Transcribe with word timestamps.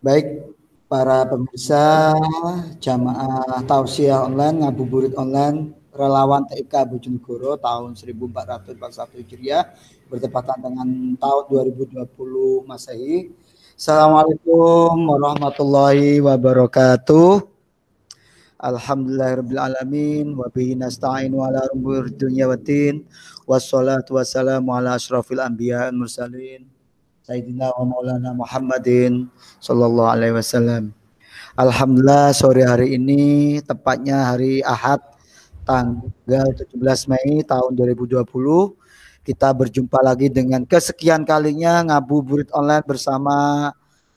Baik, 0.00 0.56
para 0.88 1.28
pemirsa 1.28 2.16
jamaah 2.80 3.60
tausiah 3.68 4.24
online, 4.24 4.64
ngabuburit 4.64 5.12
online, 5.12 5.76
relawan 5.92 6.48
TIK 6.48 6.88
Bojonegoro 6.88 7.60
tahun 7.60 7.92
1441 7.92 8.80
Hijriah 9.20 9.76
bertepatan 10.08 10.56
dengan 10.56 10.88
tahun 11.20 11.42
2020 11.76 12.16
Masehi. 12.64 13.28
Assalamualaikum 13.76 15.04
warahmatullahi 15.04 16.24
wabarakatuh. 16.24 17.44
Alhamdulillahirrahmanirrahim 18.56 20.32
wa 20.32 20.48
bihi 20.48 20.80
nasta'inu 20.80 21.44
ala 21.44 21.68
umur 21.76 22.08
dunya 22.08 22.48
wa 22.48 22.56
din 22.56 23.04
wassalatu 23.44 24.16
wassalamu 24.16 24.72
ala 24.72 24.96
asrafil 24.96 25.44
anbiya 25.44 25.92
mursalin 25.92 26.79
Sayyidina 27.20 27.68
wa 27.76 27.84
Maulana 27.84 28.32
Muhammadin 28.32 29.28
Sallallahu 29.60 30.08
Alaihi 30.08 30.34
Wasallam. 30.36 30.96
Alhamdulillah 31.52 32.32
sore 32.32 32.64
hari 32.64 32.96
ini 32.96 33.60
tepatnya 33.60 34.32
hari 34.32 34.64
Ahad 34.64 35.04
tanggal 35.68 36.48
17 36.56 36.72
Mei 37.12 37.44
tahun 37.44 37.72
2020 37.76 38.24
kita 39.20 39.52
berjumpa 39.52 40.00
lagi 40.00 40.32
dengan 40.32 40.64
kesekian 40.64 41.28
kalinya 41.28 41.84
ngabuburit 41.84 42.48
online 42.56 42.82
bersama 42.88 43.68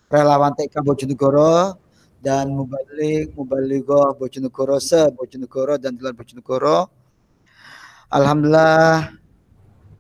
relawan 0.07 0.55
TK 0.55 0.79
Bojonegoro 0.79 1.75
dan 2.23 2.55
Mubalik 2.55 3.35
Mubaligo 3.35 4.15
Bojonegoro 4.15 4.79
se 4.79 5.11
Bojonegoro 5.11 5.75
dan 5.75 5.99
Dilan 5.99 6.15
Bojonegoro. 6.15 6.87
Alhamdulillah 8.07 9.11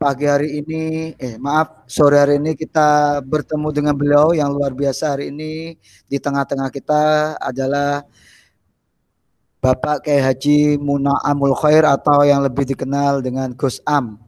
pagi 0.03 0.27
hari 0.27 0.59
ini, 0.59 1.15
eh 1.15 1.39
maaf 1.39 1.87
sore 1.87 2.19
hari 2.19 2.35
ini 2.35 2.59
kita 2.59 3.23
bertemu 3.23 3.71
dengan 3.71 3.95
beliau 3.95 4.35
yang 4.35 4.51
luar 4.51 4.75
biasa 4.75 5.15
hari 5.15 5.31
ini 5.31 5.79
di 6.11 6.19
tengah-tengah 6.19 6.67
kita 6.67 7.01
adalah 7.39 8.03
Bapak 9.63 10.03
Kiai 10.03 10.19
Haji 10.19 10.75
Amul 11.23 11.55
Khair 11.55 11.87
atau 11.87 12.19
yang 12.27 12.43
lebih 12.43 12.67
dikenal 12.67 13.23
dengan 13.23 13.55
Gus 13.55 13.79
Am. 13.87 14.19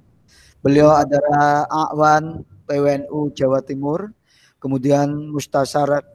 Beliau 0.63 0.95
adalah 0.95 1.67
Awan 1.67 2.47
PWNU 2.71 3.35
Jawa 3.35 3.59
Timur, 3.59 4.15
kemudian 4.63 5.11
Mustasar 5.27 6.07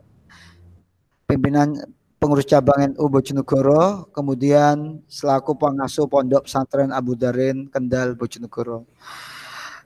pimpinan 1.29 1.77
pengurus 2.17 2.49
cabang 2.49 2.97
NU 2.97 3.05
Bojonegoro, 3.13 4.09
kemudian 4.17 5.05
selaku 5.05 5.53
pengasuh 5.53 6.09
Pondok 6.09 6.49
Pesantren 6.49 6.97
Abu 6.97 7.13
Darin 7.13 7.69
Kendal 7.69 8.17
Bojonegoro. 8.17 8.89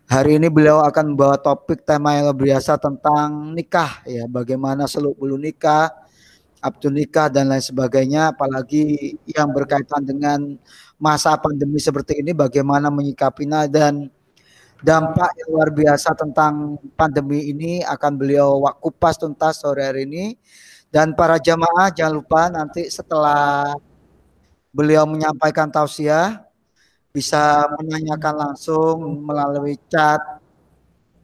Hari 0.04 0.36
ini 0.36 0.52
beliau 0.52 0.84
akan 0.84 1.16
membawa 1.16 1.40
topik 1.40 1.80
tema 1.80 2.12
yang 2.12 2.28
luar 2.28 2.36
biasa 2.36 2.76
tentang 2.76 3.56
nikah 3.56 4.04
ya, 4.04 4.28
bagaimana 4.28 4.84
seluk 4.84 5.16
bulu 5.16 5.40
nikah, 5.40 5.88
abdu 6.60 6.92
nikah 6.92 7.32
dan 7.32 7.48
lain 7.48 7.64
sebagainya, 7.64 8.36
apalagi 8.36 9.16
yang 9.24 9.48
berkaitan 9.48 10.04
dengan 10.04 10.60
masa 11.00 11.32
pandemi 11.40 11.80
seperti 11.80 12.20
ini, 12.20 12.36
bagaimana 12.36 12.92
menyikapinya 12.92 13.64
dan 13.64 14.12
dampak 14.84 15.32
yang 15.40 15.48
luar 15.56 15.70
biasa 15.72 16.12
tentang 16.12 16.76
pandemi 17.00 17.48
ini 17.48 17.80
akan 17.80 18.12
beliau 18.20 18.60
kupas 18.84 19.16
tuntas 19.16 19.64
sore 19.64 19.88
hari 19.88 20.04
ini. 20.04 20.36
Dan 20.92 21.16
para 21.16 21.40
jamaah 21.40 21.90
jangan 21.90 22.14
lupa 22.14 22.52
nanti 22.52 22.86
setelah 22.92 23.72
beliau 24.70 25.08
menyampaikan 25.08 25.72
tausiah, 25.72 26.44
bisa 27.14 27.70
menanyakan 27.78 28.34
langsung 28.34 29.22
melalui 29.22 29.78
chat 29.86 30.18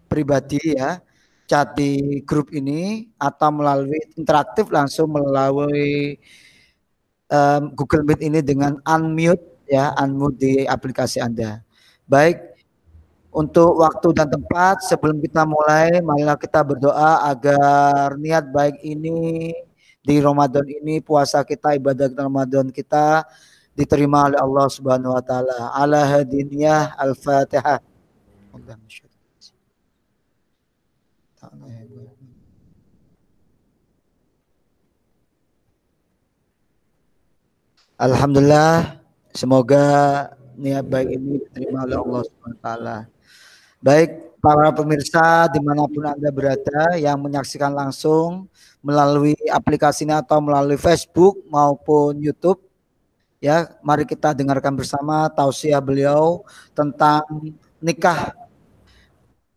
pribadi 0.07 0.79
ya, 0.79 1.03
chat 1.51 1.75
di 1.75 2.23
grup 2.23 2.55
ini 2.55 3.11
atau 3.19 3.51
melalui 3.51 3.99
interaktif 4.15 4.71
langsung 4.71 5.11
melalui 5.11 6.15
um, 7.27 7.75
Google 7.75 8.07
Meet 8.07 8.23
ini 8.23 8.39
dengan 8.39 8.79
unmute 8.87 9.43
ya, 9.67 9.91
unmute 9.99 10.39
di 10.39 10.55
aplikasi 10.63 11.19
Anda. 11.19 11.59
Baik, 12.07 12.39
untuk 13.35 13.83
waktu 13.83 14.15
dan 14.15 14.31
tempat 14.31 14.87
sebelum 14.87 15.19
kita 15.19 15.43
mulai, 15.43 15.99
marilah 16.07 16.39
kita 16.39 16.63
berdoa 16.63 17.27
agar 17.35 18.15
niat 18.15 18.47
baik 18.47 18.79
ini 18.87 19.51
di 20.07 20.17
Ramadan 20.23 20.71
ini 20.71 21.03
puasa 21.03 21.43
kita 21.43 21.75
ibadah 21.75 22.07
Ramadan 22.15 22.71
kita 22.71 23.27
diterima 23.75 24.29
oleh 24.29 24.39
Allah 24.39 24.67
Subhanahu 24.69 25.15
wa 25.17 25.23
taala. 25.23 25.73
Ala 25.75 26.01
hadiniyah 26.07 26.95
Al-Fatihah. 26.99 27.81
Alhamdulillah, 38.01 38.97
semoga 39.37 39.85
niat 40.57 40.89
baik 40.89 41.21
ini 41.21 41.37
diterima 41.45 41.85
oleh 41.85 42.01
Allah 42.01 42.21
Subhanahu 42.25 42.57
wa 42.57 42.65
taala. 42.65 42.97
Baik, 43.81 44.11
para 44.41 44.73
pemirsa 44.73 45.49
di 45.53 45.61
mana 45.61 45.85
pun 45.85 46.05
Anda 46.09 46.33
berada 46.33 46.97
yang 46.97 47.21
menyaksikan 47.21 47.77
langsung 47.77 48.49
melalui 48.81 49.37
aplikasi 49.53 50.09
ini 50.09 50.17
atau 50.17 50.41
melalui 50.41 50.81
Facebook 50.81 51.45
maupun 51.53 52.17
YouTube, 52.17 52.61
Ya, 53.41 53.73
mari 53.81 54.05
kita 54.05 54.37
dengarkan 54.37 54.77
bersama 54.77 55.25
tausiah 55.33 55.81
beliau 55.81 56.45
tentang 56.77 57.25
nikah. 57.81 58.37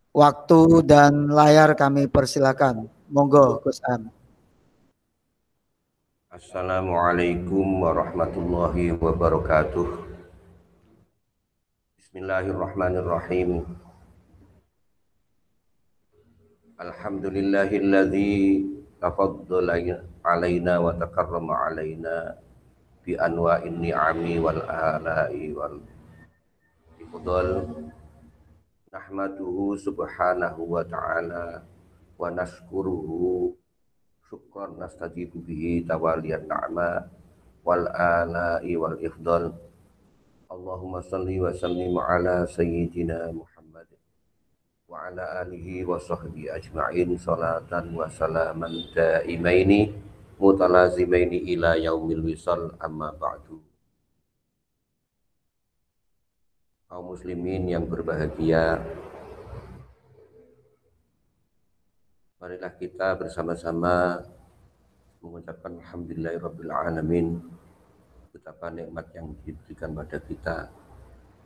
Waktu 0.08 0.88
dan 0.88 1.28
layar 1.28 1.76
kami 1.76 2.08
persilakan. 2.08 2.88
Monggo, 3.12 3.60
Gus 3.60 3.84
Am. 3.84 4.08
Assalamualaikum 6.32 7.84
warahmatullahi 7.84 8.96
wabarakatuh. 8.96 9.86
Bismillahirrahmanirrahim. 12.00 13.68
Alhamdulillahilladzi 16.80 18.64
tafaddala 18.96 19.76
alaina 20.24 20.80
wa 20.80 20.96
takarrama 20.96 21.68
alaina 21.68 22.43
bi 23.04 23.14
anwa'in 23.20 23.84
ni'ami 23.84 24.40
wal 24.40 24.64
ala'i 24.64 25.52
wal 25.52 25.76
ifdal 26.96 27.68
nahmaduhu 28.88 29.76
subhanahu 29.76 30.64
wa 30.64 30.80
ta'ala 30.80 31.60
wa 32.16 32.32
nashkuruhu. 32.32 33.52
Syukran 34.24 34.80
nastajibu 34.80 35.36
bihi 35.44 35.84
tawaliyan 35.84 36.48
na'ma 36.48 37.04
wal 37.60 37.84
ala'i 37.92 38.72
wal 38.74 38.96
ifdal. 38.98 39.52
Allahumma 40.48 41.04
salli 41.04 41.36
wa 41.38 41.52
sallim 41.52 41.92
ala 42.00 42.48
sayyidina 42.48 43.28
Muhammad 43.36 43.90
wa 44.86 45.10
ala 45.10 45.42
alihi 45.42 45.82
wa 45.82 45.98
sahbihi 45.98 46.54
ajma'in 46.54 47.18
salatan 47.18 47.90
wa 47.92 48.06
salaman 48.06 48.70
daimaini 48.94 49.90
mutalazimaini 50.44 51.48
ila 51.56 51.80
yaumil 51.80 52.20
wisal 52.20 52.76
amma 52.76 53.16
ba'du. 53.16 53.64
Kaum 56.84 57.16
muslimin 57.16 57.64
yang 57.72 57.88
berbahagia 57.88 58.76
marilah 62.36 62.76
kita 62.76 63.16
bersama-sama 63.16 64.20
mengucapkan 65.24 65.80
alhamdulillahirabbil 65.80 66.68
alamin 66.76 67.40
betapa 68.36 68.68
nikmat 68.68 69.08
yang 69.16 69.32
diberikan 69.48 69.96
pada 69.96 70.20
kita. 70.20 70.68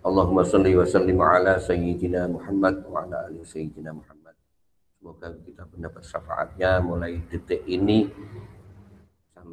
Allahumma 0.02 0.42
salli 0.42 0.74
wa 0.74 0.82
sallim 0.82 1.22
ala 1.22 1.54
sayyidina 1.62 2.26
Muhammad 2.26 2.82
wa 2.82 3.06
ala 3.06 3.30
ali 3.30 3.38
sayyidina 3.46 3.94
Muhammad. 3.94 4.34
Semoga 4.98 5.30
kita 5.46 5.62
mendapat 5.70 6.02
syafaatnya 6.02 6.82
mulai 6.82 7.22
detik 7.30 7.62
ini 7.70 8.10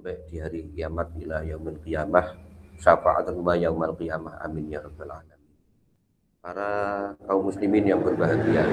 sampai 0.05 0.21
di 0.29 0.37
hari 0.37 0.61
kiamat 0.69 1.17
ila 1.17 1.41
yaumil 1.41 1.81
qiyamah 1.81 2.37
syafaatan 2.77 3.41
wa 3.41 3.57
yaumal 3.57 3.89
qiyamah 3.97 4.37
amin 4.45 4.69
ya 4.69 4.77
rabbal 4.77 5.09
alamin. 5.09 5.49
Para 6.45 6.69
kaum 7.25 7.49
muslimin 7.49 7.89
yang 7.89 8.05
berbahagia. 8.05 8.69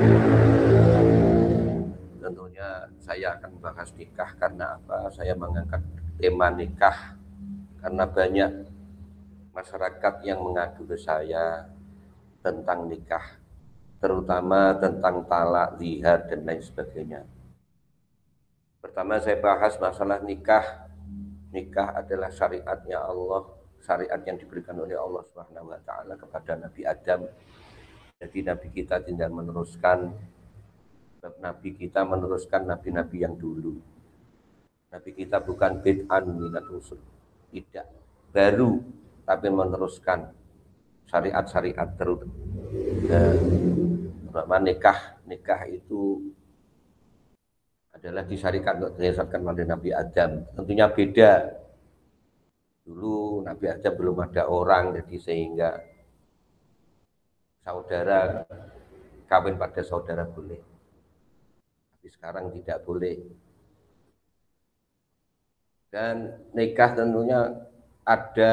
Tentunya 2.21 2.85
saya 3.01 3.33
akan 3.41 3.49
bahas 3.65 3.89
nikah 3.97 4.29
karena 4.37 4.77
apa? 4.77 5.09
Saya 5.09 5.33
mengangkat 5.33 5.81
tema 6.21 6.53
nikah 6.53 7.17
karena 7.81 8.05
banyak 8.05 8.53
masyarakat 9.57 10.15
yang 10.29 10.37
mengadu 10.37 10.85
ke 10.85 11.01
saya 11.01 11.65
tentang 12.45 12.93
nikah 12.93 13.41
terutama 14.05 14.77
tentang 14.77 15.25
talak, 15.25 15.81
lihat 15.81 16.29
dan 16.29 16.45
lain 16.45 16.61
sebagainya. 16.61 17.25
Pertama 18.85 19.17
saya 19.17 19.41
bahas 19.41 19.81
masalah 19.81 20.21
nikah 20.21 20.82
nikah 21.53 22.01
adalah 22.01 22.33
syariatnya 22.33 22.99
Allah, 22.99 23.45
syariat 23.85 24.21
yang 24.25 24.41
diberikan 24.41 24.75
oleh 24.81 24.97
Allah 24.97 25.23
Subhanahu 25.29 25.71
wa 25.71 25.81
taala 25.85 26.17
kepada 26.17 26.57
Nabi 26.57 26.83
Adam. 26.89 27.29
Jadi 28.23 28.39
nabi 28.47 28.69
kita 28.71 29.03
tidak 29.03 29.31
meneruskan 29.35 30.15
nabi 31.43 31.75
kita 31.75 32.03
meneruskan 32.07 32.67
nabi-nabi 32.67 33.23
yang 33.23 33.35
dulu. 33.37 33.79
Nabi 34.95 35.11
kita 35.13 35.43
bukan 35.43 35.83
bid'an 35.83 36.25
minat 36.31 36.67
usul. 36.71 36.99
Tidak. 37.51 37.87
Baru 38.33 38.81
tapi 39.27 39.47
meneruskan 39.53 40.31
syariat-syariat 41.11 41.89
terus. 41.99 42.25
Nah, 44.33 44.61
nikah 44.63 45.21
nikah 45.29 45.69
itu 45.69 46.32
adalah 48.03 48.27
disyarikan 48.27 48.83
untuk 48.83 48.99
disyariatkan 48.99 49.47
oleh 49.47 49.63
Nabi 49.63 49.95
Adam. 49.95 50.43
Tentunya 50.59 50.91
beda. 50.91 51.55
Dulu 52.83 53.47
Nabi 53.47 53.71
Adam 53.71 53.95
belum 53.95 54.19
ada 54.27 54.51
orang, 54.51 54.99
jadi 54.99 55.17
sehingga 55.23 55.79
saudara 57.63 58.43
kawin 59.31 59.55
pada 59.55 59.87
saudara 59.87 60.27
boleh. 60.27 60.59
Tapi 61.95 62.09
sekarang 62.11 62.51
tidak 62.59 62.83
boleh. 62.83 63.23
Dan 65.95 66.43
nikah 66.59 66.99
tentunya 66.99 67.55
ada 68.03 68.53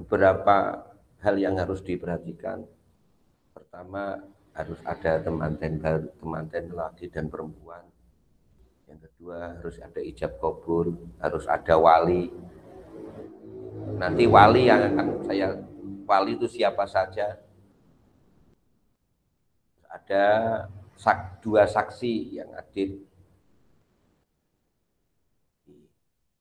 beberapa 0.00 0.88
hal 1.20 1.36
yang 1.36 1.60
harus 1.60 1.84
diperhatikan. 1.84 2.64
Pertama, 3.52 4.16
harus 4.56 4.80
ada 4.88 5.20
temanten 5.20 5.76
baru, 5.76 6.08
temanten 6.16 6.72
laki 6.72 7.12
dan 7.12 7.28
perempuan. 7.28 7.89
Yang 8.90 9.00
kedua, 9.06 9.54
harus 9.54 9.76
ada 9.78 10.00
ijab 10.02 10.42
kabul, 10.42 10.98
harus 11.22 11.46
ada 11.46 11.74
wali. 11.78 12.34
Nanti 13.94 14.26
wali 14.26 14.66
yang 14.66 14.82
akan 14.90 15.06
saya 15.22 15.54
wali 16.10 16.34
itu 16.34 16.50
siapa 16.50 16.82
saja? 16.90 17.38
Ada 19.86 20.24
sak, 20.98 21.38
dua 21.38 21.70
saksi 21.70 22.42
yang 22.42 22.50
adil 22.58 22.98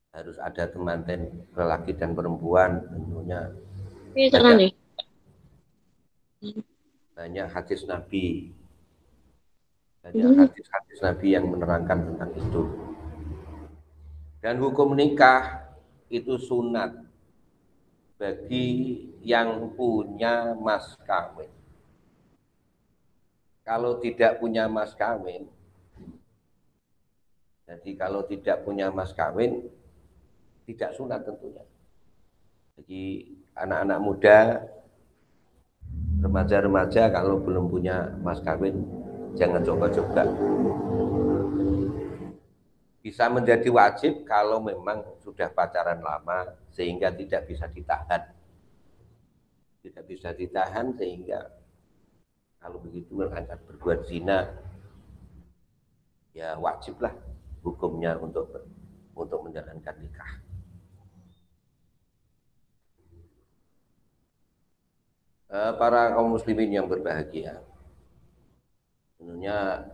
harus 0.10 0.36
ada 0.42 0.68
temanten 0.68 1.48
lelaki 1.56 1.96
dan 1.96 2.12
perempuan 2.12 2.84
tentunya 2.92 3.54
banyak, 4.12 4.74
banyak 7.16 7.48
hadis 7.48 7.88
Nabi 7.88 8.52
banyak 10.10 10.26
hmm. 10.26 10.42
hadis-hadis 10.42 10.98
Nabi 11.06 11.28
yang 11.38 11.46
menerangkan 11.48 11.98
tentang 12.10 12.32
itu 12.34 12.64
dan 14.42 14.56
hukum 14.58 14.98
nikah 14.98 15.70
itu 16.10 16.36
sunat 16.42 17.06
bagi 18.18 18.68
yang 19.22 19.72
punya 19.78 20.58
mas 20.58 20.98
kawin 21.06 21.52
kalau 23.62 24.02
tidak 24.02 24.42
punya 24.42 24.66
mas 24.66 24.98
kawin 24.98 25.46
jadi 27.70 27.92
kalau 27.94 28.26
tidak 28.26 28.66
punya 28.66 28.90
mas 28.90 29.14
kawin 29.14 29.70
tidak 30.70 30.94
sunat 30.94 31.26
tentunya. 31.26 31.66
Jadi 32.78 33.02
anak-anak 33.58 34.00
muda, 34.00 34.40
remaja-remaja 36.22 37.10
kalau 37.10 37.42
belum 37.42 37.74
punya 37.74 38.14
mas 38.22 38.38
kawin, 38.46 38.86
jangan 39.38 39.62
coba-coba. 39.62 40.24
Bisa 43.00 43.32
menjadi 43.32 43.70
wajib 43.72 44.28
kalau 44.28 44.60
memang 44.62 45.02
sudah 45.24 45.50
pacaran 45.50 46.02
lama 46.04 46.56
sehingga 46.74 47.10
tidak 47.14 47.48
bisa 47.48 47.66
ditahan. 47.70 48.22
Tidak 49.80 50.04
bisa 50.04 50.36
ditahan 50.36 50.92
sehingga 51.00 51.48
kalau 52.60 52.78
begitu 52.84 53.24
akan 53.24 53.48
berbuat 53.72 54.04
zina, 54.04 54.52
ya 56.36 56.60
wajiblah 56.60 57.16
hukumnya 57.64 58.20
untuk 58.20 58.52
untuk 59.16 59.40
menjalankan 59.48 59.96
nikah. 60.04 60.32
Eh, 65.50 65.74
para 65.82 66.14
kaum 66.14 66.38
muslimin 66.38 66.70
yang 66.70 66.86
berbahagia. 66.86 67.69
Tentunya 69.30 69.86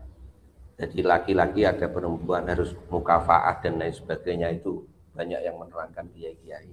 jadi 0.79 1.03
laki-laki 1.03 1.67
ada 1.67 1.91
perempuan 1.91 2.47
harus 2.47 2.71
mukafaat 2.87 3.67
dan 3.67 3.75
lain 3.75 3.91
sebagainya 3.91 4.47
itu 4.55 4.87
banyak 5.11 5.43
yang 5.43 5.59
menerangkan 5.59 6.07
kiai-kiai. 6.15 6.71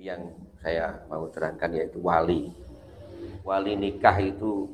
Yang 0.00 0.32
saya 0.64 1.04
mau 1.12 1.28
terangkan 1.28 1.76
yaitu 1.76 2.00
wali. 2.00 2.56
Wali 3.44 3.76
nikah 3.76 4.16
itu 4.16 4.72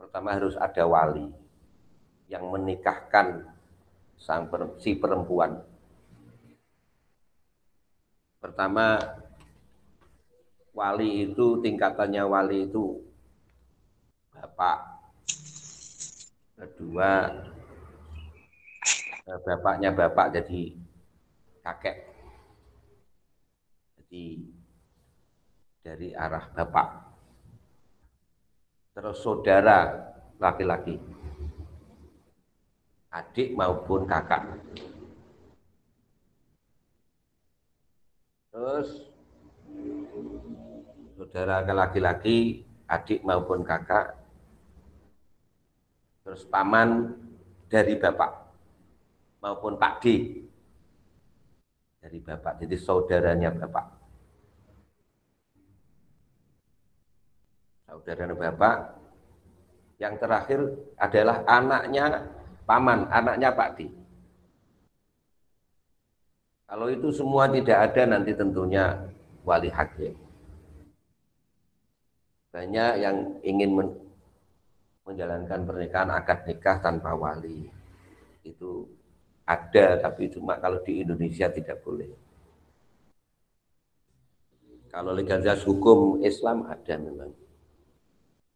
pertama 0.00 0.40
harus 0.40 0.56
ada 0.56 0.88
wali 0.88 1.28
yang 2.32 2.48
menikahkan 2.48 3.44
sang 4.16 4.48
si 4.80 4.96
perempuan. 4.96 5.60
Pertama 8.40 8.96
wali 10.72 11.28
itu 11.28 11.60
tingkatannya 11.60 12.24
wali 12.24 12.72
itu 12.72 13.04
bapak 14.38 14.78
kedua 16.58 17.10
eh, 19.26 19.38
bapaknya 19.42 19.90
bapak 19.94 20.26
jadi 20.38 20.62
kakek. 21.62 21.96
Jadi 23.98 24.26
dari 25.84 26.08
arah 26.14 26.48
bapak. 26.54 26.88
Terus 28.94 29.18
saudara 29.22 29.78
laki-laki 30.38 30.98
adik 33.18 33.56
maupun 33.56 34.04
kakak. 34.04 34.42
Terus 38.52 38.88
saudara 41.14 41.62
laki-laki, 41.62 42.66
adik 42.90 43.22
maupun 43.22 43.62
kakak, 43.62 44.17
terus 46.28 46.44
paman 46.44 47.16
dari 47.72 47.96
bapak 47.96 48.28
maupun 49.40 49.80
Pak 49.80 50.04
D 50.04 50.04
dari 52.04 52.20
bapak, 52.20 52.60
jadi 52.60 52.76
saudaranya 52.76 53.48
bapak. 53.48 53.86
Saudaranya 57.88 58.36
bapak, 58.36 58.76
yang 59.96 60.20
terakhir 60.20 60.60
adalah 61.00 61.48
anaknya 61.48 62.28
paman, 62.68 63.08
anaknya 63.08 63.48
Pak 63.56 63.70
D. 63.80 63.88
Kalau 66.68 66.92
itu 66.92 67.08
semua 67.08 67.48
tidak 67.48 67.88
ada 67.88 68.04
nanti 68.04 68.36
tentunya 68.36 69.00
wali 69.48 69.72
hakim 69.72 70.12
banyak 72.52 72.92
yang 73.00 73.16
ingin 73.44 73.70
menjalankan 75.08 75.64
pernikahan 75.64 76.12
akad 76.12 76.44
nikah 76.44 76.76
tanpa 76.84 77.16
wali. 77.16 77.64
Itu 78.44 78.84
ada 79.48 79.96
tapi 79.96 80.28
cuma 80.28 80.60
kalau 80.60 80.84
di 80.84 81.00
Indonesia 81.00 81.48
tidak 81.48 81.80
boleh. 81.80 82.12
Kalau 84.92 85.16
legalitas 85.16 85.64
hukum 85.64 86.20
Islam 86.20 86.68
ada 86.68 86.94
memang. 87.00 87.32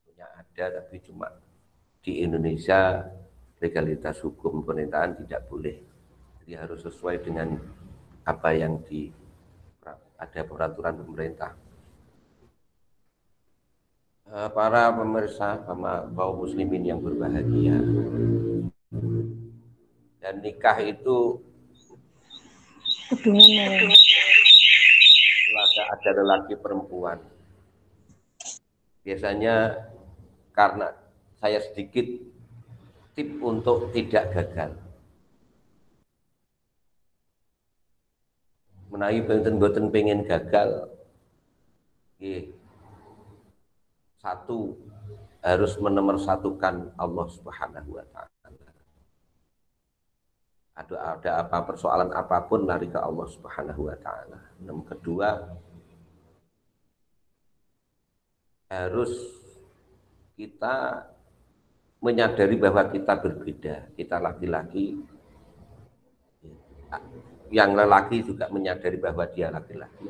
Punya 0.04 0.28
ada 0.28 0.84
tapi 0.84 1.00
cuma 1.00 1.32
di 2.04 2.20
Indonesia 2.20 3.00
legalitas 3.56 4.20
hukum 4.20 4.60
pernikahan 4.60 5.16
tidak 5.24 5.48
boleh. 5.48 5.80
Jadi 6.44 6.52
harus 6.52 6.84
sesuai 6.84 7.16
dengan 7.24 7.56
apa 8.28 8.52
yang 8.52 8.76
di 8.84 9.08
ada 10.22 10.46
peraturan 10.46 11.02
pemerintah 11.02 11.61
para 14.32 14.88
pemirsa 14.96 15.60
sama 15.68 16.08
kaum 16.16 16.40
muslimin 16.40 16.88
yang 16.88 17.04
berbahagia. 17.04 17.76
Dan 20.24 20.40
nikah 20.40 20.80
itu 20.80 21.36
ada, 25.52 25.82
ada 25.92 26.10
lelaki 26.16 26.56
perempuan. 26.56 27.20
Biasanya 29.04 29.84
karena 30.56 30.96
saya 31.36 31.60
sedikit 31.60 32.06
tip 33.12 33.36
untuk 33.44 33.92
tidak 33.92 34.32
gagal. 34.32 34.72
Menawi 38.88 39.24
benten-benten 39.24 39.88
pengen 39.88 40.20
gagal, 40.24 40.88
satu 44.22 44.78
harus 45.42 45.74
menomor-satukan 45.82 46.94
Allah 46.94 47.26
Subhanahu 47.26 47.98
wa 47.98 48.06
taala. 48.14 48.70
Ada 50.72 50.96
ada 51.18 51.30
apa 51.42 51.58
persoalan 51.66 52.14
apa 52.14 52.38
pun 52.46 52.64
lari 52.64 52.86
ke 52.86 52.96
Allah 52.96 53.26
Subhanahu 53.26 53.90
wa 53.90 53.96
taala. 53.98 54.38
Yang 54.62 54.80
kedua 54.94 55.28
harus 58.70 59.12
kita 60.38 61.04
menyadari 61.98 62.56
bahwa 62.56 62.82
kita 62.88 63.14
berbeda, 63.18 63.90
kita 63.98 64.16
laki-laki, 64.22 65.02
yang 67.52 67.76
lelaki 67.76 68.24
juga 68.24 68.48
menyadari 68.48 68.96
bahwa 68.96 69.28
dia 69.28 69.52
laki-laki, 69.52 70.08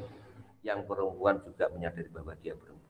yang 0.63 0.87
perempuan 0.87 1.43
juga 1.43 1.69
menyadari 1.75 2.09
bahwa 2.09 2.33
dia 2.39 2.55
perempuan. 2.55 2.82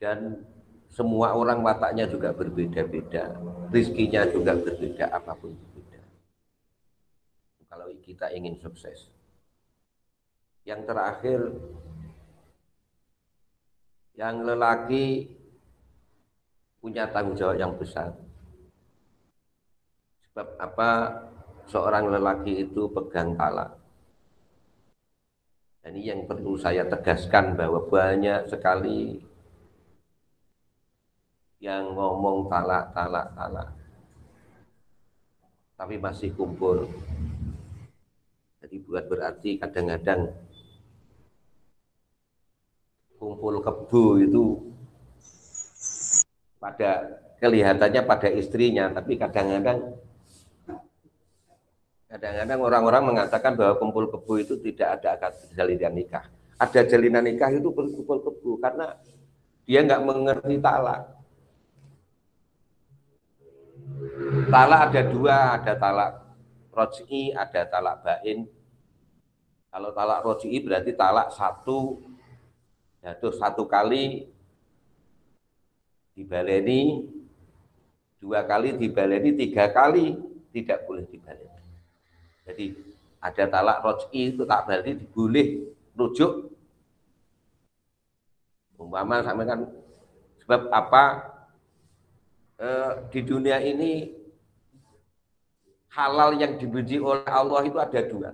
Dan 0.00 0.48
semua 0.88 1.36
orang 1.36 1.60
wataknya 1.60 2.08
juga 2.08 2.32
berbeda-beda, 2.32 3.36
rizkinya 3.68 4.24
juga 4.32 4.56
berbeda, 4.56 5.12
apa 5.12 5.36
pun 5.36 5.52
berbeda. 5.52 6.00
Kalau 7.68 7.86
kita 8.00 8.32
ingin 8.32 8.56
sukses. 8.58 9.12
Yang 10.64 10.80
terakhir, 10.88 11.40
yang 14.16 14.42
lelaki 14.42 15.30
punya 16.80 17.06
tanggung 17.12 17.36
jawab 17.36 17.60
yang 17.60 17.72
besar. 17.76 18.16
Sebab 20.26 20.48
apa? 20.56 20.90
Seorang 21.70 22.10
lelaki 22.10 22.66
itu 22.66 22.90
pegang 22.90 23.38
talak. 23.38 23.78
Dan 25.80 25.94
ini 25.94 26.10
yang 26.10 26.26
perlu 26.26 26.58
saya 26.58 26.82
tegaskan 26.84 27.54
bahwa 27.54 27.86
banyak 27.86 28.50
sekali 28.50 29.29
yang 31.60 31.92
ngomong 31.92 32.48
talak, 32.48 32.88
talak, 32.96 33.28
talak. 33.36 33.68
Tapi 35.76 35.94
masih 36.00 36.32
kumpul. 36.32 36.88
Jadi 38.64 38.76
buat 38.84 39.04
berarti 39.04 39.60
kadang-kadang 39.60 40.32
kumpul 43.20 43.60
kebu 43.60 44.04
itu 44.24 44.44
pada 46.56 47.20
kelihatannya 47.40 48.08
pada 48.08 48.28
istrinya, 48.32 48.88
tapi 48.92 49.20
kadang-kadang 49.20 50.00
kadang-kadang 52.08 52.60
orang-orang 52.60 53.02
mengatakan 53.04 53.52
bahwa 53.56 53.76
kumpul 53.76 54.08
kebu 54.08 54.32
itu 54.40 54.54
tidak 54.64 55.00
ada 55.00 55.08
akad 55.16 55.36
jalinan 55.52 55.92
nikah. 55.92 56.24
Ada 56.56 56.88
jalinan 56.88 57.24
nikah 57.24 57.52
itu 57.52 57.68
kumpul 57.72 58.24
kebu 58.24 58.60
karena 58.60 58.96
dia 59.68 59.84
nggak 59.84 60.04
mengerti 60.04 60.56
talak. 60.60 61.19
Talak 64.50 64.80
ada 64.90 65.02
dua, 65.06 65.58
ada 65.58 65.72
talak 65.78 66.10
roji, 66.74 67.34
ada 67.34 67.66
talak 67.66 68.02
bain. 68.02 68.46
Kalau 69.70 69.90
talak 69.94 70.20
roji 70.26 70.50
berarti 70.62 70.94
talak 70.94 71.30
satu, 71.30 72.02
jatuh 73.02 73.34
satu 73.34 73.64
kali 73.70 74.26
dibaleni 76.14 77.06
dua 78.20 78.44
kali 78.44 78.76
dibaleni 78.76 79.32
tiga 79.32 79.72
kali 79.72 80.18
tidak 80.52 80.84
boleh 80.84 81.06
dibaleni. 81.06 81.62
Jadi 82.44 82.66
ada 83.22 83.44
talak 83.46 83.78
roji 83.86 84.34
itu 84.34 84.42
tak 84.44 84.66
berarti 84.66 84.98
boleh 85.14 85.70
rujuk. 85.94 86.50
Umpama 88.80 89.20
sampai 89.20 89.44
kan 89.44 89.60
sebab 90.40 90.66
apa 90.72 91.04
e, 92.60 92.68
di 93.08 93.20
dunia 93.24 93.58
ini 93.64 94.12
halal 95.96 96.36
yang 96.36 96.60
dibenci 96.60 97.00
oleh 97.00 97.26
Allah 97.26 97.60
itu 97.64 97.78
ada 97.80 98.00
dua 98.04 98.30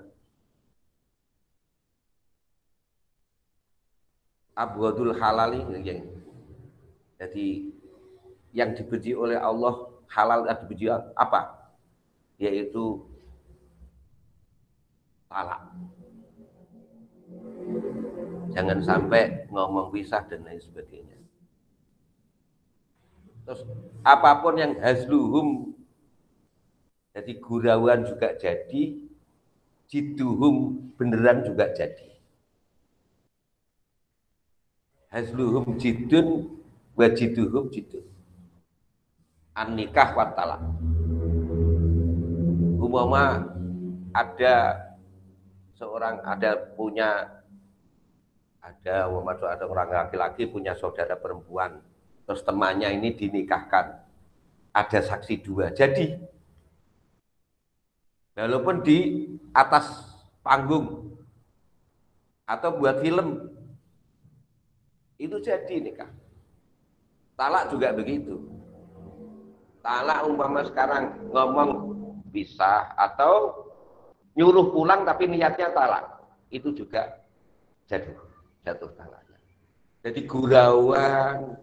abwadul 4.59 5.15
halali 5.15 5.63
yang 5.71 6.05
jadi 7.17 7.47
yang 8.57 8.73
dibenci 8.73 9.13
oleh 9.13 9.37
Allah 9.37 9.89
halal 10.09 10.49
dan 10.49 10.57
dibenci 10.65 10.89
apa? 11.17 11.73
Yaitu 12.41 13.05
talak. 15.29 15.61
Jangan 18.57 18.81
sampai 18.81 19.49
ngomong 19.53 19.93
pisah 19.93 20.25
dan 20.25 20.45
lain 20.45 20.61
sebagainya. 20.61 21.17
Terus 23.47 23.63
apa 24.03 24.43
pun 24.43 24.59
yang 24.59 24.75
hasluhum 24.83 25.71
jadi 27.15 27.33
gurauan 27.41 28.05
juga 28.05 28.35
jadi, 28.37 28.99
jiduhum 29.89 30.83
beneran 30.99 31.47
juga 31.47 31.71
jadi. 31.73 32.11
Hasluhum 35.15 35.79
jidun 35.79 36.59
wajiduhum 36.99 37.71
jidun 37.71 38.05
an 39.57 39.73
nikah 39.73 40.13
wa 40.13 40.29
talak. 40.37 40.61
Umama 42.77 43.49
ada 44.13 44.55
seorang 45.75 46.21
ada 46.23 46.61
punya 46.77 47.41
ada 48.61 49.09
umpama 49.09 49.33
ada 49.33 49.65
orang 49.65 49.89
laki-laki 49.91 50.45
punya 50.45 50.77
saudara 50.77 51.17
perempuan 51.17 51.81
terus 52.27 52.43
temannya 52.43 52.91
ini 52.91 53.15
dinikahkan. 53.15 54.03
Ada 54.77 55.01
saksi 55.01 55.41
dua. 55.41 55.73
Jadi 55.73 56.13
walaupun 58.37 58.85
di 58.85 59.25
atas 59.57 60.13
panggung 60.45 61.17
atau 62.45 62.71
buat 62.77 63.01
film 63.01 63.49
itu 65.17 65.41
jadi 65.41 65.81
nikah. 65.81 66.13
Talak 67.37 67.73
juga 67.73 67.97
begitu. 67.97 68.37
Talak 69.81 70.29
umpama 70.29 70.61
sekarang 70.69 71.17
ngomong 71.33 71.71
bisa 72.29 72.93
atau 73.01 73.65
nyuruh 74.37 74.77
pulang 74.77 75.09
tapi 75.09 75.25
niatnya 75.25 75.73
talak. 75.73 76.05
Itu 76.53 76.77
juga 76.77 77.25
jatuh, 77.89 78.17
jatuh 78.61 78.93
talaknya. 78.93 79.41
Jadi 80.05 80.21
gurauan, 80.29 81.57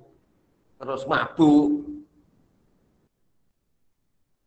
terus 0.84 1.08
mabuk, 1.08 1.80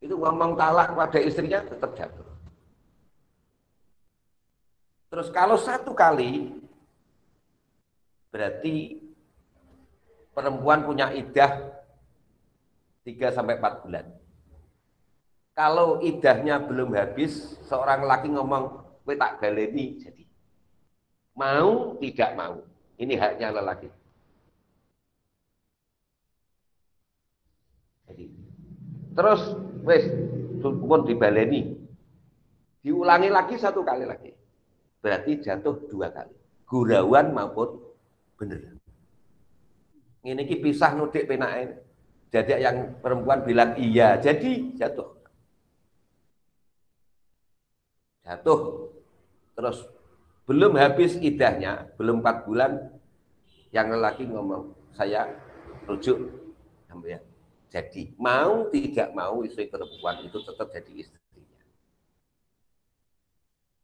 itu 0.04 0.12
ngomong 0.12 0.52
talak 0.52 0.92
pada 0.92 1.16
istrinya 1.16 1.64
tetap 1.64 1.96
jatuh. 1.96 2.28
Terus 5.08 5.32
kalau 5.32 5.56
satu 5.56 5.96
kali, 5.96 6.52
berarti 8.28 9.00
perempuan 10.36 10.84
punya 10.84 11.08
idah 11.16 11.72
3 13.00 13.32
sampai 13.32 13.56
4 13.56 13.80
bulan. 13.80 14.04
Kalau 15.56 16.04
idahnya 16.04 16.60
belum 16.60 16.92
habis, 16.92 17.56
seorang 17.64 18.04
laki 18.04 18.28
ngomong, 18.28 18.76
"Kowe 19.08 19.16
tak 19.16 19.40
baleni." 19.40 19.96
Jadi 20.04 20.28
mau 21.32 21.96
tidak 21.96 22.36
mau. 22.36 22.60
Ini 23.00 23.16
haknya 23.16 23.56
lelaki. 23.56 23.88
Jadi 28.06 28.26
terus 29.16 29.42
wes 29.82 30.04
pun 30.60 31.00
dibaleni. 31.08 31.74
Diulangi 32.84 33.32
lagi 33.32 33.58
satu 33.58 33.82
kali 33.82 34.06
lagi. 34.06 34.30
Berarti 35.02 35.42
jatuh 35.42 35.90
dua 35.90 36.12
kali. 36.14 36.34
Gurauan 36.68 37.34
maupun 37.34 37.82
bener. 38.38 38.78
Ini 40.22 40.42
pisah 40.58 40.94
nudik 40.94 41.26
penake. 41.26 41.82
Jadi 42.30 42.58
yang 42.58 42.98
perempuan 42.98 43.46
bilang 43.46 43.78
iya, 43.78 44.18
jadi 44.18 44.74
jatuh. 44.74 45.14
Jatuh. 48.26 48.60
Terus 49.54 49.86
belum 50.46 50.74
habis 50.78 51.14
idahnya, 51.22 51.90
belum 51.94 52.22
empat 52.22 52.46
bulan, 52.46 52.90
yang 53.70 53.90
lelaki 53.90 54.26
ngomong, 54.26 54.74
saya 54.94 55.30
rujuk. 55.86 56.18
Ya. 57.06 57.22
Jadi. 57.76 58.16
Mau 58.16 58.72
tidak 58.72 59.12
mau 59.12 59.44
istri 59.44 59.68
perempuan 59.68 60.24
itu 60.24 60.40
tetap 60.40 60.72
jadi 60.72 60.92
istrinya. 60.96 61.60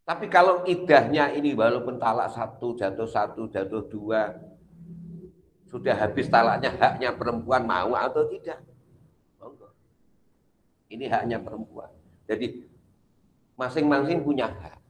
Tapi 0.08 0.26
kalau 0.32 0.64
idahnya 0.64 1.28
ini 1.36 1.52
walaupun 1.52 2.00
talak 2.00 2.32
satu, 2.32 2.72
jatuh 2.72 3.04
satu, 3.04 3.52
jatuh 3.52 3.84
dua, 3.92 4.32
sudah 5.68 5.92
habis 5.92 6.26
talaknya 6.32 6.72
haknya 6.72 7.12
perempuan 7.12 7.68
mau 7.68 7.92
atau 7.92 8.24
tidak? 8.32 8.64
Ini 10.88 11.08
haknya 11.08 11.40
perempuan. 11.40 11.88
Jadi 12.28 12.64
masing-masing 13.56 14.24
punya 14.24 14.48
hak. 14.48 14.80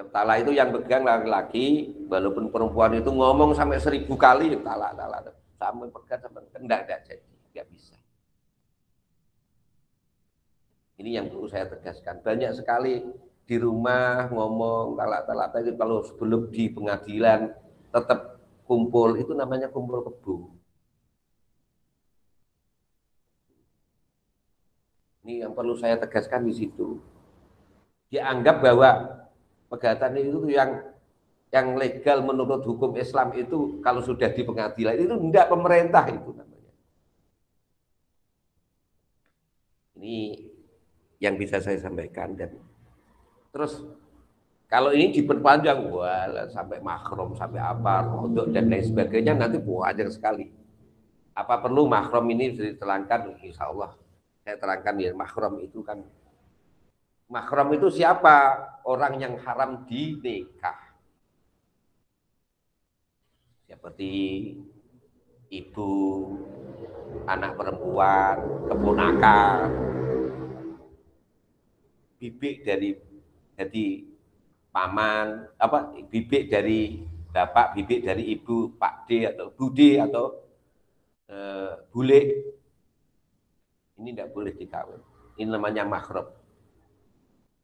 Talak 0.00 0.48
itu 0.48 0.56
yang 0.56 0.72
pegang 0.72 1.04
laki-laki 1.04 1.92
walaupun 2.08 2.48
perempuan 2.48 2.96
itu 2.96 3.12
ngomong 3.12 3.52
sampai 3.52 3.76
seribu 3.76 4.16
kali 4.16 4.56
talak 4.64 4.96
talak 4.96 5.39
sama 5.60 5.92
pekat 5.92 6.24
sama 6.24 6.40
enggak 6.56 6.88
enggak 6.88 7.00
jadi, 7.04 7.32
enggak 7.52 7.66
bisa. 7.68 7.96
Ini 10.96 11.20
yang 11.20 11.26
perlu 11.28 11.48
saya 11.48 11.68
tegaskan. 11.68 12.24
Banyak 12.24 12.56
sekali 12.56 13.04
di 13.44 13.56
rumah 13.60 14.32
ngomong 14.32 14.96
talak-talak 14.96 15.52
itu 15.60 15.76
kalau 15.76 16.00
sebelum 16.04 16.48
di 16.48 16.72
pengadilan 16.72 17.52
tetap 17.92 18.40
kumpul 18.64 19.16
itu 19.20 19.36
namanya 19.36 19.68
kumpul 19.68 20.00
kebu. 20.00 20.36
Ini 25.24 25.44
yang 25.44 25.52
perlu 25.52 25.76
saya 25.76 26.00
tegaskan 26.00 26.48
di 26.48 26.54
situ. 26.56 26.96
Dianggap 28.08 28.64
bahwa 28.64 28.90
pegatan 29.68 30.16
itu 30.16 30.48
yang 30.48 30.80
yang 31.50 31.74
legal 31.74 32.22
menurut 32.22 32.62
hukum 32.62 32.94
Islam 32.94 33.34
itu 33.34 33.82
kalau 33.82 33.98
sudah 33.98 34.30
di 34.30 34.42
pengadilan 34.46 34.94
itu 34.94 35.14
tidak 35.30 35.46
pemerintah 35.50 36.04
itu 36.06 36.30
namanya. 36.30 36.72
Ini 39.98 40.16
yang 41.18 41.34
bisa 41.36 41.58
saya 41.58 41.76
sampaikan 41.76 42.38
dan 42.38 42.54
terus 43.50 43.82
kalau 44.70 44.94
ini 44.94 45.10
diperpanjang 45.10 45.90
wah 45.90 46.46
sampai 46.48 46.78
makrom 46.78 47.34
sampai 47.34 47.58
apa 47.58 48.06
untuk 48.14 48.54
dan 48.54 48.70
lain 48.70 48.86
sebagainya 48.86 49.34
nanti 49.34 49.58
banyak 49.58 50.08
sekali. 50.14 50.46
Apa 51.34 51.58
perlu 51.58 51.90
makrom 51.90 52.30
ini 52.30 52.54
bisa 52.54 52.62
diterangkan? 52.70 53.42
Insya 53.42 53.66
Allah 53.68 53.90
saya 54.50 54.56
terangkan 54.56 54.96
ya 54.96 55.12
makrom 55.12 55.60
itu 55.60 55.84
kan 55.84 56.00
makrom 57.28 57.76
itu 57.76 57.92
siapa 57.92 58.56
orang 58.88 59.20
yang 59.20 59.34
haram 59.44 59.84
di 59.84 60.16
nikah 60.16 60.79
seperti 63.80 64.12
ibu 65.48 65.90
anak 67.24 67.56
perempuan 67.56 68.36
keponakan 68.68 69.58
bibik 72.20 72.60
dari 72.60 72.92
jadi 73.56 73.86
paman 74.68 75.48
apa 75.56 75.96
bibik 76.12 76.52
dari 76.52 77.08
bapak 77.32 77.80
bibik 77.80 78.04
dari 78.04 78.36
ibu 78.36 78.76
pak 78.76 79.08
D 79.08 79.24
atau 79.24 79.48
bude 79.56 79.96
atau 79.96 80.44
e, 81.24 81.36
bule 81.88 82.20
ini 84.00 84.16
tidak 84.16 84.32
boleh 84.32 84.52
dikawin. 84.56 85.00
Ini 85.36 85.48
namanya 85.52 85.84
makhrab. 85.84 86.32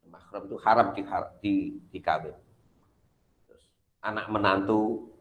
Makhrab 0.04 0.48
itu 0.48 0.56
haram 0.60 0.92
di, 0.92 1.02
di, 1.40 1.54
dikawin. 1.96 2.36
Anak 4.04 4.28
menantu. 4.28 5.12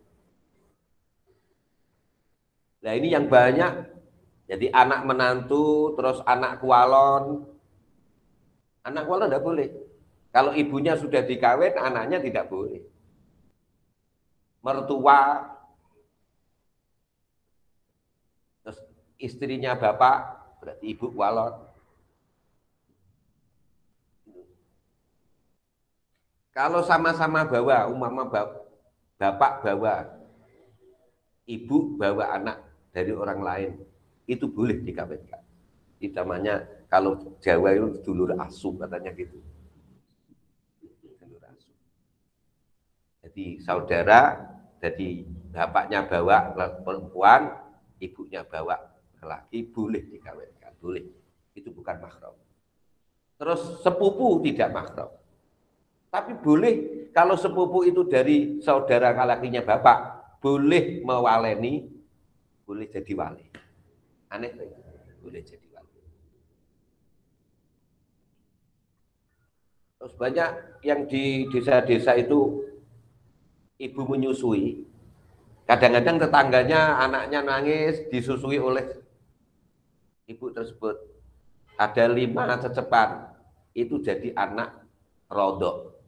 Nah 2.86 2.94
ini 2.94 3.10
yang 3.10 3.26
banyak. 3.26 3.98
Jadi 4.46 4.70
anak 4.70 5.10
menantu, 5.10 5.98
terus 5.98 6.22
anak 6.22 6.62
kualon. 6.62 7.50
Anak 8.86 9.10
kualon 9.10 9.26
tidak 9.26 9.42
boleh. 9.42 9.70
Kalau 10.30 10.54
ibunya 10.54 10.94
sudah 10.94 11.26
dikawin, 11.26 11.74
anaknya 11.82 12.22
tidak 12.22 12.46
boleh. 12.46 12.86
Mertua, 14.62 15.50
terus 18.62 18.78
istrinya 19.18 19.74
bapak 19.74 20.18
berarti 20.62 20.86
ibu 20.94 21.10
walon. 21.18 21.66
Kalau 26.54 26.86
sama-sama 26.86 27.50
bawa, 27.50 27.90
umama 27.90 28.30
bapak 29.18 29.54
bawa, 29.66 29.96
ibu 31.50 31.98
bawa 31.98 32.26
anak 32.38 32.65
dari 32.96 33.12
orang 33.12 33.44
lain, 33.44 33.72
itu 34.24 34.48
boleh 34.48 34.80
dikawinkan. 34.80 35.44
Itu 36.00 36.16
namanya 36.16 36.64
kalau 36.88 37.36
Jawa 37.44 37.76
itu 37.76 38.00
dulur 38.08 38.32
asu 38.40 38.72
katanya 38.80 39.12
gitu. 39.12 39.36
Dulur 41.04 41.44
asu. 41.52 41.76
Jadi 43.28 43.60
saudara, 43.60 44.40
jadi 44.80 45.28
bapaknya 45.52 46.08
bawa 46.08 46.56
perempuan, 46.88 47.52
ibunya 48.00 48.48
bawa 48.48 48.80
laki 49.20 49.68
boleh 49.76 50.08
dikawinkan, 50.08 50.72
boleh. 50.80 51.04
Itu 51.52 51.76
bukan 51.76 52.00
mahram. 52.00 52.38
Terus 53.36 53.84
sepupu 53.84 54.40
tidak 54.40 54.72
mahram. 54.72 55.12
Tapi 56.08 56.32
boleh 56.40 56.76
kalau 57.12 57.36
sepupu 57.36 57.84
itu 57.84 58.08
dari 58.08 58.64
saudara 58.64 59.12
lakinya 59.12 59.60
bapak, 59.64 59.98
boleh 60.40 61.04
mewaleni, 61.04 61.95
boleh 62.66 62.90
jadi 62.90 63.14
wali. 63.14 63.46
Aneh 64.34 64.52
boleh 65.22 65.42
jadi 65.46 65.68
wali. 65.72 66.02
Terus 70.02 70.14
banyak 70.18 70.50
yang 70.82 71.06
di 71.06 71.46
desa-desa 71.54 72.18
itu 72.18 72.62
ibu 73.78 74.02
menyusui, 74.06 74.86
kadang-kadang 75.70 76.22
tetangganya 76.22 77.00
anaknya 77.02 77.40
nangis 77.46 78.06
disusui 78.10 78.58
oleh 78.58 78.86
ibu 80.26 80.50
tersebut. 80.52 80.98
Ada 81.76 82.10
lima 82.10 82.56
cecepan. 82.60 83.36
Itu 83.76 84.00
jadi 84.00 84.32
anak 84.32 84.88
rodok. 85.28 86.00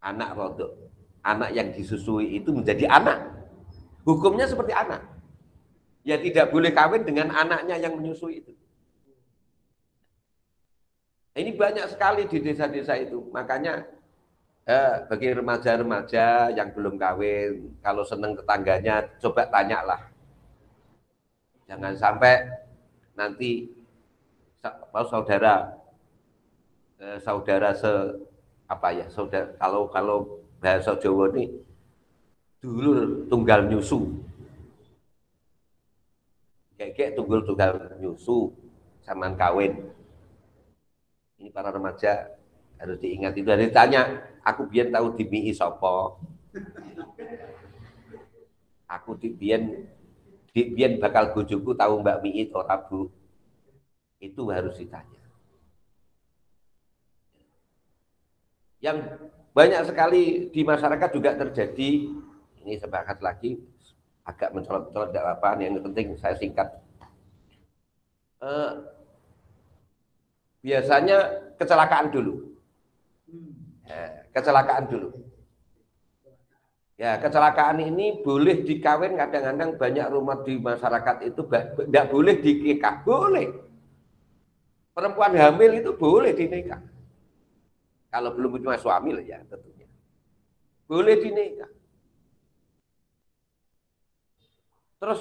Anak 0.00 0.30
rodok. 0.32 0.72
Anak 1.20 1.52
yang 1.52 1.68
disusui 1.76 2.40
itu 2.40 2.52
menjadi 2.56 2.88
anak 2.88 3.43
hukumnya 4.04 4.46
seperti 4.46 4.72
anak. 4.76 5.02
Ya 6.04 6.20
tidak 6.20 6.52
boleh 6.52 6.70
kawin 6.70 7.02
dengan 7.02 7.32
anaknya 7.32 7.80
yang 7.80 7.96
menyusui 7.96 8.44
itu. 8.44 8.52
Ini 11.34 11.50
banyak 11.56 11.90
sekali 11.90 12.30
di 12.30 12.38
desa-desa 12.38 12.94
itu. 12.94 13.24
Makanya 13.34 13.82
eh, 14.68 14.94
bagi 15.08 15.32
remaja-remaja 15.34 16.52
yang 16.52 16.70
belum 16.70 16.94
kawin 17.00 17.74
kalau 17.82 18.04
seneng 18.06 18.36
tetangganya 18.38 19.08
coba 19.18 19.48
tanyalah. 19.48 20.12
Jangan 21.64 21.96
sampai 21.96 22.44
nanti 23.16 23.72
saudara 25.08 25.74
eh, 27.00 27.18
saudara 27.18 27.72
se 27.74 27.90
apa 28.64 28.88
ya 28.94 29.06
saudara 29.12 29.52
kalau 29.60 29.88
kalau 29.92 30.18
bahasa 30.60 30.96
Jawa 30.96 31.28
ini 31.36 31.52
dulu 32.64 33.28
tunggal 33.28 33.68
nyusu 33.68 34.24
kayak 36.80 36.96
kayak 36.96 37.12
tunggal 37.12 37.76
nyusu 38.00 38.48
saman 39.04 39.36
kawin 39.36 39.92
ini 41.36 41.52
para 41.52 41.68
remaja 41.68 42.32
harus 42.80 42.96
diingat 42.96 43.36
itu 43.36 43.44
dari 43.44 43.68
tanya 43.68 44.24
aku 44.40 44.64
biar 44.64 44.88
tahu 44.88 45.12
di 45.12 45.24
mi 45.28 45.52
sopo 45.52 46.16
aku 48.88 49.20
di 49.20 49.28
biar 49.28 49.60
biar 50.54 51.02
bakal 51.02 51.34
bojoku 51.34 51.74
tahu 51.74 51.98
Mbak 51.98 52.18
Miit 52.22 52.54
ora 52.54 52.78
Bu. 52.78 53.10
Itu 54.22 54.46
harus 54.54 54.78
ditanya. 54.78 55.18
Yang 58.78 59.18
banyak 59.50 59.82
sekali 59.90 60.22
di 60.54 60.62
masyarakat 60.62 61.10
juga 61.10 61.34
terjadi 61.34 61.90
ini 62.64 62.80
sepakat 62.80 63.20
lagi 63.20 63.60
agak 64.24 64.56
mencolot-colot 64.56 65.12
tidak 65.12 65.36
apa 65.36 65.60
yang 65.60 65.84
penting 65.84 66.16
saya 66.16 66.34
singkat. 66.40 66.68
Eh, 68.40 68.72
biasanya 70.64 71.18
kecelakaan 71.60 72.08
dulu. 72.08 72.56
Eh, 73.84 74.32
kecelakaan 74.32 74.88
dulu 74.88 75.12
Ya, 76.94 77.18
kecelakaan 77.18 77.82
ini 77.82 78.22
boleh 78.22 78.62
dikawin 78.62 79.18
kadang-kadang 79.18 79.74
banyak 79.74 80.06
rumah 80.14 80.38
di 80.46 80.54
masyarakat 80.62 81.26
itu 81.26 81.42
tidak 81.50 82.06
boleh 82.06 82.38
dinikah, 82.38 83.02
boleh. 83.02 83.50
Perempuan 84.94 85.34
hamil 85.34 85.82
itu 85.82 85.90
boleh 85.90 86.30
dinikah. 86.30 86.78
Kalau 88.14 88.30
belum 88.30 88.62
punya 88.62 88.78
suami 88.78 89.10
lah 89.10 89.26
ya 89.26 89.42
tentunya. 89.50 89.90
Boleh 90.86 91.18
dinikah. 91.18 91.66
Terus 95.04 95.20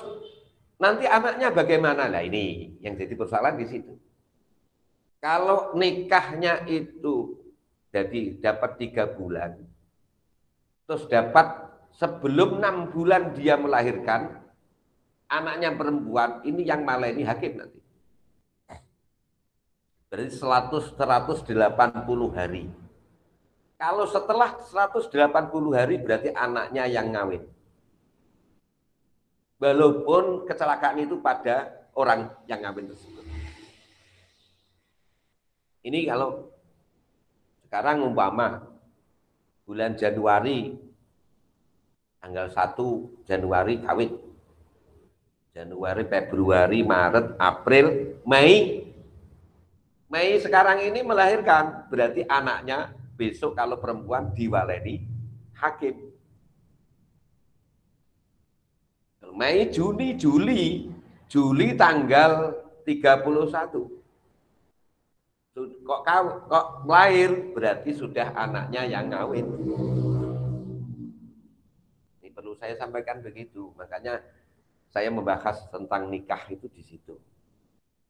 nanti 0.80 1.04
anaknya 1.04 1.52
bagaimana? 1.52 2.08
Nah 2.08 2.24
ini 2.24 2.80
yang 2.80 2.96
jadi 2.96 3.12
persoalan 3.20 3.60
di 3.60 3.68
situ. 3.68 4.00
Kalau 5.20 5.76
nikahnya 5.76 6.64
itu 6.72 7.36
jadi 7.92 8.40
dapat 8.40 8.80
tiga 8.80 9.12
bulan, 9.12 9.60
terus 10.88 11.04
dapat 11.12 11.68
sebelum 12.00 12.64
enam 12.64 12.96
bulan 12.96 13.36
dia 13.36 13.60
melahirkan 13.60 14.40
anaknya 15.28 15.74
perempuan 15.74 16.40
ini 16.46 16.64
yang 16.64 16.86
malah 16.86 17.10
ini 17.10 17.26
hakim 17.26 17.58
nanti 17.58 17.80
berarti 20.14 20.30
100 20.30 20.94
180 20.94 22.38
hari 22.38 22.70
kalau 23.82 24.06
setelah 24.06 24.62
180 24.62 25.10
hari 25.74 25.96
berarti 25.98 26.30
anaknya 26.34 26.86
yang 26.86 27.10
ngawin 27.10 27.44
walaupun 29.64 30.44
kecelakaan 30.44 31.08
itu 31.08 31.24
pada 31.24 31.72
orang 31.96 32.28
yang 32.52 32.60
ngawin 32.60 32.92
tersebut 32.92 33.24
ini 35.88 36.04
kalau 36.04 36.52
sekarang 37.64 38.04
umpama 38.04 38.68
bulan 39.64 39.96
Januari 39.96 40.76
tanggal 42.20 42.48
1 42.52 43.28
Januari 43.28 43.80
kawin. 43.84 44.12
Januari, 45.54 46.02
Februari, 46.10 46.82
Maret, 46.82 47.38
April, 47.38 48.18
Mei 48.26 48.82
Mei 50.10 50.38
sekarang 50.38 50.82
ini 50.82 51.02
melahirkan, 51.02 51.90
berarti 51.90 52.22
anaknya 52.26 52.94
besok 53.18 53.58
kalau 53.58 53.82
perempuan 53.82 54.30
diwaleni 54.38 55.02
hakim. 55.58 56.13
Mei, 59.34 59.66
Juni, 59.74 60.14
Juli, 60.14 60.94
Juli 61.26 61.74
tanggal 61.74 62.54
31. 62.86 63.90
Kok 65.54 66.02
kau 66.02 66.26
kok 66.50 66.66
lahir 66.86 67.54
berarti 67.54 67.94
sudah 67.94 68.34
anaknya 68.34 68.86
yang 68.86 69.10
ngawin. 69.10 69.46
Ini 72.22 72.30
perlu 72.34 72.54
saya 72.58 72.78
sampaikan 72.78 73.22
begitu. 73.22 73.74
Makanya 73.78 74.22
saya 74.94 75.10
membahas 75.10 75.66
tentang 75.70 76.10
nikah 76.10 76.42
itu 76.50 76.70
di 76.70 76.82
situ. 76.86 77.18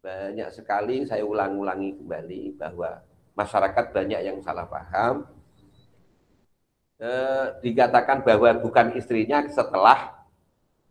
Banyak 0.04 0.52
sekali 0.52 1.08
saya 1.08 1.24
ulang-ulangi 1.24 2.00
kembali 2.00 2.60
bahwa 2.60 3.00
masyarakat 3.36 3.86
banyak 3.96 4.22
yang 4.28 4.40
salah 4.44 4.68
paham. 4.68 5.24
Eh, 7.00 7.48
dikatakan 7.64 8.24
bahwa 8.24 8.56
bukan 8.60 8.96
istrinya 8.96 9.44
setelah 9.52 10.23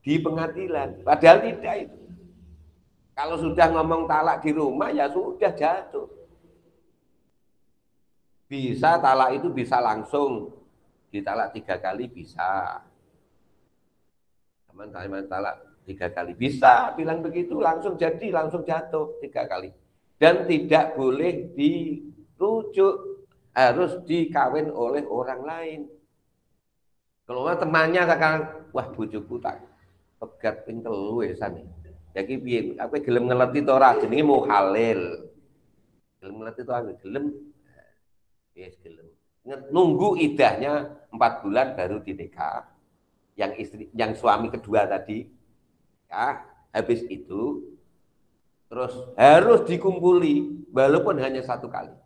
di 0.03 0.19
pengadilan. 0.19 1.07
Padahal 1.07 1.47
tidak 1.47 1.77
itu. 1.89 1.99
Kalau 3.15 3.37
sudah 3.39 3.71
ngomong 3.71 4.11
talak 4.11 4.43
di 4.43 4.51
rumah 4.51 4.91
ya 4.91 5.07
sudah 5.07 5.55
jatuh. 5.55 6.11
Bisa 8.51 8.99
talak 9.01 9.39
itu 9.41 9.49
bisa 9.49 9.79
langsung 9.81 10.53
ditalak 11.09 11.55
tiga 11.55 11.79
kali 11.79 12.11
bisa. 12.11 12.83
Teman-teman 14.69 15.25
talak 15.31 15.57
tiga 15.87 16.11
kali 16.11 16.35
bisa 16.35 16.93
bilang 16.99 17.23
begitu 17.23 17.59
langsung 17.59 17.99
jadi 17.99 18.31
langsung 18.31 18.63
jatuh 18.63 19.19
tiga 19.19 19.51
kali 19.51 19.75
dan 20.23 20.47
tidak 20.47 20.95
boleh 20.95 21.51
dirujuk 21.59 23.27
harus 23.53 23.99
dikawin 24.07 24.71
oleh 24.71 25.05
orang 25.05 25.43
lain. 25.43 25.81
Kalau 27.27 27.47
temannya 27.55 28.03
sekarang 28.07 28.43
wah 28.73 28.87
bujuku 28.91 29.37
tak 29.43 29.72
pegat 30.23 30.63
ping 30.63 30.87
telu 30.87 31.19
sani. 31.35 31.67
Ya 32.15 32.23
ki 32.23 32.39
piye? 32.39 32.79
Aku 32.79 33.03
gelem 33.03 33.27
ngeleti 33.27 33.67
to 33.67 33.73
ora 33.75 33.99
jenenge 33.99 34.47
halil. 34.47 35.03
Gelem 36.23 36.35
ngeleti 36.39 36.63
to 36.63 36.73
aku 36.73 36.93
gelem. 37.03 37.35
Yes 38.55 38.79
gelem. 38.79 39.11
Nunggu 39.75 40.23
idahnya 40.23 41.03
empat 41.11 41.43
bulan 41.43 41.75
baru 41.75 41.99
dinikah. 41.99 42.71
Yang 43.35 43.53
istri, 43.65 43.85
yang 43.97 44.13
suami 44.13 44.53
kedua 44.53 44.85
tadi, 44.85 45.25
ya 46.05 46.45
habis 46.69 47.01
itu 47.09 47.65
terus 48.69 48.93
harus 49.17 49.65
dikumpuli 49.65 50.69
walaupun 50.69 51.17
hanya 51.17 51.41
satu 51.41 51.67
kali. 51.73 51.97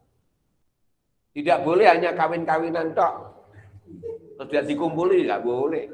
Tidak 1.34 1.66
boleh 1.66 1.90
hanya 1.90 2.14
kawin-kawinan 2.14 2.94
tok. 2.94 3.14
Terus 4.38 4.48
dia 4.48 4.62
dikumpuli 4.62 5.26
nggak 5.26 5.42
boleh. 5.44 5.90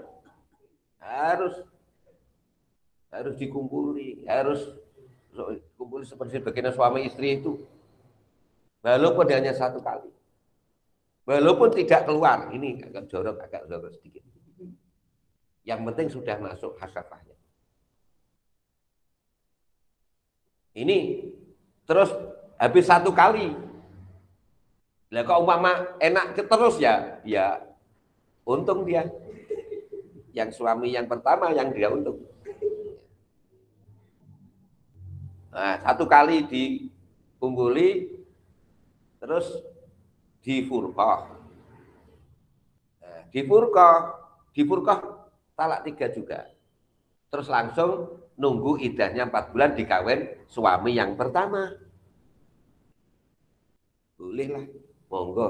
Harus 1.01 1.65
harus 3.13 3.37
dikumpuli, 3.37 4.25
harus 4.25 4.73
kumpuli 5.77 6.09
seperti 6.09 6.41
bagaimana 6.41 6.73
suami 6.73 7.05
istri 7.05 7.39
itu. 7.39 7.61
Walaupun 8.83 9.29
hanya 9.31 9.55
satu 9.55 9.79
kali. 9.79 10.11
Walaupun 11.23 11.71
tidak 11.71 12.03
keluar, 12.03 12.51
ini 12.51 12.83
agak 12.83 13.07
jorok, 13.07 13.39
agak 13.39 13.71
jorok 13.71 13.95
sedikit. 13.95 14.27
Yang 15.63 15.81
penting 15.87 16.09
sudah 16.11 16.37
masuk 16.43 16.75
hasratnya. 16.83 17.39
Ini 20.75 21.31
terus 21.87 22.11
habis 22.59 22.91
satu 22.91 23.15
kali. 23.15 23.55
Lah 25.13 25.23
kok 25.29 25.45
umpama 25.45 25.95
enak 26.01 26.35
terus 26.35 26.81
ya, 26.81 27.21
ya 27.23 27.61
untung 28.43 28.83
dia. 28.83 29.07
Yang 30.33 30.59
suami 30.59 30.97
yang 30.97 31.07
pertama 31.07 31.53
yang 31.55 31.71
dia 31.71 31.93
untung. 31.93 32.32
Nah, 35.53 35.77
satu 35.85 36.09
kali 36.09 36.49
dikumpuli, 36.49 38.09
terus 39.21 39.53
di 40.41 40.65
furqah. 40.65 41.29
Nah, 43.05 43.21
di 43.29 43.41
furqah, 43.45 43.97
di 44.57 44.63
furqah 44.65 45.01
talak 45.53 45.85
tiga 45.85 46.09
juga. 46.09 46.49
Terus 47.29 47.53
langsung 47.53 48.25
nunggu 48.41 48.81
idahnya 48.81 49.29
empat 49.29 49.53
bulan 49.53 49.77
dikawin 49.77 50.49
suami 50.49 50.97
yang 50.97 51.21
pertama. 51.21 51.69
Bolehlah, 54.17 54.65
monggo. 55.13 55.49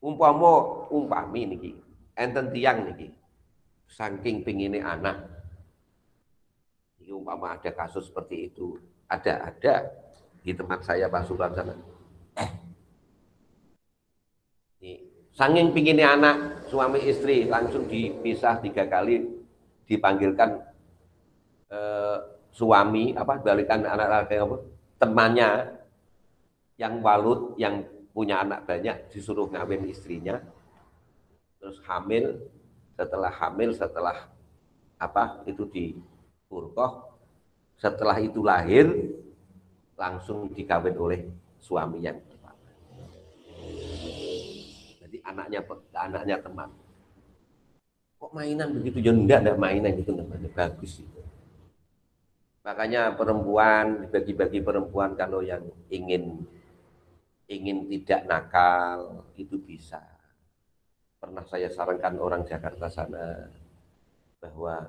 Umpama 0.00 0.88
umpami 0.88 1.44
niki, 1.44 1.76
enten 2.16 2.48
tiang 2.56 2.88
niki. 2.88 3.12
Saking 3.84 4.40
pingine 4.40 4.80
anak 4.80 5.39
umpama 7.12 7.58
ada 7.58 7.70
kasus 7.74 8.08
seperti 8.08 8.50
itu, 8.52 8.78
ada 9.10 9.50
ada. 9.50 9.74
Di 10.40 10.56
tempat 10.56 10.80
saya 10.80 11.12
pasukan 11.12 11.52
sana. 11.52 11.76
Nih, 14.80 15.04
sanging 15.36 15.76
pinginnya 15.76 16.16
anak 16.16 16.64
suami 16.72 17.04
istri 17.04 17.44
langsung 17.44 17.84
dipisah 17.84 18.56
tiga 18.64 18.88
kali 18.88 19.28
dipanggilkan 19.84 20.64
eh, 21.68 22.18
suami 22.50 23.12
apa 23.12 23.42
balikan 23.44 23.84
anak 23.84 24.08
laki 24.08 24.36
apa 24.40 24.56
temannya 24.96 25.50
yang 26.80 27.04
walut 27.04 27.54
yang 27.60 27.84
punya 28.16 28.40
anak 28.42 28.64
banyak 28.64 29.12
disuruh 29.12 29.46
ngawin 29.52 29.84
istrinya. 29.86 30.40
Terus 31.60 31.76
hamil 31.84 32.40
setelah 32.96 33.32
hamil 33.32 33.70
setelah 33.76 34.16
apa 35.00 35.44
itu 35.44 35.64
di 35.68 35.84
Furqah 36.50 37.14
setelah 37.78 38.18
itu 38.18 38.42
lahir 38.42 38.90
langsung 39.94 40.50
dikawin 40.50 40.96
oleh 40.98 41.20
suami 41.62 42.02
yang 42.02 42.18
pertama. 42.18 42.66
Jadi 44.98 45.16
anaknya 45.22 45.60
anaknya 45.94 46.36
teman. 46.42 46.74
Kok 48.18 48.34
mainan 48.34 48.74
begitu? 48.74 48.98
Ya 48.98 49.14
enggak, 49.14 49.46
enggak 49.46 49.58
mainan 49.62 49.94
gitu 49.94 50.10
namanya. 50.12 50.50
Bagus 50.50 50.98
itu. 50.98 51.20
Makanya 52.66 53.16
perempuan 53.16 54.10
bagi-bagi 54.12 54.60
perempuan 54.60 55.16
kalau 55.16 55.40
yang 55.40 55.64
ingin 55.88 56.44
ingin 57.48 57.88
tidak 57.88 58.26
nakal 58.28 59.24
itu 59.38 59.56
bisa. 59.56 60.02
Pernah 61.16 61.46
saya 61.48 61.72
sarankan 61.72 62.20
orang 62.20 62.42
Jakarta 62.44 62.92
sana 62.92 63.48
bahwa 64.40 64.88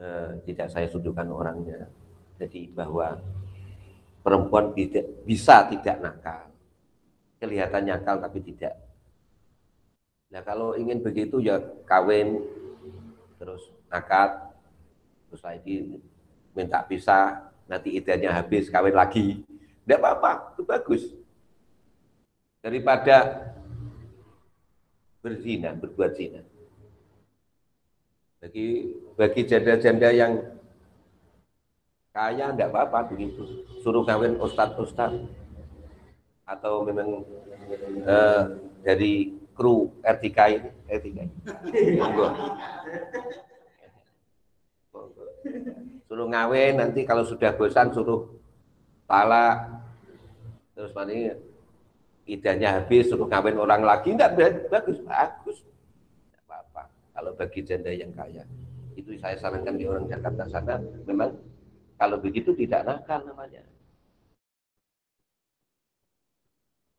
eh, 0.00 0.30
tidak 0.48 0.68
saya 0.72 0.86
sudutkan 0.88 1.28
orangnya. 1.28 1.88
Jadi 2.36 2.68
bahwa 2.72 3.16
perempuan 4.20 4.72
bisa 5.24 5.66
tidak 5.72 5.96
nakal. 6.00 6.52
Kelihatan 7.40 7.88
nakal 7.88 8.20
tapi 8.20 8.40
tidak. 8.44 8.76
Nah 10.32 10.42
kalau 10.42 10.74
ingin 10.74 11.00
begitu 11.00 11.40
ya 11.40 11.62
kawin, 11.86 12.44
terus 13.38 13.72
akad, 13.88 14.52
terus 15.30 15.42
lagi 15.44 16.02
minta 16.56 16.82
pisah, 16.82 17.52
nanti 17.68 17.94
idenya 17.94 18.32
habis, 18.32 18.72
kawin 18.72 18.96
lagi. 18.96 19.44
Tidak 19.86 20.02
apa-apa, 20.02 20.56
itu 20.56 20.62
bagus. 20.66 21.02
Daripada 22.58 23.46
berzina, 25.22 25.70
berbuat 25.78 26.18
zina. 26.18 26.42
Bagi 28.36 28.92
bagi 29.16 29.40
janda-janda 29.48 30.08
yang 30.12 30.32
kaya 32.12 32.52
enggak 32.52 32.72
apa-apa 32.72 33.12
begitu. 33.12 33.64
Suruh 33.80 34.04
kawin 34.04 34.36
ustad-ustad. 34.40 35.12
Atau 36.46 36.86
memang 36.86 37.26
uh, 38.06 38.42
dari 38.86 39.34
kru 39.56 39.90
RTK 40.04 40.38
ini, 40.52 40.70
RTK. 40.86 41.18
Suruh 46.06 46.28
ngawin 46.30 46.78
nanti 46.78 47.02
kalau 47.02 47.26
sudah 47.26 47.56
bosan 47.58 47.90
suruh 47.90 48.36
talak 49.06 49.82
terus 50.74 50.92
mana 50.92 51.34
idahnya 52.26 52.82
habis 52.82 53.08
suruh 53.08 53.26
ngawin 53.30 53.56
orang 53.56 53.82
lagi 53.86 54.12
enggak 54.12 54.34
bagus 54.68 54.98
bagus 55.06 55.58
kalau 57.16 57.32
bagi 57.32 57.64
janda 57.64 57.88
yang 57.88 58.12
kaya. 58.12 58.44
Itu 58.92 59.16
saya 59.16 59.40
sarankan 59.40 59.80
di 59.80 59.88
orang 59.88 60.04
Jakarta 60.04 60.44
sana, 60.52 60.76
memang 61.08 61.32
kalau 61.96 62.20
begitu 62.20 62.52
tidak 62.52 62.84
nakal 62.84 63.24
namanya. 63.24 63.64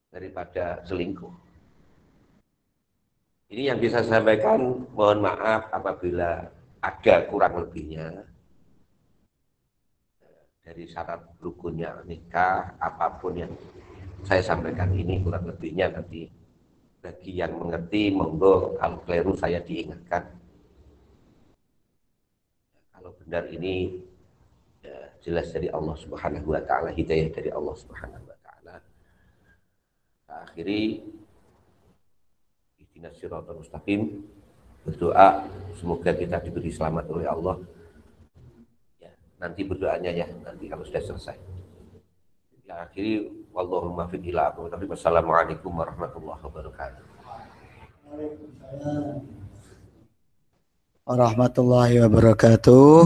Daripada 0.09 0.81
selingkuh. 0.89 1.45
Ini 3.53 3.71
yang 3.71 3.79
bisa 3.79 4.01
saya 4.01 4.19
sampaikan, 4.19 4.89
mohon 4.97 5.21
maaf 5.21 5.69
apabila 5.69 6.49
ada 6.81 7.15
kurang 7.29 7.61
lebihnya. 7.61 8.25
dari 10.67 10.83
syarat 10.83 11.39
rukunnya 11.39 12.03
nikah 12.03 12.75
apa 12.75 13.07
pun 13.23 13.39
yang 13.39 13.53
saya 14.27 14.43
sampaikan 14.43 14.91
ini 14.91 15.23
kurang 15.23 15.47
lebihnya 15.47 15.87
nanti 15.95 16.27
bagi 17.07 17.39
yang 17.39 17.55
mengerti 17.55 18.11
monggo 18.11 18.75
kalau 18.75 18.99
keliru 19.07 19.31
saya 19.39 19.63
diingatkan. 19.63 20.27
Kalau 22.91 23.15
benar 23.23 23.47
ini 23.47 24.03
ya, 24.83 25.15
jelas 25.23 25.47
dari 25.55 25.71
Allah 25.71 25.95
Subhanahu 25.95 26.51
wa 26.51 26.59
taala 26.67 26.91
hidayah 26.91 27.31
dari 27.31 27.47
Allah 27.47 27.75
Subhanahu 27.79 28.27
wa 28.27 28.37
taala. 28.43 28.75
Akhiri 30.51 30.99
ihdinas 32.75 33.15
siratal 33.15 33.55
mustaqim. 33.55 34.27
Berdoa 34.83 35.47
semoga 35.79 36.11
kita 36.11 36.43
diberi 36.43 36.75
selamat 36.75 37.07
oleh 37.07 37.27
Allah. 37.31 37.55
Nanti 39.39 39.63
berdoanya 39.63 40.11
ya 40.11 40.27
nanti 40.43 40.67
kalau 40.67 40.83
sudah 40.83 40.99
selesai. 41.07 41.39
Ya 42.67 42.83
akhiri 42.83 43.46
wallahu 43.57 43.89
muwaffiq 43.89 44.21
ila 44.29 44.53
Wassalamualaikum 44.53 45.73
warahmatullahi 45.73 46.41
wabarakatuh. 46.45 47.03
Warahmatullahi 51.09 51.95
wabarakatuh. 52.05 52.97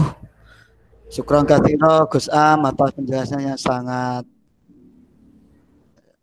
Syukran 1.08 1.48
kathiro 1.48 2.04
Gus 2.12 2.28
Am 2.28 2.68
atas 2.68 2.92
penjelasannya 2.92 3.56
sangat 3.56 4.24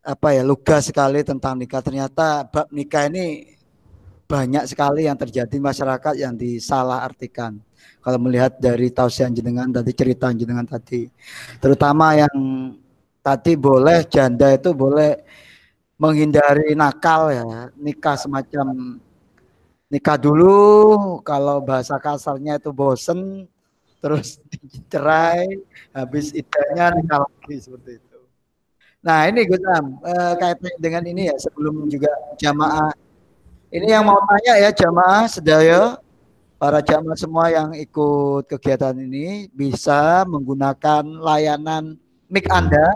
apa 0.05 0.27
ya 0.33 0.45
lugas 0.45 0.93
sekali 0.93 1.25
tentang 1.25 1.57
nikah. 1.57 1.81
Ternyata 1.81 2.45
bab 2.45 2.69
nikah 2.69 3.09
ini 3.09 3.57
banyak 4.29 4.69
sekali 4.69 5.09
yang 5.09 5.17
terjadi 5.17 5.57
masyarakat 5.57 6.13
yang 6.21 6.37
disalah 6.37 7.01
artikan 7.01 7.57
kalau 7.97 8.21
melihat 8.21 8.53
dari 8.61 8.93
tausiah 8.93 9.25
jenengan 9.33 9.73
tadi 9.73 9.89
cerita 9.89 10.29
jenengan 10.29 10.69
tadi 10.69 11.09
terutama 11.57 12.13
yang 12.13 12.29
tadi 13.29 13.53
boleh 13.53 14.01
janda 14.09 14.49
itu 14.57 14.73
boleh 14.73 15.21
menghindari 16.01 16.73
nakal 16.73 17.29
ya 17.29 17.69
nikah 17.77 18.17
semacam 18.17 18.97
nikah 19.85 20.17
dulu 20.17 21.21
kalau 21.21 21.61
bahasa 21.61 22.01
kasarnya 22.01 22.57
itu 22.57 22.73
bosen 22.73 23.45
terus 24.01 24.41
cerai 24.91 25.61
habis 25.93 26.33
idahnya 26.33 26.97
nikah 26.97 27.21
lagi 27.21 27.55
seperti 27.61 28.01
itu 28.01 28.19
nah 29.05 29.29
ini 29.29 29.45
Gus 29.45 29.61
Am 29.69 30.01
eh, 30.01 30.33
kaitannya 30.41 30.77
dengan 30.81 31.03
ini 31.05 31.21
ya 31.29 31.35
sebelum 31.37 31.85
juga 31.85 32.09
jamaah 32.41 32.89
ini 33.69 33.93
yang 33.93 34.09
mau 34.09 34.17
tanya 34.25 34.53
ya 34.57 34.69
jamaah 34.73 35.29
sedaya 35.29 36.01
para 36.57 36.81
jamaah 36.81 37.13
semua 37.13 37.53
yang 37.53 37.77
ikut 37.77 38.49
kegiatan 38.49 38.97
ini 38.97 39.53
bisa 39.53 40.25
menggunakan 40.25 41.05
layanan 41.21 42.01
mic 42.29 42.45
Anda. 42.47 42.93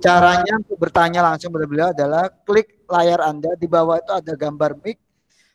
Caranya 0.00 0.56
untuk 0.56 0.80
bertanya 0.80 1.20
langsung 1.20 1.52
pada 1.52 1.68
beliau 1.68 1.88
adalah 1.92 2.32
klik 2.48 2.80
layar 2.88 3.20
Anda 3.20 3.52
di 3.60 3.68
bawah 3.68 4.00
itu 4.00 4.12
ada 4.16 4.32
gambar 4.32 4.80
mic. 4.80 4.96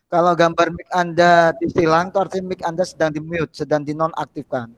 Kalau 0.05 0.37
gambar 0.37 0.69
mic 0.69 0.87
Anda 0.93 1.51
disilang, 1.57 2.13
itu 2.13 2.17
artinya 2.21 2.45
mic 2.53 2.61
Anda 2.61 2.83
sedang 2.85 3.09
di 3.09 3.19
mute, 3.19 3.51
sedang 3.57 3.81
dinonaktifkan. 3.81 4.69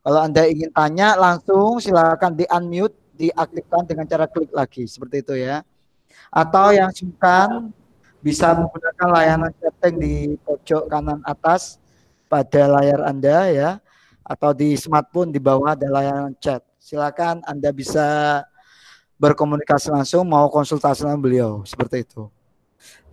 Kalau 0.00 0.20
Anda 0.24 0.48
ingin 0.48 0.72
tanya 0.72 1.20
langsung 1.20 1.84
silakan 1.84 2.32
di 2.32 2.48
unmute, 2.48 2.96
diaktifkan 3.20 3.84
dengan 3.84 4.08
cara 4.08 4.24
klik 4.24 4.48
lagi 4.56 4.88
seperti 4.88 5.20
itu 5.20 5.34
ya. 5.36 5.60
Atau 6.32 6.72
yang 6.72 6.88
sungkan 6.88 7.68
bisa 8.24 8.56
menggunakan 8.56 9.08
layanan 9.12 9.52
chatting 9.60 9.96
di 10.00 10.14
pojok 10.40 10.88
kanan 10.88 11.20
atas 11.28 11.76
pada 12.32 12.68
layar 12.80 13.04
Anda 13.04 13.38
ya 13.52 13.70
atau 14.24 14.56
di 14.56 14.76
smartphone 14.80 15.28
di 15.28 15.40
bawah 15.42 15.76
ada 15.76 15.88
layanan 15.88 16.32
chat. 16.40 16.64
Silakan 16.80 17.44
Anda 17.44 17.68
bisa 17.76 18.40
berkomunikasi 19.20 19.92
langsung 19.92 20.24
mau 20.24 20.48
konsultasi 20.48 21.04
dengan 21.04 21.20
beliau 21.20 21.50
seperti 21.68 22.08
itu. 22.08 22.32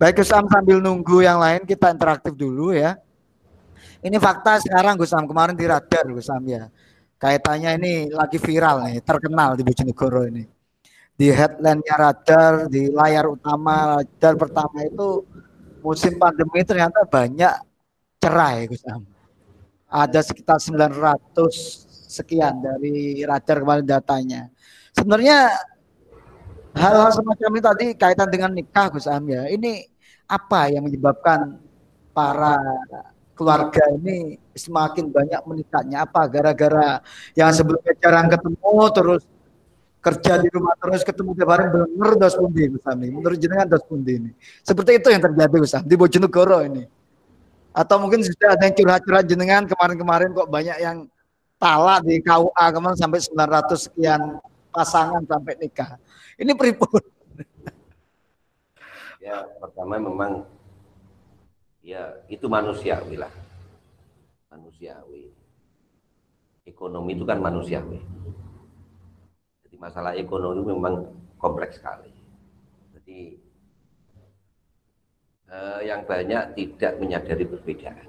Baik 0.00 0.24
Gus 0.24 0.32
Am 0.32 0.48
sambil 0.48 0.80
nunggu 0.80 1.20
yang 1.20 1.36
lain 1.36 1.68
kita 1.68 1.92
interaktif 1.92 2.32
dulu 2.32 2.72
ya. 2.72 2.96
Ini 4.00 4.16
fakta 4.16 4.56
sekarang 4.64 4.96
Gus 4.96 5.12
Am 5.12 5.28
kemarin 5.28 5.52
di 5.52 5.68
radar 5.68 6.08
Gus 6.08 6.32
Am 6.32 6.40
ya. 6.48 6.72
Kaitannya 7.20 7.76
ini 7.76 7.92
lagi 8.08 8.40
viral 8.40 8.88
nih, 8.88 9.04
terkenal 9.04 9.58
di 9.58 9.66
Bojonegoro 9.66 10.24
ini. 10.24 10.46
Di 11.18 11.34
headline-nya 11.34 11.94
radar, 11.98 12.70
di 12.70 12.88
layar 12.94 13.26
utama 13.26 13.98
radar 13.98 14.38
pertama 14.38 14.86
itu 14.86 15.26
musim 15.82 16.14
pandemi 16.14 16.62
ternyata 16.62 17.04
banyak 17.04 17.52
cerai 18.22 18.70
Gus 18.70 18.86
Am. 18.88 19.02
Ada 19.90 20.24
sekitar 20.24 20.62
900 20.62 21.36
sekian 22.08 22.62
dari 22.62 23.20
radar 23.26 23.60
kemarin 23.60 23.84
datanya. 23.84 24.48
Sebenarnya 24.94 25.52
hal-hal 26.78 27.10
semacam 27.10 27.48
ini 27.50 27.62
tadi 27.62 27.86
kaitan 27.98 28.28
dengan 28.30 28.50
nikah 28.54 28.86
Gus 28.94 29.10
Am 29.10 29.26
ya. 29.26 29.50
Ini 29.50 29.84
apa 30.30 30.70
yang 30.70 30.86
menyebabkan 30.86 31.58
para 32.14 32.58
keluarga 33.34 33.82
ini 33.94 34.38
semakin 34.54 35.10
banyak 35.10 35.40
menikahnya 35.46 36.02
apa 36.02 36.26
gara-gara 36.26 36.98
yang 37.38 37.50
sebelumnya 37.54 37.94
jarang 37.98 38.26
ketemu 38.26 38.74
terus 38.90 39.22
kerja 39.98 40.42
di 40.42 40.48
rumah 40.50 40.74
terus 40.78 41.02
ketemu 41.06 41.30
tiap 41.38 41.50
hari 41.54 41.70
bener 41.70 42.10
dos 42.18 42.34
pundi 42.34 42.66
Gus 42.66 42.82
Am 42.86 42.98
menurut 42.98 43.38
jenengan 43.38 43.70
dos 43.70 43.86
pundi 43.86 44.18
ini 44.18 44.30
seperti 44.66 44.98
itu 44.98 45.08
yang 45.14 45.22
terjadi 45.22 45.54
Gus 45.54 45.74
Am 45.78 45.86
di 45.86 45.94
Bojonegoro 45.94 46.66
ini 46.66 46.82
atau 47.70 47.96
mungkin 48.02 48.26
sudah 48.26 48.58
ada 48.58 48.66
yang 48.66 48.74
curhat-curhat 48.74 49.24
jenengan 49.30 49.62
kemarin-kemarin 49.70 50.34
kok 50.34 50.50
banyak 50.50 50.76
yang 50.82 51.06
talak 51.62 52.02
di 52.02 52.18
KUA 52.18 52.66
kemarin 52.74 52.98
sampai 52.98 53.18
900 53.22 53.86
sekian 53.86 54.20
pasangan 54.74 55.22
sampai 55.26 55.54
nikah. 55.58 55.98
Ini 56.38 56.54
pripun? 56.54 57.02
Ya, 59.18 59.42
pertama 59.58 59.98
memang 59.98 60.46
ya 61.82 62.22
itu 62.30 62.46
manusiawi 62.46 63.18
lah. 63.18 63.32
Manusiawi. 64.54 65.34
Ekonomi 66.62 67.18
itu 67.18 67.26
kan 67.26 67.42
manusiawi. 67.42 67.98
Jadi 69.66 69.76
masalah 69.82 70.14
ekonomi 70.14 70.62
memang 70.62 71.10
kompleks 71.42 71.82
sekali. 71.82 72.14
Jadi 72.94 73.42
eh, 75.50 75.80
yang 75.90 76.06
banyak 76.06 76.54
tidak 76.54 76.92
menyadari 77.02 77.44
perbedaan. 77.50 78.06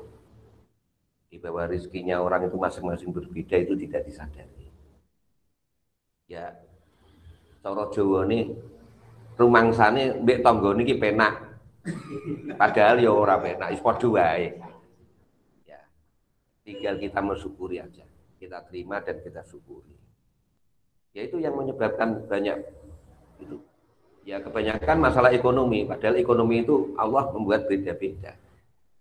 Di 1.30 1.42
bawah 1.42 1.65
rizkinya 1.65 2.22
orang 2.22 2.46
itu 2.46 2.58
masing-masing 2.62 3.10
berbeda 3.10 3.58
itu 3.58 3.74
tidak 3.74 4.06
disadari. 4.06 4.70
Ya, 6.30 6.54
coro 7.60 7.91
Jawa 7.91 8.19
ini 8.28 8.50
rumangsane 9.39 10.19
mbek 10.24 10.43
tangga 10.43 10.76
niki 10.76 11.00
penak. 11.00 11.34
Padahal 12.60 13.00
ya 13.00 13.12
ora 13.12 13.39
penak, 13.39 13.72
wis 13.72 13.84
padha 13.84 14.08
wae. 14.12 14.52
Ya. 15.63 15.80
Tinggal 16.67 17.00
kita 17.00 17.19
mensyukuri 17.24 17.80
aja. 17.80 18.04
Kita 18.39 18.63
terima 18.67 19.00
dan 19.00 19.19
kita 19.24 19.43
syukuri. 19.48 19.95
Ya 21.15 21.26
itu 21.26 21.39
yang 21.39 21.56
menyebabkan 21.56 22.28
banyak 22.28 22.60
itu 23.39 23.58
ya 24.28 24.43
kebanyakan 24.43 24.98
masalah 25.00 25.32
ekonomi 25.34 25.88
padahal 25.88 26.19
ekonomi 26.19 26.62
itu 26.62 26.93
Allah 27.00 27.32
membuat 27.34 27.65
beda-beda 27.65 28.36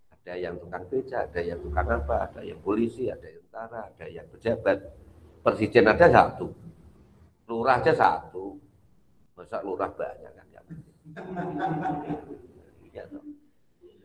ada 0.09 0.33
yang 0.33 0.57
tukang 0.57 0.87
beca 0.87 1.27
ada 1.27 1.41
yang 1.43 1.59
tukang 1.59 1.85
apa 1.85 2.31
ada 2.31 2.41
yang 2.41 2.57
polisi 2.63 3.11
ada 3.11 3.27
yang 3.27 3.43
tentara 3.45 3.93
ada 3.93 4.05
yang 4.09 4.25
pejabat 4.31 4.77
presiden 5.43 5.85
ada 5.91 6.07
satu 6.07 6.49
lurah 7.49 7.81
aja 7.81 7.93
satu 7.97 8.61
masa 9.33 9.57
lurah 9.65 9.89
banyak 9.89 10.31
kan 10.37 10.45
ya, 10.53 10.61
ya 12.93 13.03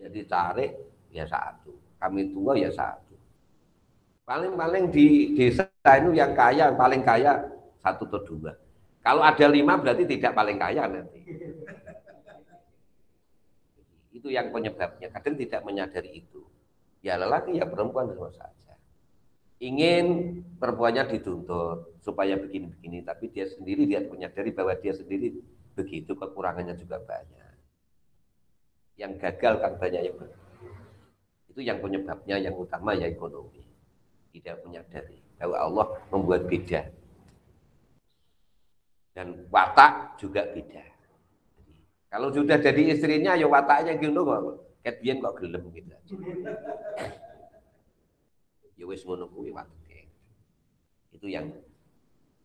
jadi 0.09 0.21
tarik 0.25 0.73
ya 1.13 1.29
satu 1.29 1.77
kami 2.01 2.33
tua 2.33 2.57
ya 2.57 2.73
satu 2.73 3.13
paling-paling 4.25 4.89
di 4.89 5.37
desa 5.37 5.69
itu 6.01 6.17
yang 6.17 6.33
kaya 6.33 6.73
paling 6.73 7.05
kaya 7.05 7.45
satu 7.85 8.09
atau 8.09 8.25
dua 8.25 8.65
kalau 9.05 9.21
ada 9.21 9.47
lima 9.53 9.77
berarti 9.77 10.09
tidak 10.09 10.33
paling 10.33 10.57
kaya 10.57 10.89
nanti. 10.89 11.21
Itu 14.17 14.33
yang 14.33 14.49
penyebabnya. 14.49 15.13
Kadang 15.13 15.37
tidak 15.37 15.61
menyadari 15.61 16.25
itu. 16.25 16.41
Ya 17.05 17.21
lelaki 17.21 17.61
ya 17.61 17.69
perempuan 17.69 18.09
sama 18.17 18.33
saja. 18.33 18.64
Ingin 19.63 20.07
perempuannya 20.59 21.07
dituntut 21.15 22.03
supaya 22.03 22.35
begini-begini, 22.35 23.07
tapi 23.07 23.31
dia 23.31 23.47
sendiri 23.47 23.87
dia 23.87 24.03
menyadari 24.03 24.51
bahwa 24.51 24.75
dia 24.75 24.93
sendiri 24.93 25.39
begitu 25.79 26.13
kekurangannya 26.15 26.75
juga 26.75 26.99
banyak. 27.01 27.55
Yang 28.99 29.13
gagal 29.23 29.55
kan 29.63 29.73
banyak 29.79 30.03
yang 30.11 30.17
itu 31.55 31.61
yang 31.63 31.79
penyebabnya 31.79 32.37
yang 32.43 32.55
utama 32.59 32.99
ya 32.99 33.07
ekonomi. 33.07 33.63
Tidak 34.35 34.67
menyadari 34.67 35.23
bahwa 35.39 35.57
Allah 35.63 35.87
membuat 36.11 36.51
beda 36.51 36.91
dan 39.15 39.47
watak 39.55 40.19
juga 40.19 40.43
beda. 40.51 40.83
Kalau 42.11 42.35
sudah 42.35 42.59
jadi 42.59 42.95
istrinya 42.95 43.39
ya 43.39 43.47
wataknya 43.47 43.95
gitu 44.03 44.27
kok. 44.27 44.43
Ket 44.83 45.01
kok 45.01 45.35
gelem 45.41 45.65
gitu. 45.73 45.95
Ya 48.75 48.85
wis 48.87 49.07
ngono 49.07 49.31
kuwi 49.31 49.55
watake. 49.55 50.11
Itu 51.15 51.31
yang 51.31 51.51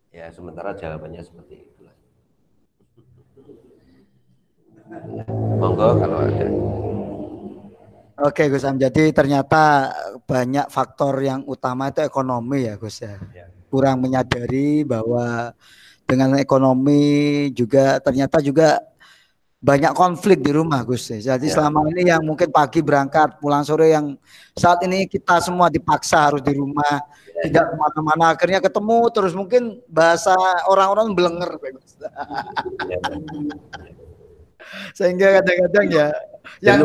Ya, 0.09 0.25
sementara 0.33 0.73
jawabannya 0.73 1.21
seperti 1.21 1.69
itulah. 1.69 1.93
Monggo 5.61 6.01
kalau 6.01 6.17
ada. 6.25 6.45
Oke 8.19 8.49
Gus 8.49 8.65
Am, 8.65 8.81
jadi 8.81 9.13
ternyata 9.13 9.93
banyak 10.25 10.65
faktor 10.73 11.13
yang 11.21 11.45
utama 11.45 11.93
itu 11.93 12.01
ekonomi 12.01 12.65
ya 12.65 12.73
Gus 12.81 13.05
ya. 13.05 13.21
ya. 13.31 13.45
Kurang 13.69 14.01
menyadari 14.01 14.81
bahwa 14.81 15.53
dengan 16.09 16.33
ekonomi 16.41 17.47
juga 17.53 18.01
ternyata 18.01 18.41
juga 18.41 18.81
banyak 19.59 19.91
konflik 19.91 20.39
di 20.39 20.55
rumah 20.55 20.79
Gus. 20.87 21.11
Jadi 21.11 21.51
ya. 21.51 21.53
selama 21.53 21.83
ini 21.91 22.07
yang 22.07 22.23
mungkin 22.23 22.47
pagi 22.47 22.79
berangkat, 22.79 23.43
pulang 23.43 23.67
sore 23.67 23.91
yang 23.91 24.15
saat 24.55 24.79
ini 24.87 25.03
kita 25.03 25.43
semua 25.43 25.67
dipaksa 25.67 26.31
harus 26.31 26.39
di 26.39 26.55
rumah, 26.55 27.03
ya, 27.43 27.51
tidak 27.51 27.65
ke 27.67 27.75
mana-mana, 27.75 28.25
akhirnya 28.31 28.59
ketemu 28.63 28.97
terus 29.11 29.35
mungkin 29.35 29.83
bahasa 29.91 30.31
orang-orang 30.71 31.11
belenger. 31.11 31.51
Ya, 32.87 32.99
Sehingga 34.95 35.43
kadang-kadang 35.43 35.85
ya 35.91 36.07
yang 36.63 36.79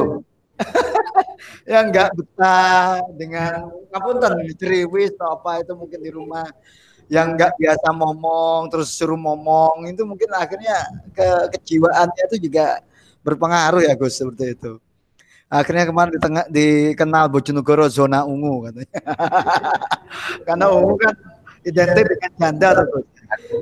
yang 1.71 1.91
nggak 1.91 2.11
betah 2.15 3.03
dengan 3.15 3.71
ngapunten 3.91 4.51
ceriwis 4.55 5.15
atau 5.19 5.39
apa 5.39 5.63
itu 5.63 5.75
mungkin 5.75 6.01
di 6.03 6.11
rumah 6.15 6.47
yang 7.13 7.37
nggak 7.37 7.61
biasa 7.61 7.89
ngomong 7.93 8.73
terus 8.73 8.97
suruh 8.97 9.19
ngomong 9.19 9.85
itu 9.89 10.03
mungkin 10.09 10.31
akhirnya 10.33 10.89
ke 11.13 11.29
kejiwaannya 11.57 12.23
itu 12.33 12.49
juga 12.49 12.81
berpengaruh 13.25 13.85
ya 13.85 13.97
Gus 13.97 14.21
seperti 14.21 14.57
itu. 14.57 14.73
Akhirnya 15.49 15.85
kemarin 15.87 16.13
di 16.17 16.21
tengah 16.21 16.45
dikenal 16.49 17.25
Bojonegoro 17.29 17.87
zona 17.89 18.25
ungu 18.25 18.69
katanya. 18.69 19.01
Karena 20.49 20.67
ungu 20.73 20.97
kan 20.99 21.15
identik 21.65 22.05
dengan 22.09 22.33
janda 22.41 22.69
tuh 22.83 22.87
Gus. 22.91 23.07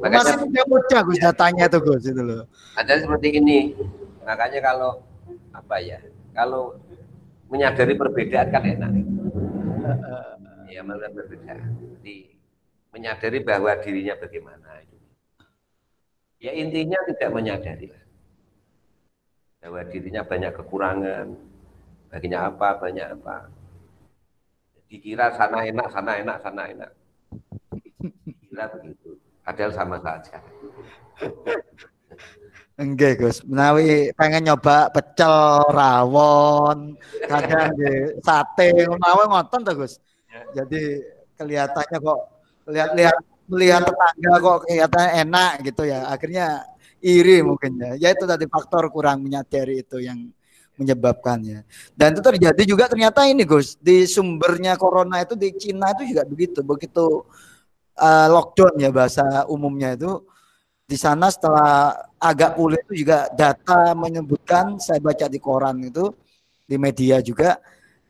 Masih 0.03 0.35
punya 0.43 0.63
muda 0.67 0.99
Gus 1.03 1.19
datanya 1.19 1.65
tuh 1.71 1.81
Gus 1.83 2.03
itu 2.07 2.23
loh. 2.23 2.47
Ada 2.79 3.03
seperti 3.03 3.39
ini. 3.39 3.59
Makanya 4.23 4.61
kalau 4.63 5.03
apa 5.53 5.77
ya? 5.83 5.99
Kalau 6.33 6.79
menyadari 7.51 7.95
perbedaan 7.99 8.49
kan 8.51 8.63
enak. 8.63 8.91
Ya 10.73 10.81
melihat 10.81 11.13
perbedaan. 11.13 11.92
Menyadari 12.93 13.41
bahwa 13.41 13.73
dirinya 13.81 14.15
bagaimana 14.21 14.85
itu. 14.85 14.97
Ya 16.43 16.53
intinya 16.53 17.01
tidak 17.09 17.31
menyadari 17.33 17.89
bahwa 19.63 19.81
dirinya 19.89 20.23
banyak 20.27 20.53
kekurangan, 20.59 21.27
baginya 22.13 22.53
apa, 22.53 22.69
banyak 22.77 23.07
apa. 23.17 23.49
Dikira 24.93 25.33
sana 25.33 25.65
enak, 25.65 25.89
sana 25.89 26.13
enak, 26.21 26.37
sana 26.45 26.63
enak. 26.69 26.91
Dikira 28.29 28.69
begitu. 28.77 29.17
Padahal 29.41 29.73
sama 29.73 29.97
saja. 30.05 30.37
Enggak 32.77 33.23
Gus, 33.23 33.41
menawi 33.47 34.13
pengen 34.13 34.53
nyoba 34.53 34.91
pecel, 34.93 35.65
rawon, 35.71 36.99
kadang 37.25 37.73
sate, 38.21 38.85
menawi 38.85 39.23
ngoten 39.29 39.61
tuh 39.65 39.75
Gus. 39.81 39.97
Ya. 40.29 40.43
Jadi 40.61 41.01
kelihatannya 41.39 41.99
kok 42.03 42.21
lihat-lihat 42.67 43.17
melihat 43.51 43.83
tetangga 43.85 44.33
kok 44.39 44.59
kelihatannya 44.67 45.11
enak 45.27 45.53
gitu 45.67 45.83
ya. 45.85 46.01
Akhirnya 46.09 46.47
iri 47.03 47.43
mungkin 47.43 47.77
ya. 47.77 47.93
Ya 47.99 48.09
itu 48.15 48.25
tadi 48.25 48.47
faktor 48.47 48.89
kurang 48.89 49.27
menyadari 49.27 49.83
itu 49.83 49.99
yang 49.99 50.31
menyebabkannya. 50.79 51.69
Dan 51.93 52.17
itu 52.17 52.23
terjadi 52.25 52.63
juga 52.65 52.89
ternyata 52.89 53.29
ini 53.29 53.45
Gus, 53.45 53.77
di 53.77 54.09
sumbernya 54.09 54.81
corona 54.81 55.21
itu 55.21 55.37
di 55.37 55.53
Cina 55.59 55.93
itu 55.93 56.15
juga 56.15 56.23
begitu. 56.25 56.65
Begitu 56.65 57.05
uh, 57.99 58.27
lockdown 58.33 58.75
ya 58.81 58.89
bahasa 58.89 59.45
umumnya 59.51 59.93
itu 59.93 60.25
di 60.89 60.97
sana 61.01 61.33
setelah 61.33 61.95
agak 62.21 62.57
pulih 62.57 62.81
itu 62.89 63.05
juga 63.07 63.29
data 63.33 63.97
menyebutkan 63.97 64.77
saya 64.77 65.01
baca 65.01 65.25
di 65.25 65.41
koran 65.41 65.81
itu 65.89 66.13
di 66.69 66.77
media 66.77 67.21
juga 67.25 67.57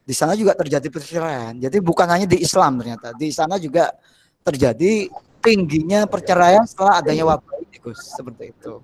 di 0.02 0.14
sana 0.14 0.34
juga 0.34 0.54
terjadi 0.58 0.88
perceraian. 0.90 1.54
Jadi 1.58 1.78
bukan 1.78 2.06
hanya 2.10 2.26
di 2.26 2.42
Islam 2.42 2.82
ternyata 2.82 3.14
di 3.14 3.30
sana 3.30 3.54
juga 3.58 3.94
terjadi 4.42 5.08
tingginya 5.42 6.06
perceraian 6.06 6.62
setelah 6.66 7.02
adanya 7.02 7.26
wabah 7.26 7.54
ini 7.62 7.78
Gus 7.82 7.98
seperti 8.14 8.54
itu. 8.54 8.78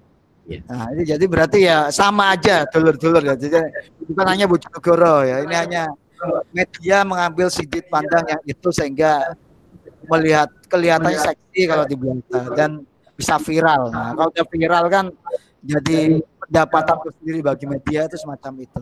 Iya. 0.48 0.60
Nah, 0.64 0.86
ini 0.96 1.02
jadi 1.04 1.24
berarti 1.28 1.58
ya 1.68 1.92
sama 1.92 2.32
aja 2.32 2.64
dulur-dulur 2.66 3.20
ya. 3.20 3.34
Jadi 3.36 3.60
bukan 4.08 4.26
hanya 4.26 4.48
Bojonegoro 4.48 5.22
ya. 5.22 5.44
Ini 5.44 5.54
hanya 5.54 5.82
media 6.50 7.06
mengambil 7.06 7.46
sudut 7.52 7.84
pandang 7.86 8.24
yang 8.26 8.42
itu 8.48 8.68
sehingga 8.74 9.36
melihat 10.08 10.48
kelihatannya 10.66 11.20
seksi 11.20 11.62
kalau 11.68 11.84
di 11.84 11.94
Belanda 11.94 12.40
dan 12.56 12.70
bisa 13.14 13.36
viral. 13.38 13.92
Nah, 13.92 14.16
kalau 14.16 14.30
udah 14.32 14.46
viral 14.48 14.84
kan 14.88 15.06
jadi 15.60 16.22
pendapatan 16.48 16.96
sendiri 17.20 17.44
bagi 17.44 17.66
media 17.68 18.08
itu 18.08 18.16
semacam 18.16 18.64
itu. 18.64 18.80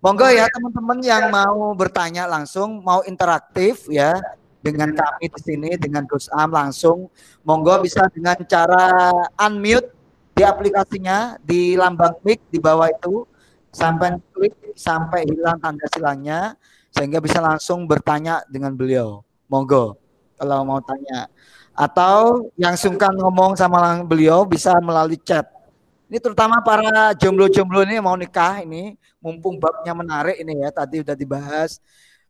Monggo 0.00 0.26
ya 0.32 0.48
teman-teman 0.48 0.98
yang 1.04 1.28
mau 1.28 1.76
bertanya 1.76 2.24
langsung, 2.24 2.80
mau 2.80 3.04
interaktif 3.04 3.84
ya 3.92 4.16
dengan 4.60 4.92
kami 4.92 5.32
di 5.32 5.40
sini 5.40 5.70
dengan 5.80 6.04
Gus 6.04 6.28
Am 6.36 6.52
langsung, 6.52 7.08
monggo 7.44 7.80
bisa 7.80 8.04
dengan 8.12 8.36
cara 8.44 9.10
unmute 9.40 9.88
di 10.36 10.42
aplikasinya 10.44 11.40
di 11.40 11.76
lambang 11.76 12.16
mic 12.24 12.40
di 12.52 12.60
bawah 12.60 12.88
itu 12.88 13.24
sampai 13.72 14.16
klik 14.32 14.54
sampai 14.76 15.24
hilang 15.28 15.56
tanda 15.60 15.86
silangnya 15.92 16.40
sehingga 16.92 17.18
bisa 17.20 17.40
langsung 17.40 17.88
bertanya 17.88 18.44
dengan 18.48 18.76
beliau. 18.76 19.24
Monggo 19.50 19.98
kalau 20.38 20.62
mau 20.62 20.80
tanya 20.80 21.26
atau 21.74 22.52
yang 22.60 22.76
sungkan 22.76 23.16
ngomong 23.16 23.56
sama 23.56 24.04
beliau 24.04 24.44
bisa 24.44 24.76
melalui 24.84 25.16
chat. 25.16 25.48
Ini 26.10 26.18
terutama 26.18 26.58
para 26.60 27.14
jomblo-jomblo 27.14 27.86
ini 27.86 28.02
mau 28.02 28.18
nikah 28.18 28.66
ini, 28.66 28.98
mumpung 29.22 29.62
babnya 29.62 29.94
menarik 29.94 30.42
ini 30.42 30.58
ya, 30.58 30.74
tadi 30.74 31.06
udah 31.06 31.14
dibahas 31.14 31.78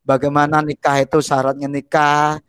bagaimana 0.04 0.60
nikah 0.64 1.00
itu 1.02 1.18
syaratnya 1.20 1.68
nikah, 1.68 2.40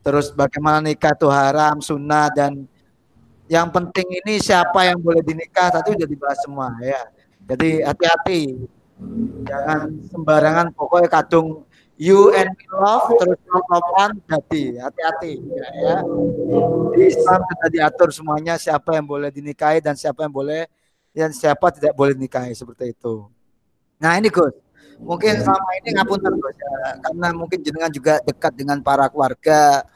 terus 0.00 0.32
bagaimana 0.32 0.80
nikah 0.80 1.12
itu 1.12 1.28
haram, 1.28 1.80
sunnah 1.82 2.28
dan 2.32 2.64
yang 3.48 3.72
penting 3.72 4.20
ini 4.24 4.36
siapa 4.38 4.84
yang 4.84 5.00
boleh 5.00 5.24
dinikah 5.24 5.72
tadi 5.72 5.96
udah 5.96 6.08
dibahas 6.08 6.38
semua 6.44 6.68
ya. 6.84 7.08
Jadi 7.48 7.80
hati-hati, 7.80 8.60
jangan 9.48 9.88
sembarangan 10.12 10.66
pokoknya 10.76 11.08
kadung 11.08 11.64
you 11.98 12.30
and 12.36 12.52
me 12.54 12.64
love 12.70 13.10
terus 13.18 13.40
love 13.50 13.66
lovean 13.66 14.10
jadi 14.30 14.62
hati-hati 14.86 15.32
ya, 15.50 15.66
ya. 15.82 15.96
Islam 16.94 17.40
sudah 17.42 17.70
diatur 17.72 18.08
semuanya 18.14 18.54
siapa 18.54 18.94
yang 18.94 19.06
boleh 19.08 19.34
dinikahi 19.34 19.82
dan 19.82 19.98
siapa 19.98 20.22
yang 20.22 20.30
boleh 20.30 20.70
dan 21.10 21.34
siapa 21.34 21.74
tidak 21.74 21.98
boleh 21.98 22.14
dinikahi 22.14 22.54
seperti 22.54 22.94
itu. 22.94 23.26
Nah 23.98 24.14
ini 24.14 24.30
Gus, 24.30 24.54
mungkin 24.98 25.34
selama 25.40 25.70
ini 25.82 25.88
ngapunten 25.94 26.32
Gus 26.38 26.56
ya, 26.58 26.76
karena 27.02 27.26
mungkin 27.34 27.58
jenengan 27.62 27.90
juga 27.90 28.18
dekat 28.22 28.52
dengan 28.54 28.78
para 28.82 29.06
keluarga. 29.08 29.86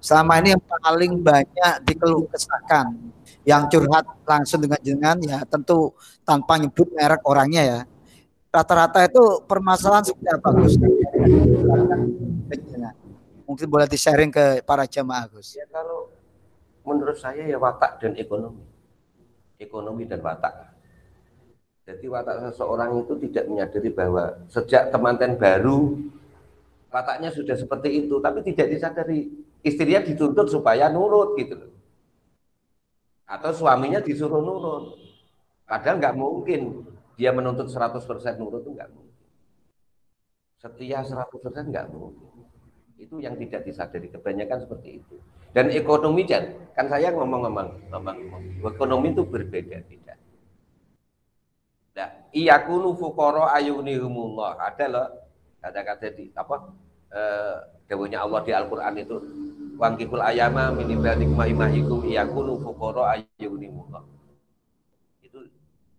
Selama 0.00 0.40
ini 0.40 0.56
yang 0.56 0.62
paling 0.64 1.20
banyak 1.20 1.74
dikeluh 1.84 2.24
kesahkan 2.32 2.88
yang 3.44 3.68
curhat 3.68 4.08
langsung 4.24 4.64
dengan 4.64 4.80
jenengan 4.80 5.20
ya 5.20 5.44
tentu 5.44 5.92
tanpa 6.24 6.56
nyebut 6.56 6.88
merek 6.96 7.20
orangnya 7.28 7.62
ya 7.64 7.80
rata-rata 8.50 9.06
itu 9.06 9.44
permasalahan 9.46 10.04
seperti 10.08 10.28
apa 10.32 10.48
Gus? 10.58 10.74
Mungkin 13.46 13.66
boleh 13.66 13.86
di-sharing 13.90 14.30
ke 14.30 14.62
para 14.62 14.86
jemaah 14.86 15.26
Gus. 15.30 15.58
Ya 15.58 15.66
kalau 15.70 16.10
menurut 16.86 17.18
saya 17.18 17.46
ya 17.46 17.58
watak 17.58 18.02
dan 18.02 18.14
ekonomi. 18.18 18.62
Ekonomi 19.58 20.06
dan 20.06 20.22
watak. 20.22 20.79
Jadi 21.90 22.06
watak 22.06 22.54
seseorang 22.54 23.02
itu 23.02 23.18
tidak 23.26 23.44
menyadari 23.50 23.90
bahwa 23.90 24.30
sejak 24.46 24.94
temanten 24.94 25.34
baru 25.34 25.98
wataknya 26.86 27.34
sudah 27.34 27.58
seperti 27.58 28.06
itu, 28.06 28.22
tapi 28.22 28.46
tidak 28.46 28.70
disadari 28.70 29.26
istrinya 29.66 30.06
dituntut 30.06 30.46
supaya 30.46 30.86
nurut 30.86 31.34
gitu 31.34 31.58
loh. 31.58 31.72
Atau 33.26 33.50
suaminya 33.50 33.98
disuruh 33.98 34.38
nurut. 34.38 35.02
Padahal 35.66 35.98
nggak 35.98 36.14
mungkin 36.14 36.86
dia 37.18 37.34
menuntut 37.34 37.66
100% 37.66 37.98
nurut 38.38 38.62
itu 38.62 38.70
enggak 38.70 38.90
mungkin. 38.94 39.18
Setia 40.62 41.02
100% 41.02 41.70
enggak 41.74 41.90
mungkin. 41.90 42.46
Itu 43.02 43.18
yang 43.18 43.34
tidak 43.34 43.66
disadari 43.66 44.14
kebanyakan 44.14 44.62
seperti 44.62 45.02
itu. 45.02 45.18
Dan 45.50 45.74
ekonomi 45.74 46.22
kan 46.30 46.86
saya 46.86 47.10
ngomong-ngomong 47.10 47.90
ngomong, 47.90 48.18
ekonomi 48.62 49.10
itu 49.10 49.22
berbeda-beda. 49.26 50.09
Nah, 51.96 52.08
iyakunu 52.30 52.94
fuqara 52.94 53.50
ayunihumullah. 53.58 54.58
Ada 54.58 54.84
loh 54.86 55.06
kata-kata 55.60 56.06
di 56.14 56.30
apa 56.32 56.54
eh, 57.12 58.16
Allah 58.16 58.40
di 58.46 58.52
Al-Qur'an 58.54 58.94
itu 58.96 59.16
wangkihul 59.76 60.22
ayama 60.22 60.70
min 60.72 60.94
ibadikum 60.94 61.36
imahikum 61.36 62.06
iyakunu 62.06 62.60
fuqara 62.62 63.18
ayunihumullah 63.18 64.02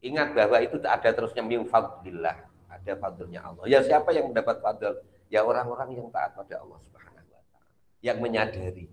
Ingat 0.02 0.34
bahwa 0.34 0.58
itu 0.66 0.82
ada 0.82 1.14
terusnya 1.14 1.46
min 1.46 1.62
fadlillah, 1.62 2.34
ada 2.74 2.94
fadlnya 2.98 3.46
Allah. 3.46 3.70
Ya 3.70 3.86
siapa 3.86 4.10
yang 4.10 4.34
mendapat 4.34 4.58
fadl? 4.58 4.98
Ya 5.30 5.46
orang-orang 5.46 5.94
yang 5.94 6.10
taat 6.10 6.34
pada 6.34 6.58
Allah 6.58 6.82
Subhanahu 6.82 7.22
wa 7.22 7.26
taala, 7.30 7.70
yang 8.02 8.18
menyadari. 8.18 8.90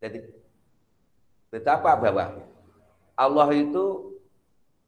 Jadi 0.00 0.40
Betapa 1.50 1.98
bahwa 1.98 2.38
Allah 3.18 3.48
itu 3.58 4.09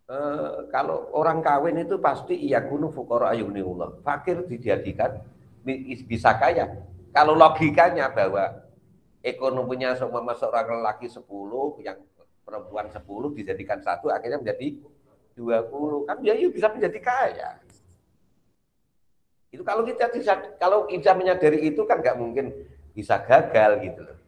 eh, 0.08 0.50
kalau 0.72 1.10
orang 1.14 1.44
kawin 1.44 1.82
itu 1.82 1.98
pasti 1.98 2.34
iya 2.34 2.64
kunu 2.64 2.90
fukara 2.90 3.34
ayuniullah. 3.36 4.02
Fakir 4.02 4.46
dijadikan 4.46 5.22
bisa 6.08 6.34
kaya. 6.38 6.70
Kalau 7.12 7.36
logikanya 7.36 8.08
bahwa 8.08 8.62
ekonominya 9.22 9.94
semua 9.94 10.34
seorang 10.34 10.82
lelaki 10.82 11.06
10 11.06 11.22
yang 11.86 11.98
perempuan 12.42 12.90
10 12.90 13.38
dijadikan 13.38 13.78
satu 13.78 14.10
akhirnya 14.10 14.42
menjadi 14.42 14.82
20 15.38 16.08
kan 16.10 16.16
dia 16.20 16.34
bisa 16.50 16.68
menjadi 16.68 16.98
kaya 17.00 17.50
itu 19.52 19.62
kalau 19.62 19.86
kita 19.86 20.10
bisa 20.10 20.32
kalau 20.58 20.84
kita 20.90 21.14
menyadari 21.14 21.70
itu 21.70 21.84
kan 21.86 22.02
nggak 22.02 22.18
mungkin 22.18 22.52
bisa 22.92 23.20
gagal 23.24 23.80
gitu 23.84 24.00
loh 24.04 24.18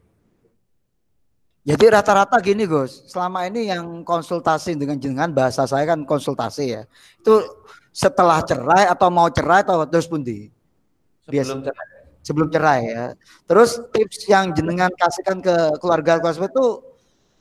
jadi 1.64 1.84
rata-rata 1.96 2.36
gini 2.44 2.68
Gus, 2.68 3.08
selama 3.08 3.48
ini 3.48 3.72
yang 3.72 4.04
konsultasi 4.04 4.76
dengan 4.76 5.00
jenengan 5.00 5.32
bahasa 5.32 5.64
saya 5.64 5.88
kan 5.88 6.04
konsultasi 6.04 6.76
ya. 6.76 6.82
Itu 7.16 7.40
setelah 7.88 8.44
cerai 8.44 8.84
atau 8.84 9.08
mau 9.08 9.32
cerai 9.32 9.64
atau 9.64 9.80
terus 9.88 10.04
pundi? 10.04 10.52
Sebelum 11.24 11.64
cerai 11.64 11.94
sebelum 12.24 12.48
cerai 12.48 12.80
ya. 12.88 13.04
Terus 13.44 13.80
tips 13.92 14.28
yang 14.28 14.56
jenengan 14.56 14.88
kasihkan 14.96 15.44
ke 15.44 15.54
keluarga 15.78 16.16
keluarga 16.18 16.48
itu 16.48 16.66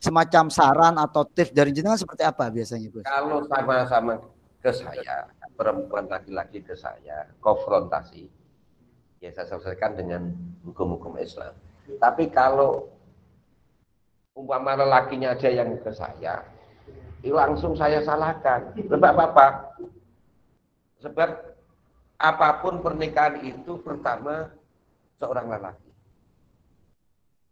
semacam 0.04 0.52
saran 0.52 0.96
atau 1.00 1.24
tips 1.24 1.56
dari 1.56 1.72
jenengan 1.72 1.96
seperti 1.96 2.28
apa 2.28 2.52
biasanya, 2.52 2.88
Gus? 2.92 3.08
Kalau 3.08 3.48
sama-sama 3.48 4.20
ke 4.60 4.72
saya, 4.76 5.32
perempuan 5.56 6.12
laki-laki 6.12 6.60
ke 6.60 6.76
saya, 6.76 7.32
konfrontasi, 7.40 8.28
ya 9.24 9.32
saya 9.32 9.48
selesaikan 9.48 9.96
dengan 9.96 10.36
hukum-hukum 10.68 11.16
Islam. 11.20 11.56
Tapi 12.00 12.32
kalau 12.32 12.92
umpama 14.34 14.74
lelakinya 14.78 15.38
aja 15.38 15.50
yang 15.50 15.78
ke 15.82 15.92
saya, 15.94 16.42
langsung 17.24 17.78
saya 17.78 18.02
salahkan. 18.04 18.74
Sebab 18.76 19.16
apa? 19.16 19.78
Sebab 21.00 21.30
apa 22.20 22.50
pun 22.60 22.84
pernikahan 22.84 23.40
itu 23.46 23.80
pertama 23.80 24.52
seorang 25.22 25.48
lelaki. 25.48 25.92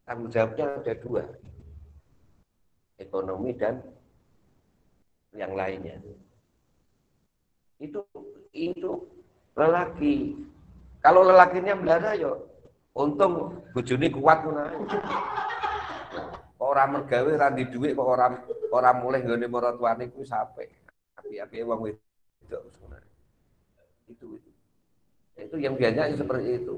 Tanggung 0.04 0.32
jawabnya 0.34 0.66
ada 0.82 0.94
dua. 1.00 1.24
Ekonomi 3.00 3.56
dan 3.56 3.80
yang 5.36 5.56
lainnya. 5.56 5.98
Itu 7.80 8.04
itu 8.52 9.08
lelaki. 9.56 10.36
Kalau 11.02 11.26
lelakinya 11.26 11.74
belara 11.80 12.14
yo 12.14 12.46
untung 12.94 13.64
bojone 13.72 14.12
kuat 14.12 14.44
ngono 14.44 14.64
Kok 16.62 16.70
ora 16.70 16.86
mergawe 16.86 17.32
ra 17.42 17.50
di 17.50 17.66
dhuwit 17.66 17.98
kok 17.98 18.06
ora 18.06 18.30
ora 18.70 18.94
mulih 18.94 19.26
nggone 19.26 19.50
maratuane 19.50 20.14
kuwi 20.14 20.30
sampe. 20.30 20.70
Api-api 21.18 21.66
wong 21.66 21.90
wedok 21.90 22.62
itu 24.06 24.38
itu. 24.38 24.52
Itu 25.42 25.56
yang 25.58 25.74
biasanya 25.74 26.14
seperti 26.14 26.62
itu. 26.62 26.78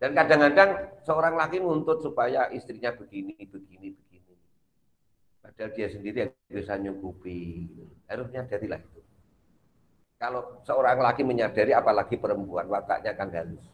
Dan 0.00 0.16
kadang-kadang 0.16 0.96
seorang 1.04 1.36
laki 1.36 1.60
nuntut 1.60 2.00
supaya 2.00 2.48
istrinya 2.48 2.88
begini, 2.96 3.36
begini, 3.36 3.92
begini. 3.92 4.34
Padahal 5.44 5.70
dia 5.76 5.92
sendiri 5.92 6.16
yang 6.24 6.32
bisa 6.48 6.80
nyukupi. 6.80 7.68
Harusnya 8.08 8.48
jadilah 8.48 8.80
itu. 8.80 9.00
Kalau 10.16 10.64
seorang 10.64 11.04
laki 11.04 11.20
menyadari, 11.20 11.76
apalagi 11.76 12.16
perempuan, 12.16 12.64
wataknya 12.68 13.12
akan 13.12 13.28
halus. 13.36 13.66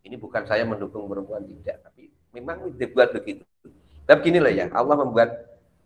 Ini 0.00 0.16
bukan 0.16 0.48
saya 0.48 0.64
mendukung 0.64 1.04
perempuan, 1.04 1.44
tidak. 1.44 1.84
Tapi 1.84 2.08
memang 2.32 2.72
dibuat 2.76 3.12
begitu. 3.12 3.44
Tapi 4.06 4.18
gini 4.22 4.38
lah 4.38 4.54
ya, 4.54 4.66
Allah 4.70 4.96
membuat 5.02 5.34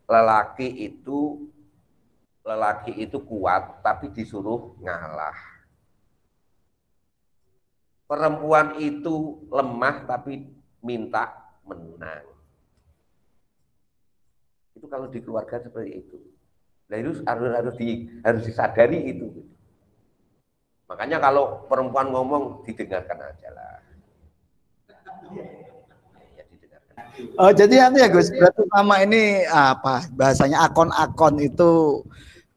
lelaki 0.04 0.68
itu 0.68 1.48
lelaki 2.44 2.92
itu 3.00 3.16
kuat, 3.24 3.80
tapi 3.80 4.12
disuruh 4.12 4.76
ngalah 4.80 5.50
perempuan 8.10 8.74
itu 8.82 9.46
lemah 9.54 10.02
tapi 10.02 10.42
minta 10.82 11.30
menang. 11.62 12.26
Itu 14.74 14.90
kalau 14.90 15.06
di 15.06 15.22
keluarga 15.22 15.62
seperti 15.62 16.02
itu. 16.02 16.18
Nah 16.90 16.98
itu 16.98 17.22
harus 17.22 17.48
harus 17.54 17.74
di 17.78 18.10
harus 18.26 18.42
disadari 18.42 19.14
itu. 19.14 19.30
Makanya 20.90 21.22
kalau 21.22 21.70
perempuan 21.70 22.10
ngomong 22.10 22.66
didengarkan 22.66 23.30
aja 23.30 23.48
lah. 23.54 23.78
Oh 27.36 27.52
jadi 27.52 27.88
nanti 27.88 28.00
ya 28.00 28.08
Gus, 28.08 28.32
berarti 28.32 28.62
sama 28.70 29.02
ini 29.04 29.44
apa 29.48 30.08
bahasanya 30.12 30.64
akon-akon 30.68 31.40
itu 31.42 32.02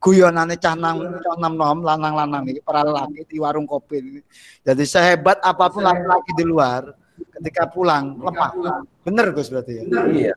guyonane 0.04 0.60
cah 0.60 0.76
nang 0.76 1.00
nom 1.40 1.54
nom 1.56 1.78
lanang-lanang 1.80 2.44
ini 2.44 2.60
para 2.60 2.84
laki 2.84 3.24
di 3.24 3.36
warung 3.40 3.64
kopi 3.64 4.04
ini. 4.04 4.20
Jadi 4.60 4.84
sehebat 4.84 5.40
apa 5.40 5.72
pun 5.72 5.80
laki-laki 5.80 6.32
di 6.36 6.44
luar 6.44 6.92
ketika 7.40 7.64
pulang 7.72 8.20
lemah. 8.20 8.84
Bener 9.00 9.32
Gus 9.32 9.48
berarti 9.48 9.80
ya. 9.80 9.82
Iya. 10.12 10.34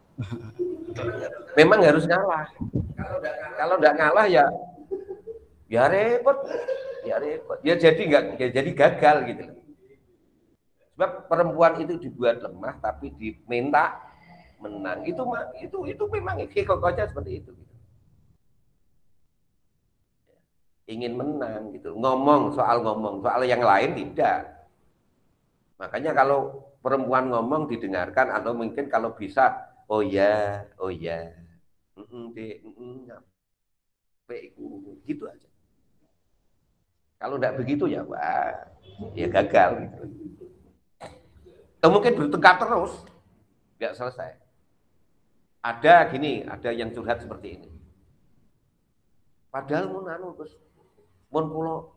Memang 1.60 1.84
harus 1.84 2.08
ngalah. 2.08 2.48
Kalau 3.60 3.76
enggak 3.76 3.96
ngalah 4.00 4.26
ya 4.32 4.46
ya 5.68 5.84
repot. 5.92 6.48
Ya 7.04 7.16
repot. 7.20 7.60
Ya 7.60 7.76
jadi 7.76 8.02
enggak 8.08 8.24
ya 8.40 8.48
jadi 8.56 8.70
gagal 8.72 9.18
gitu. 9.36 9.44
Sebab 10.96 11.28
perempuan 11.28 11.76
itu 11.84 12.00
dibuat 12.00 12.40
lemah 12.40 12.80
tapi 12.80 13.12
diminta 13.14 14.07
menang. 14.62 15.06
Itu 15.06 15.24
itu 15.62 15.78
itu 15.90 16.04
memang 16.10 16.42
kokohnya 16.46 17.06
seperti 17.06 17.46
itu 17.46 17.54
ingin 20.88 21.20
menang 21.20 21.76
gitu. 21.76 21.94
Ngomong 21.94 22.56
soal 22.56 22.80
ngomong, 22.82 23.20
soal 23.20 23.44
yang 23.44 23.60
lain 23.60 23.94
tidak. 23.94 24.72
Makanya 25.78 26.16
kalau 26.16 26.64
perempuan 26.80 27.28
ngomong 27.30 27.68
didengarkan 27.68 28.32
atau 28.32 28.56
mungkin 28.56 28.88
kalau 28.88 29.14
bisa 29.14 29.68
oh 29.92 30.00
ya, 30.02 30.64
oh 30.80 30.90
ya. 30.90 31.36
Gitu 35.04 35.24
aja. 35.28 35.50
Kalau 37.18 37.36
tidak 37.36 37.54
begitu 37.60 37.84
ya 37.92 38.02
wah, 38.08 38.56
ya 39.12 39.28
gagal 39.28 39.70
gitu. 39.86 40.02
Atau 41.78 41.90
mungkin 41.94 42.14
bertengkar 42.18 42.56
terus, 42.58 42.94
nggak 43.78 43.94
selesai. 43.94 44.47
Ada 45.68 46.08
gini, 46.08 46.48
ada 46.48 46.72
yang 46.72 46.96
curhat 46.96 47.20
seperti 47.20 47.60
ini. 47.60 47.70
Padahal 49.52 49.92
mau 49.92 50.00
nanu 50.08 50.32
terus 50.40 50.56
Mun 51.28 51.52
kula 51.52 51.92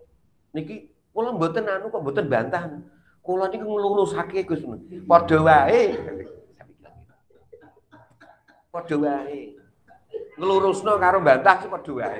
niki 0.50 0.90
kula 1.14 1.30
mboten 1.30 1.70
anu 1.70 1.86
kok 1.86 2.02
mboten 2.02 2.26
bantah. 2.26 2.66
Kula 3.22 3.46
niki 3.46 3.62
nglurusake 3.62 4.42
Gus. 4.42 4.66
Padha 5.06 5.38
wae. 5.38 5.94
Padha 8.74 8.96
wae. 8.98 9.54
Nglurusno 10.34 10.98
karo 10.98 11.22
bantah 11.22 11.56
sih 11.62 11.70
padha 11.70 11.92
wae. 11.94 12.18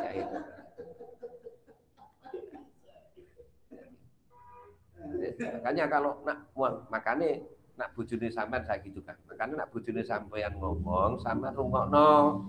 Ya 0.00 0.10
itu. 0.16 0.38
Makanya 5.44 5.84
kalau 5.92 6.24
nak 6.24 6.38
makanya 6.88 7.44
nak 7.74 7.90
bujuni 7.98 8.30
sampean 8.30 8.62
gitu 8.82 9.02
kan. 9.02 9.18
Makanya 9.26 9.64
nak 9.66 9.70
bujuni 9.74 10.02
sampean 10.06 10.54
ngomong 10.58 11.18
sama 11.22 11.50
rungokno. 11.50 12.42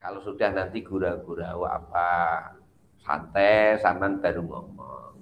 Kalau 0.00 0.20
sudah 0.24 0.48
nanti 0.56 0.80
gurau-gurau 0.80 1.68
apa 1.68 2.08
santai 3.04 3.76
saman 3.84 4.16
baru 4.24 4.40
ngomong. 4.40 5.12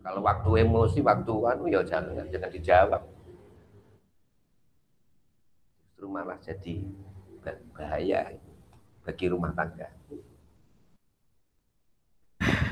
Kalau 0.00 0.20
waktu 0.24 0.66
emosi, 0.66 0.98
waktu 1.04 1.34
anu 1.46 1.70
ya 1.70 1.86
jangan 1.86 2.26
jangan 2.26 2.50
dijawab. 2.50 3.02
Justru 5.84 6.06
malah 6.10 6.38
jadi 6.42 6.74
bahaya 7.76 8.34
bagi 9.06 9.26
rumah 9.30 9.54
tangga. 9.54 9.86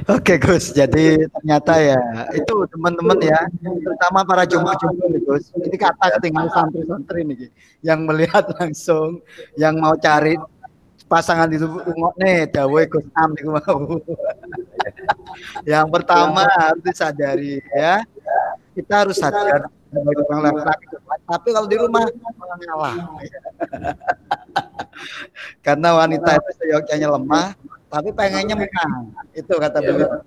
Oke 0.08 0.40
Gus, 0.40 0.72
jadi 0.72 1.20
ternyata 1.28 1.76
ya 1.76 2.00
itu 2.32 2.64
teman-teman 2.72 3.20
ya, 3.20 3.44
terutama 3.60 4.24
para 4.24 4.48
jumlah-jumlah 4.48 5.04
nih 5.04 5.20
Gus. 5.20 5.52
Ini 5.52 5.76
kata 5.76 6.16
ketinggalan 6.16 6.48
santri-santri 6.48 7.28
nih, 7.28 7.52
yang 7.84 8.08
melihat 8.08 8.48
langsung, 8.56 9.20
yang 9.60 9.76
mau 9.76 9.92
cari 10.00 10.40
pasangan 11.12 11.52
itu 11.52 11.68
nih, 12.24 12.48
dawe 12.48 12.80
Gus 12.88 13.04
Am 13.20 13.36
nih 13.36 13.52
mau. 13.52 14.00
yang 15.76 15.92
pertama 15.92 16.48
harus 16.56 16.80
disadari 16.80 17.60
ya, 17.76 18.00
kita 18.72 19.04
harus 19.04 19.20
sadar 19.20 19.68
orang 19.92 20.40
laki-laki. 20.40 20.88
Tapi 21.28 21.48
kalau 21.52 21.68
di 21.68 21.76
rumah 21.76 22.08
mengalah. 22.40 22.96
Karena 25.64 26.00
wanita 26.00 26.40
itu 26.40 26.50
seyogyanya 26.64 27.12
lemah, 27.12 27.52
tapi 27.88 28.12
pengennya 28.12 28.56
menang. 28.56 29.12
Itu 29.32 29.56
kata 29.56 29.80
beliau. 29.80 30.20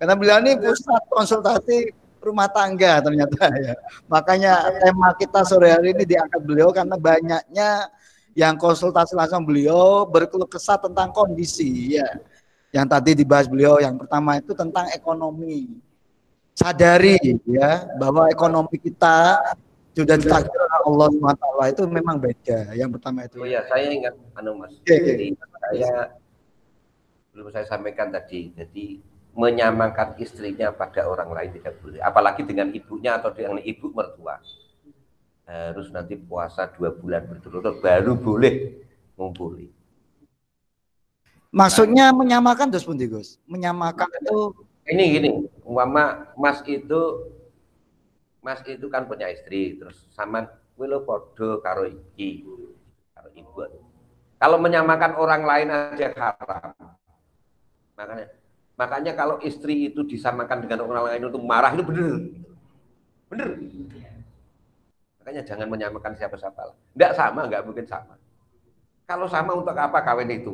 Karena 0.00 0.14
beliau 0.18 0.36
ini 0.42 0.58
pusat 0.58 1.02
konsultasi 1.08 1.92
rumah 2.24 2.48
tangga 2.48 3.04
ternyata 3.04 3.52
ya. 3.64 3.74
Makanya 4.08 4.72
tema 4.80 5.12
kita 5.14 5.44
sore 5.44 5.70
hari 5.70 5.92
ini 5.92 6.04
diangkat 6.08 6.40
beliau 6.40 6.72
karena 6.72 6.96
banyaknya 6.96 7.92
yang 8.34 8.58
konsultasi 8.58 9.14
langsung 9.14 9.46
beliau 9.46 10.08
berkeluh 10.08 10.48
kesah 10.48 10.80
tentang 10.80 11.12
kondisi 11.14 12.00
ya. 12.00 12.08
Yang 12.74 12.86
tadi 12.90 13.10
dibahas 13.14 13.46
beliau 13.46 13.78
yang 13.78 13.94
pertama 13.94 14.40
itu 14.40 14.50
tentang 14.56 14.90
ekonomi. 14.90 15.78
Sadari 16.54 17.18
ya 17.46 17.86
bahwa 17.98 18.26
ekonomi 18.30 18.78
kita 18.78 19.38
sudah 19.94 20.18
ditakdir 20.18 20.58
Allah 20.84 21.08
SWT 21.08 21.46
itu 21.70 21.82
memang 21.86 22.18
beda. 22.18 22.74
Yang 22.74 22.90
pertama 22.98 23.24
itu. 23.24 23.38
Oh 23.40 23.48
ya, 23.48 23.62
saya 23.70 23.88
ingat 23.88 24.14
anu 24.36 24.58
Mas. 24.58 24.74
Okay, 24.82 25.00
Jadi 25.00 25.26
saya 25.38 26.12
belum 27.34 27.50
saya 27.50 27.66
sampaikan 27.66 28.14
tadi. 28.14 28.54
Jadi 28.54 29.02
menyamakan 29.34 30.14
istrinya 30.22 30.70
pada 30.70 31.10
orang 31.10 31.34
lain 31.34 31.50
tidak 31.58 31.74
boleh. 31.82 31.98
Apalagi 31.98 32.46
dengan 32.46 32.70
ibunya 32.70 33.18
atau 33.18 33.34
dengan 33.34 33.58
ibu 33.58 33.90
mertua. 33.90 34.38
Harus 35.44 35.92
nanti 35.92 36.16
puasa 36.16 36.70
dua 36.70 36.94
bulan 36.94 37.26
berturut-turut 37.26 37.82
baru 37.82 38.16
boleh 38.16 38.54
ngumpuli. 39.18 39.68
Maksudnya 41.52 42.14
menyamakan 42.14 42.72
terus 42.72 42.86
pun 42.86 42.96
Gus. 42.96 43.36
Menyamakan 43.44 44.08
itu 44.22 44.54
ini 44.84 45.04
gini, 45.16 45.30
umpama 45.64 46.28
Mas 46.36 46.60
itu 46.64 47.32
Mas 48.44 48.60
itu 48.68 48.84
kan 48.92 49.08
punya 49.08 49.32
istri 49.32 49.80
terus 49.80 49.96
sama 50.12 50.44
Willow 50.76 51.06
podo 51.06 51.62
karo 51.64 51.88
iki 51.88 52.44
karo 53.16 53.28
ibu. 53.32 53.64
Kalau 54.36 54.56
menyamakan 54.60 55.12
orang 55.16 55.42
lain 55.44 55.68
aja 55.72 56.08
haram. 56.12 56.74
Makanya 58.04 58.28
makanya 58.76 59.12
kalau 59.16 59.40
istri 59.40 59.88
itu 59.88 60.04
disamakan 60.04 60.60
dengan 60.60 60.84
orang 60.84 61.08
lain 61.08 61.32
itu 61.32 61.40
marah 61.40 61.72
itu 61.72 61.84
benar. 61.88 62.12
Benar. 63.32 63.48
Makanya 65.24 65.42
jangan 65.48 65.66
menyamakan 65.72 66.12
siapa-siapa. 66.12 66.76
Enggak 66.92 67.12
sama, 67.16 67.48
enggak 67.48 67.64
mungkin 67.64 67.88
sama. 67.88 68.20
Kalau 69.08 69.24
sama 69.24 69.56
untuk 69.56 69.72
apa 69.72 70.04
kawin 70.04 70.36
itu? 70.36 70.52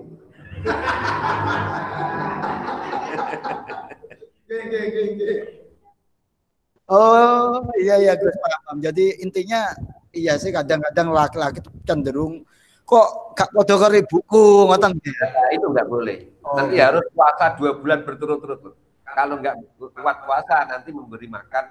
Oh 6.86 7.66
iya 7.82 7.98
iya 7.98 8.14
paham. 8.14 8.78
Jadi 8.78 9.18
intinya 9.26 9.74
iya 10.14 10.38
sih 10.38 10.55
kadang-kadang 10.55 11.11
laki-laki 11.11 11.62
cenderung 11.82 12.46
kok 12.91 13.09
gak 13.38 13.51
podo 13.55 13.74
karo 13.78 13.95
ibuku 13.95 14.43
ngoten 14.66 14.99
ya, 14.99 15.28
itu 15.55 15.66
nggak 15.70 15.86
boleh 15.86 16.18
oh. 16.43 16.59
nanti 16.59 16.82
harus 16.82 17.07
puasa 17.14 17.55
dua 17.55 17.78
bulan 17.78 18.03
berturut-turut 18.03 18.74
kalau 19.07 19.38
nggak 19.38 19.55
kuat 19.78 20.18
puasa 20.26 20.66
nanti 20.66 20.91
memberi 20.91 21.30
makan 21.30 21.64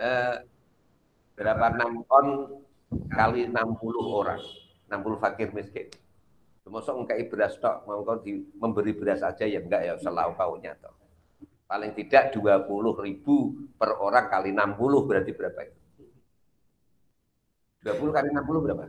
eh, 0.00 0.34
berapa 1.36 1.76
enam 1.76 2.00
ton 2.08 2.26
kali 3.12 3.44
60 3.52 3.52
orang 4.00 4.40
60 4.88 5.22
fakir 5.22 5.52
miskin 5.52 5.92
Termasuk 6.66 7.06
engkai 7.06 7.30
beras 7.30 7.54
tok, 7.62 7.86
mau 7.86 8.02
kau 8.02 8.18
di, 8.18 8.42
memberi 8.58 8.90
beras 8.90 9.22
aja 9.22 9.46
ya 9.46 9.62
enggak 9.62 9.86
ya 9.86 9.94
selalu 10.02 10.34
kaunya 10.34 10.74
toh. 10.82 10.90
Paling 11.62 11.94
tidak 11.94 12.34
20 12.34 13.06
ribu 13.06 13.54
per 13.78 13.94
orang 13.94 14.26
kali 14.26 14.50
60 14.50 15.06
berarti 15.06 15.30
berapa 15.30 15.62
itu? 15.62 15.78
20 17.86 18.10
kali 18.10 18.28
60 18.34 18.66
berapa? 18.66 18.82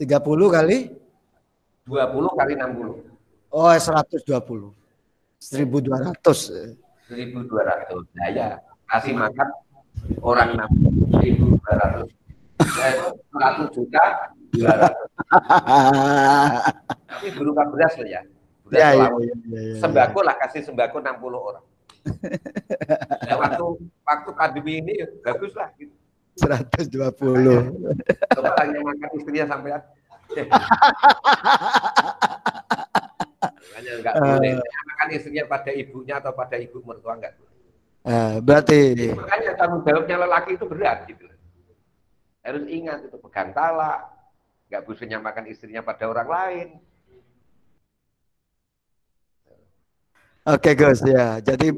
30 0.00 0.16
kali 0.48 0.96
20 1.84 2.40
kali 2.40 2.56
60. 2.56 3.52
Oh, 3.52 3.68
120. 3.68 4.24
1200. 4.24 4.72
1200. 7.12 8.08
Nah 8.16 8.28
ya, 8.32 8.56
kasih 8.88 9.12
makan 9.12 9.44
orang 10.24 10.56
60 10.56 11.52
1200. 11.60 12.08
100 12.64 13.76
juta 13.76 14.32
200. 14.56 14.88
Tapi 17.04 17.28
berupa 17.36 17.68
beras 17.68 17.92
loh 18.00 18.08
ya. 18.08 18.24
Beras 18.64 18.80
ya, 18.80 18.96
ya, 18.96 19.04
ya, 19.04 19.20
ya, 19.20 19.36
ya, 19.52 19.84
Sembako 19.84 20.24
lah 20.24 20.32
kasih 20.40 20.64
sembako 20.64 21.04
60 21.04 21.12
orang. 21.36 21.64
Nah, 23.30 23.38
waktu 23.38 23.62
waktu 24.02 24.30
pandemi 24.34 24.82
ini 24.82 25.06
bagus 25.22 25.54
lah 25.54 25.70
gitu. 25.78 25.94
120. 26.38 26.90
Coba 28.36 28.50
tanya 28.54 28.78
makan 28.84 29.10
istrinya 29.18 29.44
sampai 29.50 29.70
Makanya 33.60 33.92
enggak 33.98 34.14
uh, 34.14 34.38
boleh 34.38 34.52
makan 34.62 35.08
istrinya 35.16 35.44
pada 35.48 35.70
ibunya 35.74 36.14
atau 36.22 36.32
pada 36.36 36.56
ibu 36.60 36.78
mertua 36.86 37.18
enggak 37.18 37.34
boleh. 37.34 37.58
Uh, 38.00 38.40
berarti 38.40 39.12
makanya 39.12 39.52
tanggung 39.60 39.82
jawabnya 39.84 40.16
lelaki 40.24 40.56
itu 40.56 40.64
berat 40.64 41.04
gitu. 41.10 41.26
Harus 42.40 42.64
ingat 42.70 43.04
itu 43.04 43.16
pegang 43.20 43.52
talak, 43.52 44.08
enggak 44.70 44.82
bisa 44.88 45.04
nyamakan 45.04 45.44
istrinya 45.50 45.82
pada 45.84 46.08
orang 46.08 46.28
lain. 46.28 46.68
Oke 50.48 50.72
okay, 50.72 50.74
Gus 50.78 51.04
ya. 51.04 51.36
Jadi 51.44 51.68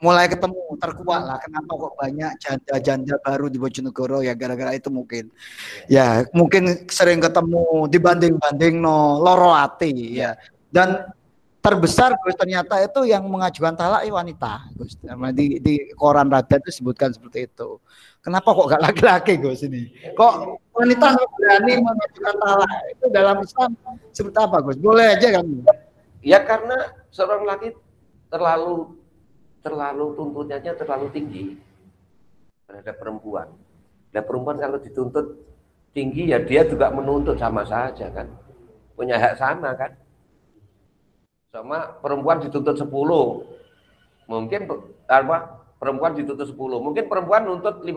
mulai 0.00 0.32
ketemu 0.32 0.80
terkuat 0.80 1.22
lah 1.28 1.38
kenapa 1.44 1.70
kok 1.76 1.94
banyak 2.00 2.32
janda-janda 2.40 3.20
baru 3.20 3.52
di 3.52 3.60
Bojonegoro 3.60 4.24
ya 4.24 4.32
gara-gara 4.32 4.72
itu 4.72 4.88
mungkin. 4.88 5.28
Ya 5.92 6.24
mungkin 6.32 6.88
sering 6.88 7.20
ketemu 7.20 7.84
dibanding-banding 7.92 8.80
no 8.80 9.20
loro 9.20 9.52
hati 9.52 10.16
ya. 10.16 10.40
Dan 10.72 11.04
terbesar 11.60 12.16
Gus 12.24 12.32
ternyata 12.32 12.80
itu 12.80 13.04
yang 13.04 13.28
mengajukan 13.28 13.76
talak 13.76 14.08
ya 14.08 14.12
wanita 14.16 14.72
Gus. 14.72 14.96
Di, 15.36 15.60
di 15.60 15.92
koran 15.92 16.32
rakyat 16.32 16.64
itu 16.64 16.80
sebutkan 16.80 17.12
seperti 17.12 17.52
itu. 17.52 17.76
Kenapa 18.24 18.56
kok 18.56 18.72
gak 18.72 18.80
laki-laki 18.80 19.36
Gus 19.36 19.60
ini? 19.68 19.92
Kok 20.16 20.32
wanita 20.72 21.12
berani 21.36 21.72
mengajukan 21.76 22.34
talak? 22.40 22.80
Itu 22.96 23.06
dalam 23.12 23.36
Islam 23.44 23.70
seperti 24.16 24.38
apa 24.40 24.56
Gus? 24.64 24.80
Boleh 24.80 25.12
aja 25.12 25.28
kan? 25.40 25.44
Ya 26.24 26.40
karena 26.40 26.96
seorang 27.12 27.44
laki 27.44 27.76
terlalu 28.32 28.99
terlalu 29.60 30.16
tuntutannya 30.16 30.72
terlalu 30.76 31.06
tinggi 31.12 31.44
terhadap 32.64 32.96
perempuan. 32.96 33.48
Dan 34.10 34.22
perempuan 34.26 34.58
kalau 34.58 34.78
dituntut 34.80 35.26
tinggi 35.94 36.30
ya 36.30 36.38
dia 36.42 36.66
juga 36.66 36.90
menuntut 36.90 37.36
sama 37.38 37.62
saja 37.66 38.10
kan. 38.10 38.26
Punya 38.96 39.16
hak 39.20 39.38
sama 39.38 39.72
kan. 39.76 39.94
Sama 41.50 41.98
perempuan 41.98 42.40
dituntut 42.42 42.78
10. 42.78 42.86
Mungkin 44.30 44.60
apa 45.10 45.36
perempuan 45.82 46.14
dituntut 46.14 46.46
10, 46.46 46.56
mungkin 46.78 47.04
perempuan 47.10 47.42
nuntut 47.42 47.82
15. 47.82 47.90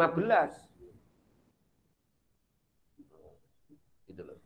Gitu 4.09 4.21
loh. 4.25 4.37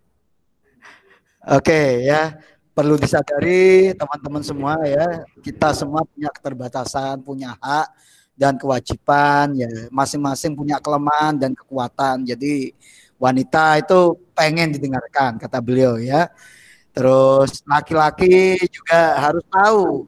Oke 1.48 2.04
ya 2.04 2.36
perlu 2.78 2.94
disadari 2.94 3.90
teman-teman 3.98 4.46
semua 4.46 4.78
ya. 4.86 5.26
Kita 5.42 5.74
semua 5.74 6.06
punya 6.06 6.30
keterbatasan 6.30 7.26
punya 7.26 7.58
hak 7.58 7.90
dan 8.38 8.54
kewajiban 8.62 9.58
ya. 9.58 9.90
Masing-masing 9.90 10.54
punya 10.54 10.78
kelemahan 10.78 11.34
dan 11.42 11.58
kekuatan. 11.58 12.22
Jadi 12.22 12.78
wanita 13.18 13.82
itu 13.82 14.14
pengen 14.38 14.78
didengarkan 14.78 15.42
kata 15.42 15.58
beliau 15.58 15.98
ya. 15.98 16.30
Terus 16.94 17.66
laki-laki 17.66 18.62
juga 18.70 19.26
harus 19.26 19.46
tahu 19.50 20.06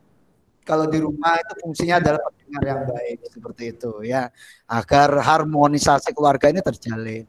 kalau 0.61 0.85
di 0.85 1.01
rumah 1.01 1.41
itu 1.41 1.53
fungsinya 1.65 1.97
adalah 1.97 2.21
pendengar 2.29 2.63
yang 2.69 2.81
baik 2.85 3.17
seperti 3.33 3.63
itu 3.73 3.91
ya. 4.05 4.29
Agar 4.69 5.09
harmonisasi 5.25 6.13
keluarga 6.13 6.53
ini 6.53 6.61
terjalin. 6.61 7.25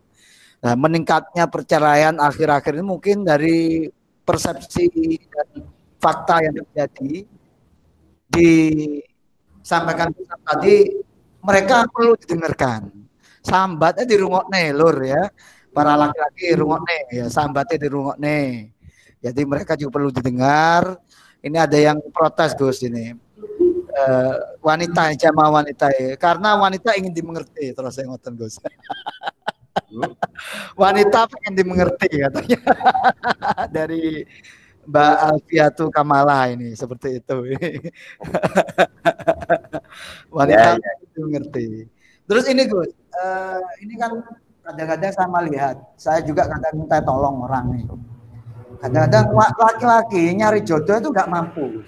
Nah, 0.61 0.77
meningkatnya 0.77 1.49
perceraian 1.49 2.21
akhir-akhir 2.21 2.77
ini 2.77 2.85
mungkin 2.85 3.25
dari 3.25 3.89
persepsi 4.31 4.87
dan 5.27 5.67
fakta 5.99 6.47
yang 6.47 6.55
terjadi 6.63 7.27
disampaikan 8.31 10.15
tadi 10.47 11.03
mereka 11.43 11.91
perlu 11.91 12.15
didengarkan. 12.15 12.95
Sambatnya 13.43 14.07
di 14.07 14.15
rungok 14.15 14.47
lur 14.77 14.97
ya. 15.03 15.27
Para 15.71 15.95
laki-laki 15.99 16.55
rungok 16.55 16.83
ya 17.11 17.27
sambatnya 17.27 17.77
di 17.79 17.89
rungok 17.91 18.19
jadi 19.21 19.41
mereka 19.45 19.77
juga 19.77 20.01
perlu 20.01 20.09
didengar. 20.09 20.97
Ini 21.41 21.57
ada 21.57 21.77
yang 21.77 22.01
protes 22.13 22.57
Gus 22.57 22.81
ini. 22.85 23.13
Uh, 23.91 24.35
wanita 24.63 25.11
jamaah 25.19 25.61
wanita 25.61 25.91
ya. 25.99 26.15
karena 26.15 26.55
wanita 26.55 26.95
ingin 26.95 27.11
dimengerti 27.11 27.75
terus 27.75 27.99
saya 27.99 28.07
ngotot 28.07 28.39
Gus 28.39 28.63
Wanita 30.81 31.27
pengen 31.31 31.55
dimengerti 31.55 32.09
katanya 32.11 32.61
dari 33.77 34.25
Mbak 34.87 35.17
Alfiatu 35.23 35.85
Kamala 35.93 36.51
ini 36.51 36.75
seperti 36.75 37.23
itu. 37.23 37.39
Wanita 40.37 40.69
ya, 40.75 40.81
ya. 40.81 40.93
dimengerti. 41.15 41.87
Terus 42.27 42.45
ini 42.51 42.63
Gus, 42.67 42.91
uh, 43.15 43.61
ini 43.83 43.95
kan 43.99 44.19
kadang-kadang 44.67 45.13
saya 45.15 45.29
melihat, 45.31 45.77
saya 45.99 46.21
juga 46.23 46.47
kadang 46.47 46.75
minta 46.79 46.99
tolong 47.03 47.45
orang 47.47 47.65
nih. 47.75 47.87
Kadang-kadang 48.81 49.35
laki-laki 49.37 50.23
nyari 50.35 50.65
jodoh 50.65 50.97
itu 50.97 51.09
nggak 51.13 51.29
mampu. 51.29 51.85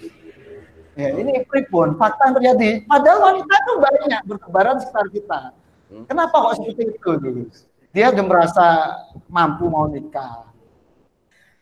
Ya, 0.93 1.09
ini 1.17 1.41
pribon, 1.49 1.97
fakta 1.97 2.29
yang 2.29 2.35
terjadi. 2.37 2.71
Padahal 2.85 3.19
wanita 3.33 3.55
itu 3.57 3.73
banyak 3.81 4.21
berkebaran 4.29 4.77
sekitar 4.77 5.07
kita 5.09 5.41
Hmm? 5.93 6.09
Kenapa 6.09 6.33
kok 6.41 6.55
seperti 6.57 6.83
itu? 6.89 7.13
Dia 7.93 8.09
udah 8.09 8.25
merasa 8.25 8.67
mampu 9.29 9.69
mau 9.69 9.85
nikah, 9.85 10.49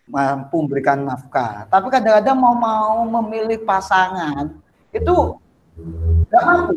mampu 0.06 0.62
memberikan 0.62 1.02
nafkah. 1.02 1.66
Tapi 1.66 1.90
kadang-kadang 1.90 2.38
mau 2.38 2.54
mau 2.54 3.02
memilih 3.18 3.58
pasangan 3.66 4.54
itu 4.94 5.34
nggak 6.30 6.42
mampu. 6.46 6.74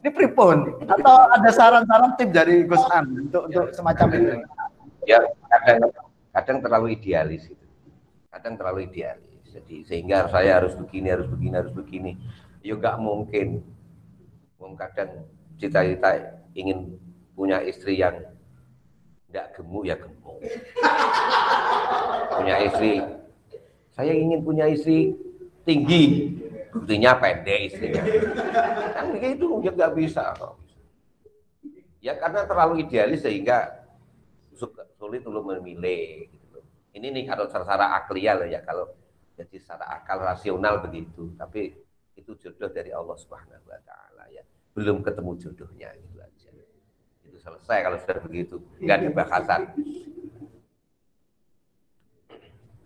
Ini 0.00 0.10
pripun? 0.16 0.80
Atau 0.86 1.14
ada 1.28 1.50
saran-saran 1.52 2.16
tip 2.16 2.30
dari 2.32 2.64
Gus 2.64 2.80
An 2.94 3.28
untuk 3.28 3.50
untuk 3.50 3.74
semacam 3.74 4.06
ini? 4.16 4.38
Ya 5.04 5.18
kadang 5.50 5.90
kadang 6.30 6.58
terlalu 6.62 6.94
idealis 6.94 7.50
itu. 7.50 7.66
Kadang 8.30 8.54
terlalu 8.54 8.86
idealis. 8.86 9.44
Jadi 9.50 9.82
sehingga 9.82 10.30
saya 10.30 10.62
harus 10.62 10.78
begini, 10.78 11.10
harus 11.10 11.26
begini, 11.26 11.54
harus 11.58 11.74
begini. 11.74 12.14
Ya 12.62 12.78
nggak 12.78 13.02
mungkin. 13.02 13.66
Kadang 14.78 15.26
cita-cita 15.58 16.38
ingin 16.54 16.94
punya 17.34 17.58
istri 17.60 17.98
yang 17.98 18.29
tidak 19.30 19.54
gemuk 19.54 19.86
ya 19.86 19.94
gemuk. 19.94 20.42
punya 22.34 22.56
istri, 22.66 22.98
saya 23.94 24.10
ingin 24.10 24.42
punya 24.42 24.66
istri 24.66 25.14
tinggi, 25.62 26.34
buktinya 26.74 27.14
pendek 27.14 27.70
istrinya. 27.70 28.02
Kan 28.90 29.14
itu 29.14 29.46
ya 29.62 29.70
nggak 29.70 29.94
bisa. 29.94 30.34
Ya 32.02 32.18
karena 32.18 32.42
terlalu 32.42 32.82
idealis 32.82 33.22
sehingga 33.22 33.86
sulit 34.98 35.22
untuk 35.22 35.46
memilih. 35.46 36.26
Gitu. 36.26 36.58
Ini 36.98 37.06
nih 37.14 37.24
kalau 37.30 37.46
secara 37.46 38.02
aklial 38.02 38.50
ya 38.50 38.66
kalau 38.66 38.90
jadi 39.38 39.56
secara 39.62 39.94
akal 39.94 40.18
rasional 40.18 40.82
begitu. 40.82 41.30
Tapi 41.38 41.70
itu 42.18 42.34
jodoh 42.34 42.68
dari 42.74 42.90
Allah 42.90 43.14
Subhanahu 43.14 43.62
Wa 43.62 43.80
Taala 43.86 44.26
ya. 44.34 44.42
Belum 44.74 45.06
ketemu 45.06 45.38
jodohnya 45.38 45.94
selesai 47.40 47.78
kalau 47.82 47.96
sudah 48.00 48.22
begitu. 48.22 48.56
Nggak 48.78 48.96
ada 48.96 49.08
bahasan. 49.12 49.60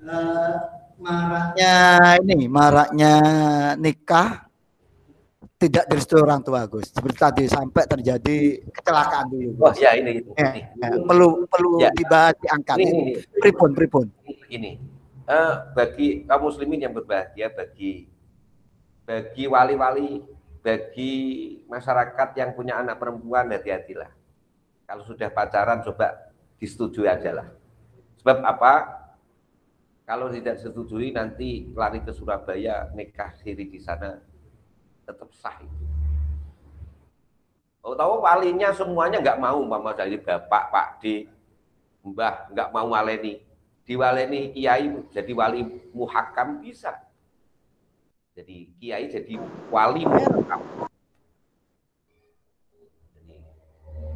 Uh, 0.04 0.56
maraknya 1.00 1.74
ini 2.20 2.44
maraknya 2.44 3.14
nikah 3.80 4.44
tidak 5.56 5.84
direstui 5.88 6.20
orang 6.20 6.44
tua 6.44 6.68
Gus. 6.68 6.92
Seperti 6.92 7.16
tadi 7.16 7.44
sampai 7.48 7.84
terjadi 7.88 8.36
kecelakaan 8.68 9.32
dulu 9.32 9.50
Gus. 9.56 9.64
oh 9.64 9.74
ya 9.80 9.96
ini, 9.96 10.20
ini, 10.20 10.34
ya, 10.36 10.48
ya. 10.76 10.88
perlu 11.08 11.48
perlu 11.48 11.80
ya. 11.80 11.88
dibahas 11.96 12.36
diangkat. 12.36 12.76
Ini, 12.84 12.90
ini, 12.92 13.12
pripun 13.40 13.70
pripun. 13.72 14.06
Ini. 14.52 14.72
Uh, 15.24 15.72
bagi 15.72 16.28
kaum 16.28 16.52
muslimin 16.52 16.84
yang 16.84 16.92
berbahagia 16.92 17.48
bagi 17.48 18.12
bagi 19.08 19.48
wali-wali 19.48 20.20
bagi 20.60 21.12
masyarakat 21.64 22.28
yang 22.36 22.52
punya 22.52 22.76
anak 22.80 23.00
perempuan 23.00 23.48
hati-hatilah 23.48 24.12
kalau 24.84 25.04
sudah 25.04 25.28
pacaran 25.32 25.80
coba 25.84 26.32
disetujui 26.60 27.08
aja 27.08 27.32
lah. 27.32 27.48
Sebab 28.20 28.40
apa? 28.44 28.72
Kalau 30.04 30.28
tidak 30.28 30.60
setujui 30.60 31.16
nanti 31.16 31.72
lari 31.72 32.04
ke 32.04 32.12
Surabaya 32.12 32.92
nikah 32.92 33.32
siri 33.40 33.64
di 33.64 33.80
sana 33.80 34.20
tetap 35.08 35.32
sah 35.32 35.56
itu. 35.64 35.84
Oh 37.84 37.92
tahu 37.92 38.24
walinya 38.24 38.72
semuanya 38.72 39.20
nggak 39.20 39.40
mau 39.40 39.60
mama 39.64 39.92
dari 39.92 40.16
bapak 40.16 40.72
Pak 40.72 40.88
D 41.04 41.28
Mbah 42.04 42.52
nggak 42.52 42.68
mau 42.72 42.92
waleni 42.92 43.44
diwaleni 43.84 44.56
kiai 44.56 44.88
jadi 45.12 45.32
wali 45.36 45.68
muhakam 45.92 46.64
bisa 46.64 46.96
jadi 48.32 48.72
kiai 48.80 49.04
jadi 49.12 49.36
wali 49.68 50.08
muhakam 50.08 50.88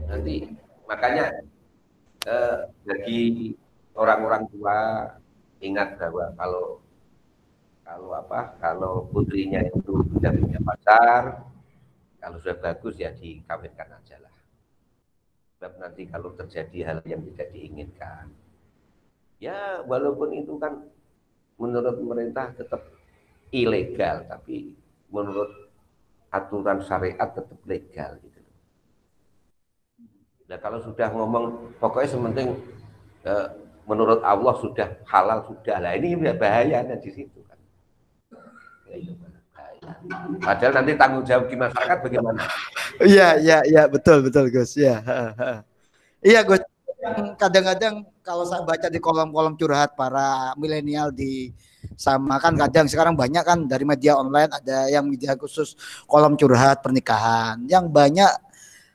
nanti 0.09 0.48
makanya 0.88 1.44
eh, 2.24 2.59
bagi 2.82 3.52
orang-orang 3.92 4.48
tua 4.50 4.76
ingat 5.61 6.00
bahwa 6.00 6.32
kalau 6.34 6.66
kalau 7.84 8.11
apa 8.16 8.40
kalau 8.61 8.94
putrinya 9.12 9.64
itu 9.64 10.04
sudah 10.12 10.32
punya 10.32 10.61
pacar 10.64 11.22
kalau 12.18 12.36
sudah 12.40 12.59
bagus 12.59 12.98
ya 12.98 13.14
dikawinkan 13.14 13.88
aja 13.94 14.16
lah. 14.20 14.34
Sebab 15.56 15.72
nanti 15.80 16.02
kalau 16.11 16.34
terjadi 16.34 16.78
hal 16.84 16.98
yang 17.06 17.22
tidak 17.32 17.48
diinginkan 17.54 18.30
ya 19.38 19.82
walaupun 19.86 20.34
itu 20.34 20.59
kan 20.59 20.82
menurut 21.59 21.94
pemerintah 21.94 22.54
tetap 22.54 22.82
ilegal 23.54 24.26
tapi 24.26 24.74
menurut 25.11 25.70
aturan 26.28 26.82
syariat 26.84 27.30
tetap 27.32 27.59
legal 27.64 28.18
gitu 28.20 28.38
Nah 30.49 30.57
kalau 30.57 30.80
sudah 30.80 31.12
ngomong 31.12 31.76
pokoknya 31.76 32.09
sementing 32.09 32.57
eh, 33.28 33.46
menurut 33.84 34.24
Allah 34.24 34.57
sudah 34.57 34.88
halal 35.05 35.44
sudah 35.44 35.76
lah 35.76 35.92
ini 35.92 36.16
bahayanya 36.32 36.96
di 36.96 37.11
situ 37.12 37.40
kan. 37.44 37.61
Ya, 38.88 38.96
itu 38.96 39.12
bahaya. 39.53 39.92
Padahal 40.40 40.72
nanti 40.80 40.92
tanggung 40.96 41.24
jawab 41.28 41.53
di 41.53 41.57
masyarakat 41.57 41.99
bagaimana? 42.01 42.40
Iya 43.05 43.36
iya 43.36 43.59
iya 43.68 43.82
betul 43.84 44.24
betul 44.24 44.49
Gus 44.49 44.72
ya. 44.76 45.05
Iya 46.18 46.42
Gus. 46.42 46.64
Kadang-kadang 47.38 48.03
kalau 48.26 48.42
saya 48.42 48.66
baca 48.66 48.90
di 48.90 48.99
kolom-kolom 48.99 49.55
curhat 49.55 49.94
para 49.94 50.51
milenial 50.59 51.14
di 51.14 51.55
sama 51.94 52.42
kan 52.42 52.59
kadang 52.59 52.90
sekarang 52.90 53.14
banyak 53.14 53.46
kan 53.46 53.70
dari 53.70 53.86
media 53.86 54.18
online 54.18 54.51
ada 54.51 54.90
yang 54.90 55.07
media 55.07 55.38
khusus 55.38 55.78
kolom 56.11 56.34
curhat 56.34 56.82
pernikahan 56.82 57.62
yang 57.70 57.86
banyak 57.86 58.26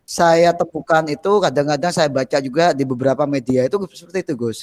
saya 0.04 0.52
temukan 0.52 1.04
itu 1.08 1.32
kadang-kadang 1.40 1.92
saya 1.96 2.12
baca 2.12 2.38
juga 2.44 2.76
di 2.76 2.84
beberapa 2.84 3.24
media 3.24 3.64
itu 3.64 3.80
seperti 3.96 4.28
itu 4.28 4.34
Gus. 4.36 4.60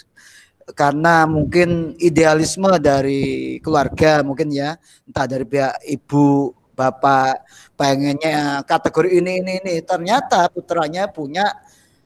Karena 0.77 1.27
mungkin 1.27 1.99
idealisme 1.99 2.71
dari 2.79 3.59
keluarga 3.59 4.23
mungkin 4.23 4.53
ya 4.55 4.79
entah 5.09 5.27
dari 5.27 5.43
pihak 5.43 5.83
ibu 5.89 6.55
bapak 6.77 7.43
pengennya 7.75 8.63
kategori 8.63 9.11
ini 9.19 9.43
ini 9.43 9.53
ini. 9.65 9.75
Ternyata 9.83 10.47
putranya 10.53 11.11
punya 11.11 11.49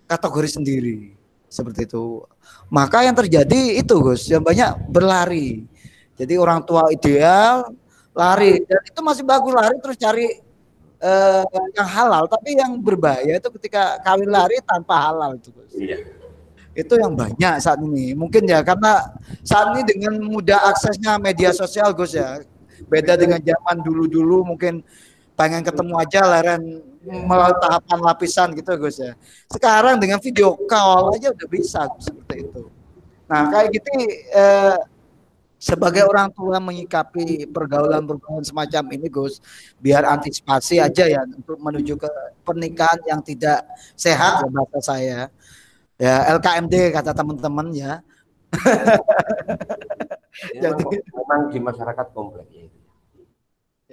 kategori 0.06 0.62
sendiri 0.62 1.12
seperti 1.50 1.90
itu. 1.90 2.24
Maka 2.72 3.04
yang 3.04 3.14
terjadi 3.18 3.82
itu 3.82 3.94
Gus 4.00 4.30
yang 4.30 4.40
banyak 4.40 4.88
berlari. 4.88 5.66
Jadi 6.14 6.34
orang 6.38 6.62
tua 6.62 6.88
ideal 6.94 7.68
lari. 8.14 8.62
Dan 8.62 8.80
itu 8.86 9.00
masih 9.02 9.26
bagus 9.26 9.52
lari 9.52 9.76
terus 9.82 9.98
cari 9.98 10.26
uh, 11.04 11.44
yang 11.76 11.88
halal, 11.88 12.24
tapi 12.24 12.56
yang 12.56 12.80
berbahaya 12.80 13.36
itu 13.36 13.48
ketika 13.60 14.00
kawin 14.00 14.32
lari 14.32 14.56
tanpa 14.64 14.96
halal 14.96 15.36
itu. 15.36 15.52
Iya. 15.76 15.98
Itu 16.74 16.98
yang 16.98 17.14
banyak 17.14 17.60
saat 17.62 17.78
ini. 17.78 18.16
Mungkin 18.16 18.48
ya 18.50 18.64
karena 18.64 19.14
saat 19.46 19.76
ini 19.76 19.86
dengan 19.86 20.18
mudah 20.24 20.74
aksesnya 20.74 21.20
media 21.20 21.54
sosial 21.54 21.94
Gus 21.94 22.16
ya. 22.16 22.42
Beda 22.90 23.14
dengan 23.14 23.38
zaman 23.38 23.80
dulu-dulu 23.84 24.42
mungkin 24.42 24.82
pengen 25.38 25.62
ketemu 25.62 25.94
aja 26.02 26.20
leren 26.26 26.82
melalui 27.04 27.54
tahapan 27.62 27.98
lapisan 28.02 28.48
gitu 28.58 28.74
Gus 28.74 28.98
ya. 28.98 29.14
Sekarang 29.46 30.02
dengan 30.02 30.18
video 30.18 30.58
call 30.66 31.14
aja 31.14 31.30
udah 31.30 31.48
bisa 31.48 31.86
seperti 32.02 32.48
itu. 32.50 32.66
Nah 33.30 33.54
kayak 33.54 33.68
gitu 33.70 33.88
eh, 34.34 34.76
sebagai 35.64 36.04
orang 36.04 36.28
tua 36.28 36.60
menyikapi 36.60 37.48
pergaulan-pergaulan 37.48 38.44
semacam 38.44 38.84
ini 38.92 39.08
Gus 39.08 39.40
biar 39.80 40.04
antisipasi 40.04 40.76
aja 40.76 41.08
ya 41.08 41.24
untuk 41.24 41.56
menuju 41.56 41.96
ke 41.96 42.10
pernikahan 42.44 43.00
yang 43.08 43.24
tidak 43.24 43.64
sehat 43.96 44.44
ya 44.44 44.48
bahasa 44.52 44.80
saya. 44.84 45.20
Ya 45.96 46.36
LKMD 46.36 46.92
kata 46.92 47.16
teman-teman 47.16 47.72
ya. 47.72 48.04
Jadi 50.62 50.84
memang 51.16 51.48
di 51.48 51.58
masyarakat 51.64 52.06
kompleks 52.12 52.52
ya 52.52 52.68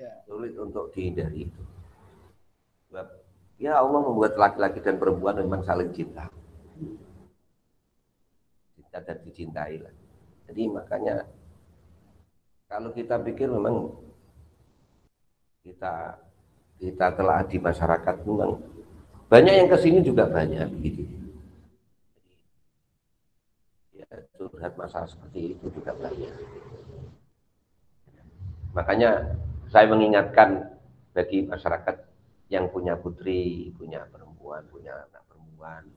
ya. 0.01 0.11
sulit 0.28 0.53
untuk 0.57 0.91
dihindari 0.91 1.47
itu. 1.47 1.61
Ya 3.61 3.78
Allah 3.78 4.01
membuat 4.01 4.36
laki-laki 4.36 4.82
dan 4.82 4.97
perempuan 4.97 5.38
memang 5.38 5.61
saling 5.61 5.93
cinta. 5.93 6.28
Cinta 8.74 8.99
dan 9.05 9.17
dicintai 9.22 9.78
lah. 9.80 9.93
Jadi 10.49 10.61
makanya 10.67 11.30
kalau 12.72 12.95
kita 12.95 13.19
pikir 13.19 13.51
memang 13.51 13.91
kita 15.59 16.15
kita 16.80 17.07
telah 17.19 17.43
di 17.43 17.59
masyarakat 17.59 18.15
memang 18.24 18.63
banyak 19.28 19.53
yang 19.59 19.67
ke 19.67 19.78
sini 19.78 19.99
juga 19.99 20.24
banyak 20.28 20.72
begitu. 20.72 21.03
Ya, 23.91 24.07
curhat 24.39 24.80
masalah 24.80 25.07
seperti 25.11 25.59
itu 25.59 25.67
juga 25.67 25.91
banyak. 25.99 26.32
Makanya 28.72 29.36
saya 29.67 29.86
mengingatkan 29.91 30.72
bagi 31.11 31.43
masyarakat 31.43 32.07
yang 32.47 32.72
punya 32.72 32.95
putri, 32.95 33.72
punya 33.76 34.07
perempuan, 34.07 34.63
punya 34.72 34.95
anak 34.95 35.24
perempuan, 35.28 35.88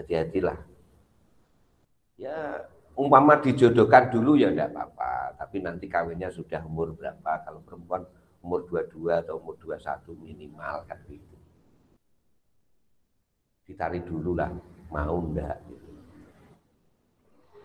hati-hatilah. 0.00 0.58
Ya, 2.16 2.68
umpama 2.96 3.36
dijodohkan 3.38 4.08
dulu 4.08 4.40
ya 4.40 4.48
enggak 4.48 4.72
apa-apa, 4.72 5.36
tapi 5.36 5.60
nanti 5.60 5.84
kawinnya 5.86 6.32
sudah 6.32 6.64
umur 6.64 6.96
berapa? 6.96 7.44
Kalau 7.44 7.60
perempuan 7.60 8.08
umur 8.40 8.64
22 8.64 9.22
atau 9.22 9.36
umur 9.36 9.60
21 9.60 10.16
minimal 10.16 10.88
kan 10.88 10.98
gitu. 11.06 11.36
ditarik 13.66 14.06
dulu 14.06 14.38
lah 14.38 14.46
mau 14.94 15.18
enggak 15.18 15.58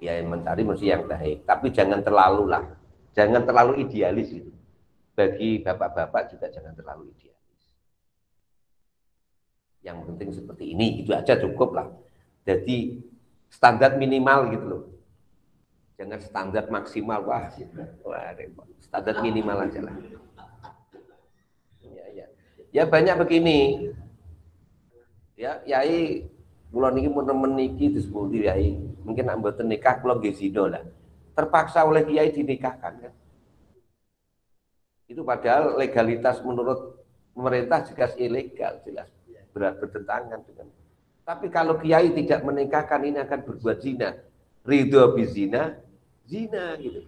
ya 0.02 0.18
yang 0.18 0.34
mencari 0.34 0.66
mesti 0.66 0.90
yang 0.90 1.06
baik 1.06 1.46
tapi 1.46 1.70
jangan 1.70 2.02
terlalu 2.02 2.50
lah. 2.50 2.66
Jangan 3.14 3.46
terlalu 3.46 3.86
idealis 3.86 4.34
gitu. 4.34 4.50
Bagi 5.14 5.62
bapak-bapak 5.62 6.34
juga 6.34 6.50
jangan 6.50 6.74
terlalu 6.74 7.14
idealis. 7.14 7.64
Yang 9.86 9.98
penting 10.10 10.30
seperti 10.34 10.66
ini 10.74 11.06
itu 11.06 11.14
aja 11.14 11.38
cukup 11.38 11.78
lah. 11.78 11.88
Jadi 12.50 12.98
standar 13.54 14.02
minimal 14.02 14.50
gitu 14.50 14.66
loh 14.66 14.84
jangan 16.02 16.20
standar 16.26 16.66
maksimal 16.74 17.22
wah 17.22 17.46
standar 18.82 19.22
minimal 19.22 19.62
aja 19.62 19.86
lah 19.86 19.96
ya 21.86 22.06
ya 22.10 22.26
ya 22.74 22.84
banyak 22.90 23.22
begini 23.22 23.94
ya 25.38 25.62
yai 25.70 26.26
Kulon 26.72 26.96
ini 27.04 27.12
niki 27.68 27.92
disebut 27.92 28.32
kiai. 28.32 28.80
Mungkin 29.04 29.28
nak 29.28 29.44
mboten 29.44 29.68
nikah 29.68 30.00
kula 30.00 30.16
lah. 30.72 30.84
Terpaksa 31.36 31.84
oleh 31.84 32.08
kiai 32.08 32.32
dinikahkan 32.32 32.94
kan. 32.96 33.14
Itu 35.12 35.28
padahal 35.28 35.76
legalitas 35.76 36.40
menurut 36.40 36.96
pemerintah 37.36 37.84
juga 37.84 38.08
ilegal 38.16 38.80
jelas 38.88 39.12
berat 39.52 39.84
bertentangan 39.84 40.40
dengan. 40.48 40.72
Tapi 41.28 41.52
kalau 41.52 41.76
kiai 41.76 42.08
tidak 42.16 42.40
menikahkan 42.48 43.04
ini 43.04 43.20
akan 43.20 43.40
berbuat 43.44 43.78
zina. 43.84 44.16
Ridho 44.64 45.12
bizina, 45.12 45.76
zina 46.32 46.80
gitu. 46.80 47.04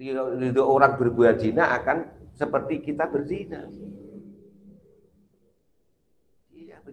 Ridho 0.00 0.64
orang 0.64 0.98
berbuat 0.98 1.38
zina 1.38 1.70
akan 1.78 2.10
seperti 2.34 2.82
kita 2.82 3.06
berzina 3.06 3.68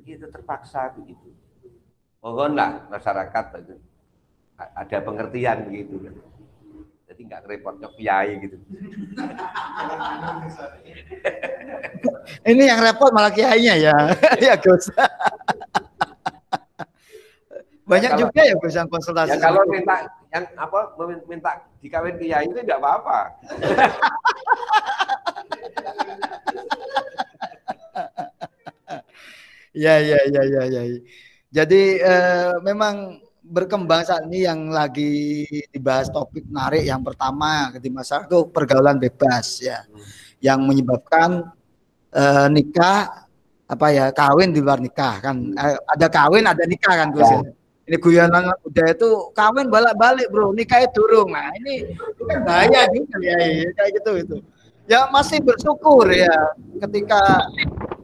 begitu 0.07 0.23
terpaksa 0.31 0.93
begitu. 0.95 1.35
Mohonlah 2.23 2.87
masyarakat 2.87 3.45
ada 4.55 4.97
pengertian 5.03 5.67
begitu 5.67 5.99
kan. 5.99 6.15
Jadi 7.11 7.21
nggak 7.27 7.43
repot 7.43 7.75
kiai 7.99 8.39
gitu. 8.39 8.55
Ini 12.47 12.63
yang 12.71 12.79
repot 12.83 13.11
malah 13.11 13.31
kiainya 13.35 13.75
ya, 13.79 13.95
ya 14.47 14.55
Gus. 14.59 14.87
Banyak 17.87 18.11
ya, 18.11 18.15
kalau, 18.15 18.21
juga 18.27 18.41
ya 18.43 18.55
Gus 18.59 18.75
yang 18.75 18.87
konsultasi. 18.87 19.35
Ya 19.35 19.43
kalau 19.43 19.67
minta 19.67 20.07
yang 20.33 20.43
apa 20.59 20.79
minta 21.25 21.63
dikawin 21.79 22.19
kiai 22.19 22.45
itu 22.45 22.59
tidak 22.59 22.79
apa-apa. 22.83 23.19
Ya, 29.77 30.01
ya, 30.01 30.17
ya, 30.25 30.41
ya, 30.41 30.63
ya. 30.73 30.81
Jadi 31.53 32.01
uh, 32.01 32.57
memang 32.65 33.21
berkembang 33.45 34.03
saat 34.03 34.25
ini 34.27 34.43
yang 34.43 34.73
lagi 34.73 35.45
dibahas 35.71 36.09
topik 36.11 36.43
menarik 36.49 36.83
yang 36.83 36.99
pertama 37.05 37.71
di 37.77 37.87
masyarakat 37.87 38.27
itu 38.27 38.49
pergaulan 38.51 38.97
bebas 38.99 39.61
ya, 39.63 39.85
yang 40.43 40.65
menyebabkan 40.65 41.53
uh, 42.11 42.47
nikah 42.51 43.29
apa 43.67 43.87
ya 43.91 44.05
kawin 44.15 44.55
di 44.55 44.63
luar 44.63 44.79
nikah 44.79 45.19
kan 45.19 45.35
uh, 45.55 45.77
ada 45.91 46.07
kawin 46.07 46.47
ada 46.47 46.63
nikah 46.65 46.93
kan 46.97 47.07
Gus. 47.13 47.27
Ya. 47.27 47.39
Ini 47.87 47.97
guyonan 48.03 48.51
udah 48.67 48.87
itu 48.91 49.31
kawin 49.31 49.71
balik-balik 49.71 50.27
bro 50.27 50.51
nikah 50.51 50.83
itu 50.83 50.99
durung. 50.99 51.31
Nah 51.31 51.47
ini 51.63 51.87
kan 52.27 52.43
bahaya 52.43 52.83
juga 52.91 53.15
ya, 53.23 53.37
ya 53.39 53.69
kayak 53.79 53.91
gitu 54.03 54.11
itu. 54.19 54.37
Ya 54.91 55.07
masih 55.07 55.39
bersyukur 55.39 56.07
ya 56.11 56.51
ketika 56.83 57.47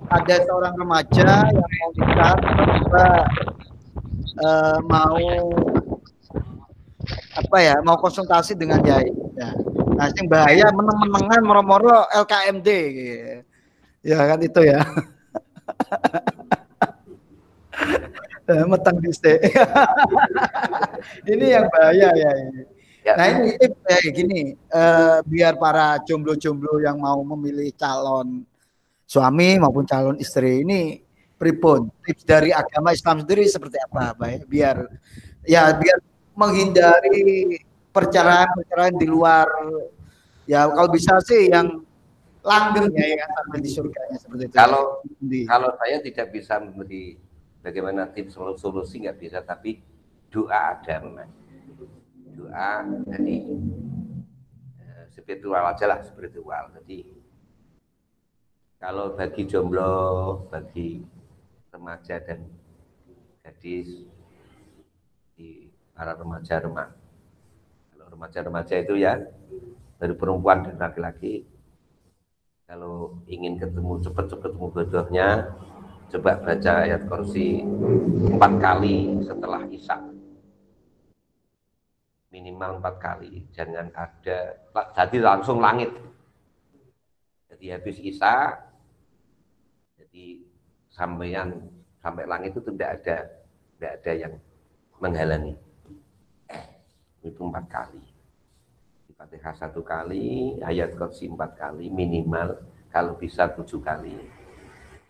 ada 0.08 0.36
seorang 0.48 0.76
remaja 0.80 1.48
yang 1.52 1.68
mau 1.68 1.90
nikah 2.00 2.36
tiba 2.40 3.08
uh, 4.40 4.80
mau 4.88 5.20
apa 7.34 7.58
ya 7.60 7.76
mau 7.84 7.98
konsultasi 8.00 8.56
dengan 8.56 8.80
Yai 8.86 9.12
ya. 9.38 9.50
nah 9.94 10.08
yang 10.14 10.28
bahaya 10.30 10.66
meneng-menengan 10.74 11.42
moro-moro 11.44 12.08
LKMD 12.14 12.70
gitu. 12.94 13.42
ya 14.06 14.20
kan 14.26 14.40
itu 14.42 14.62
ya 14.64 14.82
eh, 18.50 18.66
metang 18.68 18.98
di 19.00 19.10
ini 21.32 21.46
yang 21.52 21.68
bahaya 21.72 22.10
ya 22.16 22.32
ini. 22.36 22.64
Ya. 23.04 23.20
Nah 23.20 23.28
ini 23.36 23.60
kayak 23.60 24.12
gini, 24.16 24.56
uh, 24.72 25.20
biar 25.28 25.60
para 25.60 26.00
jomblo-jomblo 26.08 26.80
yang 26.80 27.04
mau 27.04 27.20
memilih 27.36 27.76
calon 27.76 28.48
suami 29.04 29.60
maupun 29.60 29.84
calon 29.84 30.16
istri 30.24 30.64
ini 30.64 31.04
pripun 31.36 31.92
tips 32.08 32.24
dari 32.24 32.56
agama 32.56 32.96
Islam 32.96 33.28
sendiri 33.28 33.44
seperti 33.46 33.78
apa 33.84 34.16
baik 34.16 34.48
biar 34.48 34.88
ya 35.44 35.76
biar 35.76 36.00
menghindari 36.34 37.60
perceraian-perceraian 37.92 38.96
di 38.96 39.06
luar 39.06 39.46
ya 40.48 40.66
kalau 40.72 40.90
bisa 40.90 41.20
sih 41.22 41.52
yang 41.52 41.84
langgeng 42.44 42.92
ya 42.96 43.24
yang 43.24 43.32
sampai 43.40 43.60
di 43.64 43.70
surga 43.72 44.02
seperti 44.20 44.44
itu. 44.52 44.56
Kalau 44.56 45.00
di. 45.20 45.48
kalau 45.48 45.72
saya 45.80 45.98
tidak 46.04 46.28
bisa 46.36 46.60
memberi 46.60 47.16
bagaimana 47.64 48.12
tips 48.12 48.36
solusi 48.36 49.00
nggak 49.02 49.18
bisa 49.18 49.40
tapi 49.40 49.80
doa 50.28 50.76
ada 50.76 51.00
mas. 51.08 51.32
Doa 52.36 52.84
jadi 53.08 53.36
eh, 54.84 55.04
spiritual 55.16 55.64
aja 55.64 55.86
lah 55.88 56.04
spiritual. 56.04 56.76
Jadi 56.76 57.08
kalau 58.84 59.16
bagi 59.16 59.48
jomblo, 59.48 60.44
bagi 60.52 61.08
remaja 61.72 62.20
dan 62.20 62.44
gadis 63.40 64.04
di 65.40 65.72
para 65.96 66.20
remaja 66.20 66.60
remaja. 66.60 67.00
Kalau 67.96 68.06
remaja-remaja 68.12 68.76
itu 68.84 69.00
ya 69.00 69.16
dari 70.04 70.14
perempuan 70.20 70.68
dan 70.68 70.76
laki-laki 70.76 71.48
kalau 72.68 73.22
ingin 73.30 73.56
ketemu 73.56 74.02
cepat-cepat 74.04 74.52
ketemu 74.52 74.68
bodohnya 74.74 75.28
coba 76.14 76.38
baca 76.38 76.86
ayat 76.86 77.10
kursi 77.10 77.66
empat 78.30 78.54
kali 78.62 79.18
setelah 79.26 79.66
isak 79.74 79.98
minimal 82.30 82.78
empat 82.78 82.96
kali 83.02 83.50
jangan 83.50 83.90
ada 83.98 84.62
jadi 84.94 85.18
langsung 85.22 85.58
langit. 85.58 85.90
Jadi 87.50 87.66
habis 87.70 87.98
isak 88.02 88.62
di 90.14 90.42
sampean 90.94 91.66
sampai 92.02 92.30
langit 92.30 92.54
itu 92.54 92.62
tidak 92.74 93.02
ada 93.02 93.18
tidak 93.74 93.92
ada 94.02 94.12
yang 94.14 94.34
menghalangi. 95.02 95.58
Itu 97.26 97.42
empat 97.42 97.66
kali. 97.70 98.06
Fatihah 99.18 99.56
satu 99.58 99.82
kali 99.86 100.58
ayat 100.62 100.94
kursi 100.94 101.26
empat 101.26 101.58
kali 101.58 101.90
minimal 101.90 102.54
kalau 102.94 103.18
bisa 103.18 103.50
tujuh 103.54 103.82
kali 103.82 104.43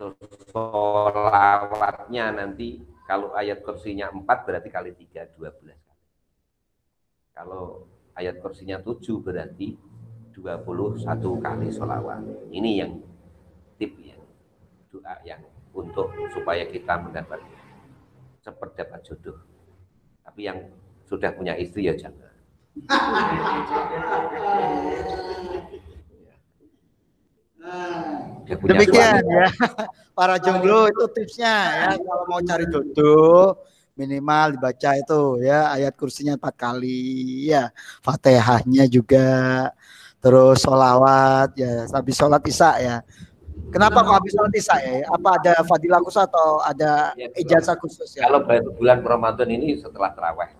terus 0.04 0.43
solawatnya 0.51 2.36
nanti 2.36 2.84
kalau 3.08 3.32
ayat 3.32 3.64
kursinya 3.64 4.12
empat 4.12 4.43
berarti 4.43 4.68
kali 4.68 4.91
tiga 4.97 5.30
dua 5.38 5.56
belas 5.56 5.80
kali 5.80 6.04
kalau 7.32 7.88
ayat 8.20 8.43
kursinya 8.43 8.84
tujuh 8.84 9.24
berarti 9.24 9.80
dua 10.36 10.60
puluh 10.60 10.99
satu 10.99 11.39
kali 11.39 11.72
solawat 11.72 12.20
ini 12.51 12.84
yang 12.84 12.99
tip 13.80 13.95
ya 14.01 14.18
doa 14.91 15.16
yang 15.24 15.41
untuk 15.74 16.14
supaya 16.30 16.70
kita 16.70 17.01
mendapat 17.01 17.41
cepat 18.45 18.70
dapat 18.78 19.01
jodoh. 19.01 19.41
Tapi 20.22 20.45
yang 20.45 20.70
sudah 21.10 21.34
punya 21.34 21.58
istri 21.58 21.89
ya 21.89 21.97
jangan. 21.97 22.30
Demikian 28.43 29.24
ya. 29.24 29.47
Para 30.18 30.38
jomblo 30.38 30.86
itu 30.91 31.03
tipsnya 31.09 31.55
ya 31.74 31.89
kalau 31.97 32.24
mau 32.30 32.41
cari 32.43 32.70
jodoh 32.70 33.57
minimal 33.97 34.57
dibaca 34.57 34.91
itu 34.93 35.41
ya 35.41 35.74
ayat 35.74 35.93
kursinya 35.97 36.38
empat 36.38 36.53
kali 36.53 37.49
ya 37.49 37.74
fatihahnya 38.05 38.86
juga 38.89 39.70
terus 40.22 40.61
sholawat 40.61 41.57
ya 41.57 41.89
habis 41.89 42.14
sholat 42.14 42.41
isya 42.45 42.72
ya 42.78 42.97
Kenapa 43.74 44.05
kok 44.05 44.22
habis 44.22 44.38
sholat 44.38 44.53
isya 44.53 44.76
ya? 44.86 44.93
Apa 45.09 45.30
ada 45.41 45.53
fadilah 45.66 45.97
khusus 46.05 46.22
atau 46.22 46.61
ada 46.61 47.09
ya, 47.18 47.26
ijazah 47.41 47.74
khusus 47.82 48.05
ya? 48.14 48.30
Kalau 48.30 48.45
bulan 48.78 49.01
Ramadan 49.01 49.49
ini 49.49 49.82
setelah 49.82 50.14
terawih. 50.14 50.53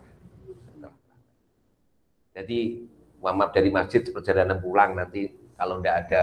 Jadi 2.34 2.90
maaf 3.22 3.54
dari 3.54 3.70
masjid 3.70 4.02
perjalanan 4.02 4.58
pulang 4.58 4.98
nanti 4.98 5.30
kalau 5.54 5.78
tidak 5.78 5.96
ada 6.10 6.22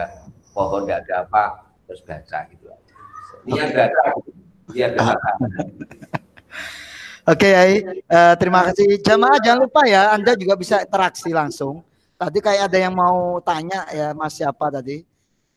pohon 0.50 0.86
tidak 0.86 1.06
ada 1.06 1.14
apa 1.26 1.44
terus 1.86 2.00
baca 2.06 2.38
gitu 2.50 2.66
aja. 2.70 2.94
Niat 3.46 3.70
baca, 3.72 4.02
niat 4.74 4.92
baca. 4.98 5.32
Oke, 7.30 7.46
okay, 7.46 7.84
uh, 8.10 8.34
terima 8.40 8.66
kasih 8.66 8.98
jamaah. 9.06 9.38
Jangan 9.38 9.60
lupa 9.68 9.86
ya, 9.86 10.10
Anda 10.10 10.34
juga 10.34 10.58
bisa 10.58 10.82
interaksi 10.82 11.30
langsung. 11.30 11.84
Tadi 12.18 12.38
kayak 12.42 12.72
ada 12.72 12.78
yang 12.80 12.96
mau 12.96 13.38
tanya 13.44 13.86
ya, 13.92 14.10
Mas 14.16 14.34
siapa 14.34 14.66
tadi? 14.72 15.06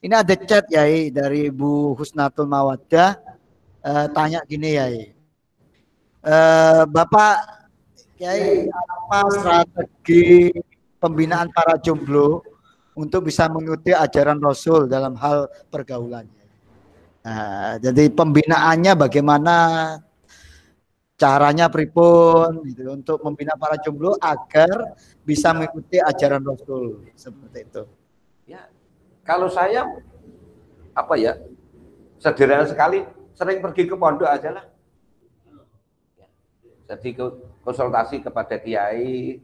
Ini 0.03 0.13
ada 0.13 0.35
chat 0.35 0.67
ya 0.67 0.83
dari 1.09 1.47
Bu 1.49 1.95
Husnatul 1.95 2.45
Mawaddah. 2.45 3.15
uh, 3.83 4.07
tanya 4.11 4.39
gini 4.47 4.79
ya. 4.79 4.87
Uh, 6.23 6.83
Bapak 6.87 7.67
Kiai 8.15 8.69
apa 8.71 9.19
strategi 9.35 10.55
pembinaan 11.03 11.51
para 11.51 11.75
jomblo 11.75 12.39
untuk 12.93 13.27
bisa 13.27 13.49
mengikuti 13.49 13.91
ajaran 13.93 14.37
Rasul 14.39 14.85
dalam 14.89 15.17
hal 15.17 15.49
pergaulannya. 15.69 16.43
Nah, 17.23 17.79
jadi 17.79 18.11
pembinaannya 18.11 18.93
bagaimana 18.99 19.55
caranya 21.15 21.71
pripun 21.71 22.67
gitu 22.67 22.91
untuk 22.91 23.23
membina 23.23 23.55
para 23.55 23.79
jomblo 23.79 24.19
agar 24.19 24.97
bisa 25.23 25.55
mengikuti 25.55 26.03
ajaran 26.03 26.43
Rasul 26.43 27.07
seperti 27.15 27.59
itu. 27.63 27.83
Ya, 28.43 28.67
kalau 29.23 29.47
saya 29.47 29.87
apa 30.91 31.15
ya 31.15 31.39
sederhana 32.19 32.67
sekali 32.67 33.07
sering 33.33 33.63
pergi 33.63 33.87
ke 33.87 33.95
pondok 33.95 34.27
aja 34.27 34.49
lah. 34.51 34.65
Jadi 36.83 37.15
konsultasi 37.63 38.19
kepada 38.19 38.59
kiai, 38.59 39.39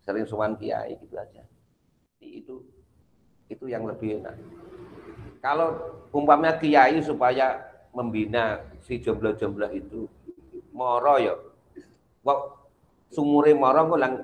sering 0.00 0.24
suan 0.24 0.56
kiai 0.56 0.96
gitu 0.96 1.20
aja. 1.20 1.44
Itu 2.18 2.64
itu 3.48 3.64
yang 3.66 3.88
lebih 3.88 4.20
enak. 4.20 4.36
Kalau 5.40 5.74
umpamanya 6.12 6.60
kiai 6.60 7.00
supaya 7.00 7.64
membina 7.96 8.60
si 8.84 9.00
jomblo-jomblo 9.00 9.68
itu 9.72 10.04
moro 10.76 11.16
ya. 11.16 11.34
Wah, 12.22 12.38
sumure 13.08 13.56
moro 13.56 13.80
ngulang 13.88 14.14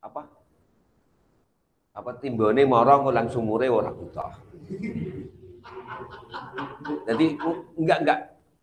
apa? 0.00 0.22
Apa 1.94 2.10
timbone 2.18 2.64
moro 2.64 3.04
ngulang 3.04 3.28
sumure 3.28 3.68
ora 3.68 3.92
butuh. 3.92 4.32
Jadi 7.04 7.26
enggak 7.78 7.98
enggak 8.02 8.18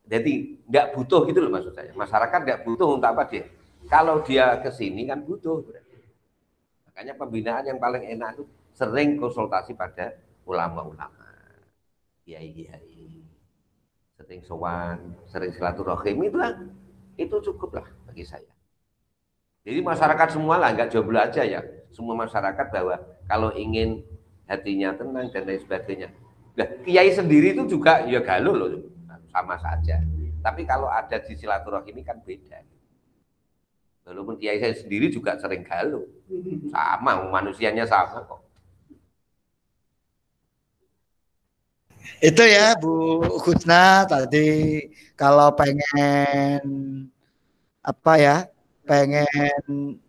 jadi 0.10 0.34
enggak 0.68 0.86
butuh 0.98 1.22
gitu 1.30 1.40
loh 1.46 1.52
maksud 1.54 1.74
saya. 1.78 1.92
Masyarakat 1.94 2.40
enggak 2.44 2.62
butuh 2.66 2.88
untuk 2.98 3.08
apa 3.08 3.24
dia? 3.30 3.46
Kalau 3.88 4.24
dia 4.26 4.58
ke 4.60 4.72
sini 4.74 5.06
kan 5.06 5.22
butuh. 5.22 5.64
Makanya 6.90 7.14
pembinaan 7.16 7.64
yang 7.68 7.80
paling 7.80 8.04
enak 8.04 8.40
itu 8.40 8.44
sering 8.76 9.20
konsultasi 9.20 9.76
pada 9.76 10.16
ulama-ulama. 10.48 11.28
Kiai-kiai. 12.24 13.24
Sering 14.18 14.42
sowan, 14.46 15.18
sering 15.28 15.52
silaturahim 15.56 16.18
itu 16.26 16.38
lah. 16.38 16.54
Itu 17.18 17.42
cukup 17.42 17.82
lah 17.82 17.88
bagi 18.06 18.24
saya. 18.24 18.52
Jadi 19.62 19.80
masyarakat 19.82 20.28
semua 20.34 20.58
lah, 20.58 20.74
enggak 20.74 20.90
jomblo 20.90 21.22
aja 21.22 21.46
ya. 21.46 21.62
Semua 21.94 22.18
masyarakat 22.18 22.68
bahwa 22.74 22.98
kalau 23.30 23.54
ingin 23.54 24.02
hatinya 24.50 24.94
tenang 24.98 25.30
dan 25.30 25.46
lain 25.46 25.62
sebagainya. 25.62 26.10
Nah, 26.58 26.68
kiai 26.84 27.14
sendiri 27.14 27.54
itu 27.56 27.78
juga 27.78 28.04
ya 28.10 28.20
galuh 28.20 28.58
loh, 28.58 28.70
sama 29.32 29.56
saja. 29.62 30.02
Tapi 30.42 30.66
kalau 30.66 30.90
ada 30.90 31.22
di 31.22 31.34
silaturahim 31.38 31.94
ini 31.94 32.02
kan 32.02 32.18
beda. 32.26 32.60
Walaupun 34.02 34.42
kiai 34.42 34.58
saya 34.58 34.74
sendiri 34.74 35.14
juga 35.14 35.38
sering 35.38 35.62
galuh. 35.62 36.04
Sama, 36.74 37.22
manusianya 37.30 37.86
sama 37.86 38.26
kok. 38.26 38.42
Itu 42.20 42.44
ya 42.44 42.76
Bu 42.76 43.22
Kusna 43.40 44.04
tadi 44.10 44.84
kalau 45.16 45.54
pengen 45.56 46.60
apa 47.80 48.14
ya, 48.18 48.38
pengen 48.84 50.02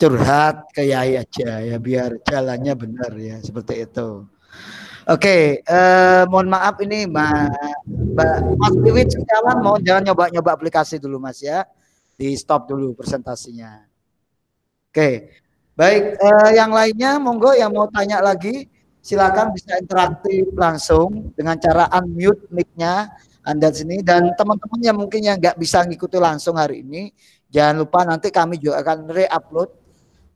curhat 0.00 0.64
ke 0.72 0.88
Yai 0.88 1.20
aja 1.20 1.60
ya 1.60 1.76
biar 1.76 2.16
jalannya 2.24 2.72
benar 2.72 3.12
ya 3.20 3.36
seperti 3.44 3.84
itu. 3.84 4.24
Oke, 5.08 5.60
eh, 5.60 6.22
mohon 6.28 6.48
maaf 6.48 6.78
ini 6.84 7.08
Mbak, 7.08 7.50
Mbak 8.14 8.34
Mas 8.60 8.74
Wiwit 8.78 9.08
Setiawan 9.10 9.58
mohon 9.58 9.82
jangan 9.82 10.12
nyoba-nyoba 10.12 10.54
aplikasi 10.54 11.02
dulu 11.02 11.18
Mas 11.18 11.42
ya 11.42 11.66
di 12.14 12.36
stop 12.36 12.68
dulu 12.68 12.92
presentasinya. 12.94 13.80
Oke, 14.92 15.34
baik. 15.74 16.20
Eh, 16.20 16.50
yang 16.56 16.70
lainnya, 16.70 17.16
monggo 17.16 17.56
yang 17.56 17.72
mau 17.72 17.88
tanya 17.88 18.20
lagi, 18.20 18.68
silakan 19.00 19.56
bisa 19.56 19.80
interaktif 19.80 20.48
langsung 20.52 21.32
dengan 21.32 21.56
cara 21.56 21.88
unmute 22.00 22.48
mic-nya 22.52 23.08
Anda 23.40 23.72
sini 23.72 24.04
dan 24.04 24.36
teman-teman 24.36 24.80
yang 24.84 24.96
mungkin 25.00 25.24
yang 25.24 25.40
nggak 25.40 25.56
bisa 25.56 25.80
ngikuti 25.88 26.20
langsung 26.20 26.60
hari 26.60 26.84
ini, 26.84 27.08
jangan 27.48 27.82
lupa 27.84 28.04
nanti 28.04 28.28
kami 28.28 28.60
juga 28.60 28.84
akan 28.84 29.08
re-upload 29.08 29.70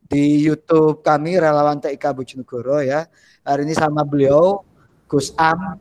di 0.09 0.45
YouTube 0.45 1.05
kami 1.05 1.37
relawan 1.37 1.81
TIK 1.81 2.05
Bojonegoro 2.13 2.81
ya. 2.81 3.05
Hari 3.45 3.69
ini 3.69 3.77
sama 3.77 4.05
beliau 4.09 4.65
Gus 5.05 5.37
Am 5.37 5.77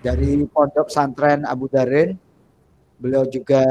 dari 0.00 0.40
Pondok 0.48 0.88
Santren 0.88 1.44
Abu 1.44 1.68
Darin. 1.68 2.16
Beliau 2.96 3.28
juga 3.28 3.64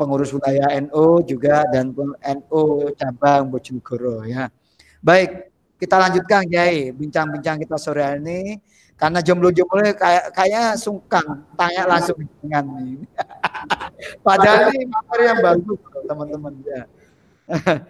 pengurus 0.00 0.32
wilayah 0.32 0.72
NU 0.80 1.24
juga 1.24 1.64
dan 1.68 1.92
NU 1.94 2.62
cabang 2.96 3.52
Bojonegoro 3.52 4.24
ya. 4.24 4.48
Baik, 5.04 5.53
kita 5.78 5.96
lanjutkan 5.98 6.46
Kiai 6.46 6.94
bincang-bincang 6.94 7.60
kita 7.62 7.76
sore 7.76 8.02
hari 8.02 8.20
ini 8.22 8.40
karena 8.94 9.18
jomblo-jomblo 9.18 9.82
kayak 9.98 10.30
kayaknya 10.30 10.78
sungkan 10.78 11.42
tanya 11.58 11.82
langsung 11.90 12.18
dengan 12.38 12.64
ini. 12.78 13.02
Padahal 14.26 14.70
ini 14.70 14.86
materi 14.86 15.24
yang 15.26 15.40
bagus 15.42 15.78
teman-teman 16.06 16.54
ya. 16.62 16.82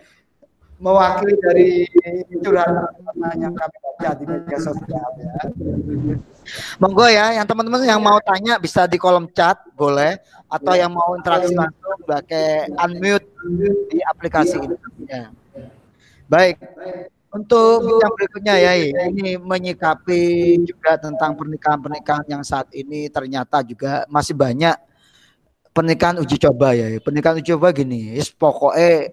Mewakili 0.83 1.35
dari 1.39 1.69
curhatan 2.43 3.37
yang 3.39 3.55
kami 3.55 3.77
baca 3.79 4.11
di 4.19 4.25
media 4.27 4.59
sosial 4.59 5.09
ya. 5.23 5.33
Monggo 6.83 7.07
ya, 7.09 7.41
yang 7.41 7.47
teman-teman 7.47 7.87
yang 7.87 8.03
mau 8.03 8.19
tanya 8.21 8.59
bisa 8.59 8.85
di 8.91 8.99
kolom 8.99 9.31
chat 9.31 9.61
boleh 9.79 10.19
atau 10.51 10.75
yang 10.75 10.93
mau 10.93 11.15
interaksi 11.15 11.55
langsung 11.55 12.01
pakai 12.05 12.69
unmute 12.75 13.29
di 13.89 14.03
aplikasi 14.03 14.61
ini. 14.61 14.77
Ya. 15.07 15.31
Baik. 16.27 16.59
Untuk 17.35 17.83
bincang 17.83 18.15
berikutnya 18.15 18.55
ya, 18.63 18.73
ini 19.11 19.35
menyikapi 19.35 20.23
juga 20.63 20.95
tentang 20.95 21.35
pernikahan-pernikahan 21.35 22.31
yang 22.31 22.47
saat 22.47 22.71
ini 22.71 23.11
ternyata 23.11 23.59
juga 23.67 24.07
masih 24.07 24.39
banyak 24.39 24.79
pernikahan 25.75 26.23
uji 26.23 26.39
coba 26.39 26.79
ya. 26.79 26.95
Pernikahan 27.03 27.43
uji 27.43 27.51
coba 27.59 27.75
gini, 27.75 28.15
pokoknya 28.39 29.11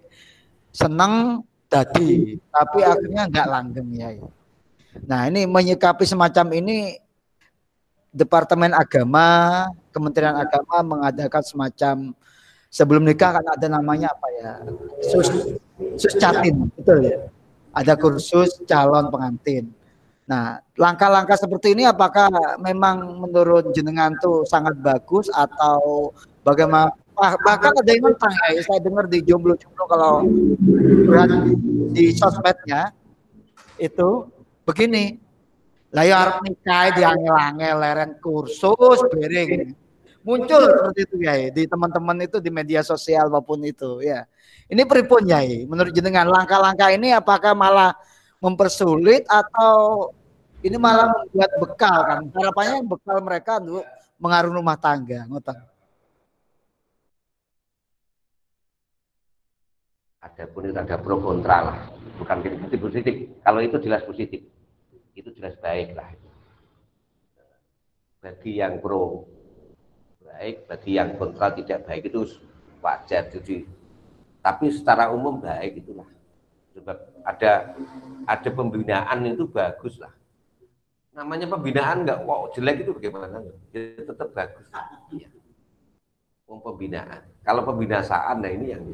senang 0.70 1.42
tadi, 1.66 2.38
tapi 2.46 2.78
akhirnya 2.86 3.26
nggak 3.26 3.48
langgeng 3.50 3.90
ya. 3.90 4.14
Nah 5.02 5.26
ini 5.26 5.42
menyikapi 5.42 6.06
semacam 6.06 6.46
ini 6.54 6.94
Departemen 8.14 8.70
Agama, 8.70 9.66
Kementerian 9.90 10.38
Agama 10.38 10.84
mengadakan 10.84 11.42
semacam 11.42 12.14
sebelum 12.70 13.02
nikah 13.02 13.40
kan 13.40 13.46
ada 13.50 13.66
namanya 13.66 14.14
apa 14.14 14.28
ya? 14.38 14.52
Sus 15.10 15.26
sus 15.98 16.14
catin, 16.22 16.70
betul 16.78 17.02
ya. 17.02 17.18
Ada 17.72 17.96
kursus 17.96 18.60
calon 18.68 19.08
pengantin. 19.08 19.72
Nah, 20.28 20.60
langkah-langkah 20.78 21.34
seperti 21.34 21.74
ini 21.74 21.88
apakah 21.88 22.30
memang 22.60 23.20
menurut 23.26 23.72
jenengan 23.74 24.14
tuh 24.20 24.46
sangat 24.46 24.76
bagus 24.80 25.32
atau 25.32 26.12
bagaimana? 26.46 26.94
Bahkan 27.12 27.72
ada 27.76 27.90
yang 27.92 28.08
tentang 28.16 28.34
ya, 28.56 28.62
saya 28.64 28.80
dengar 28.80 29.04
di 29.04 29.20
jomblo-jomblo 29.20 29.84
kalau 29.84 30.24
di 31.92 32.08
sosmednya 32.16 32.92
itu 33.76 34.26
begini, 34.64 35.20
lah 35.92 36.08
ya 36.08 36.16
arep 36.24 36.36
nikah 36.48 36.96
diangel-angel 36.96 37.76
leren 37.76 38.12
kursus 38.24 39.04
bering. 39.12 39.76
Muncul 40.22 40.62
seperti 40.62 41.00
itu 41.02 41.16
ya 41.18 41.34
di 41.50 41.66
teman-teman 41.66 42.14
itu 42.22 42.38
di 42.38 42.46
media 42.46 42.86
sosial 42.86 43.26
maupun 43.26 43.58
itu 43.66 43.98
ya. 44.06 44.22
Ini 44.70 44.86
pripun 44.86 45.26
ya 45.26 45.42
menurut 45.66 45.90
jenengan 45.90 46.30
langkah-langkah 46.30 46.94
ini 46.94 47.10
apakah 47.10 47.58
malah 47.58 47.90
mempersulit 48.38 49.26
atau 49.26 50.10
ini 50.62 50.78
malah 50.78 51.10
membuat 51.10 51.50
bekal 51.58 51.98
kan 52.06 52.20
harapannya 52.30 52.86
bekal 52.86 53.18
mereka 53.18 53.58
untuk 53.58 53.82
mengarungi 54.22 54.56
rumah 54.62 54.78
tangga 54.78 55.26
ngoten. 55.26 55.58
Ada 60.22 60.46
pun 60.46 60.70
itu 60.70 60.78
ada 60.78 60.96
pro 61.02 61.18
kontra 61.18 61.66
lah, 61.66 61.78
bukan 62.22 62.36
positif 62.46 62.78
positif. 62.78 63.14
Kalau 63.42 63.58
itu 63.58 63.76
jelas 63.82 64.06
positif 64.06 64.46
itu 65.18 65.28
jelas 65.34 65.58
baik 65.58 65.98
lah. 65.98 66.14
Bagi 68.22 68.62
yang 68.62 68.78
pro 68.78 69.26
baik, 70.32 70.56
bagi 70.66 70.90
yang 70.96 71.14
kontra 71.20 71.52
tidak 71.52 71.84
baik 71.84 72.08
itu 72.08 72.24
wajar. 72.80 73.28
Jadi, 73.28 73.68
tapi 74.40 74.72
secara 74.72 75.12
umum 75.12 75.38
baik 75.38 75.84
itulah. 75.84 76.08
Sebab 76.72 76.96
ada 77.22 77.76
ada 78.24 78.50
pembinaan 78.50 79.28
itu 79.28 79.44
bagus 79.44 80.00
lah. 80.00 80.10
Namanya 81.12 81.44
pembinaan 81.44 82.08
enggak 82.08 82.24
wow 82.24 82.48
jelek 82.56 82.88
itu 82.88 82.96
bagaimana? 82.96 83.44
Ya, 83.76 84.00
tetap 84.00 84.32
bagus. 84.32 84.66
Ya. 85.12 85.28
Pembinaan. 86.48 87.24
Kalau 87.44 87.64
pembinasaan, 87.64 88.44
nah 88.44 88.52
ini 88.52 88.76
yang 88.76 88.84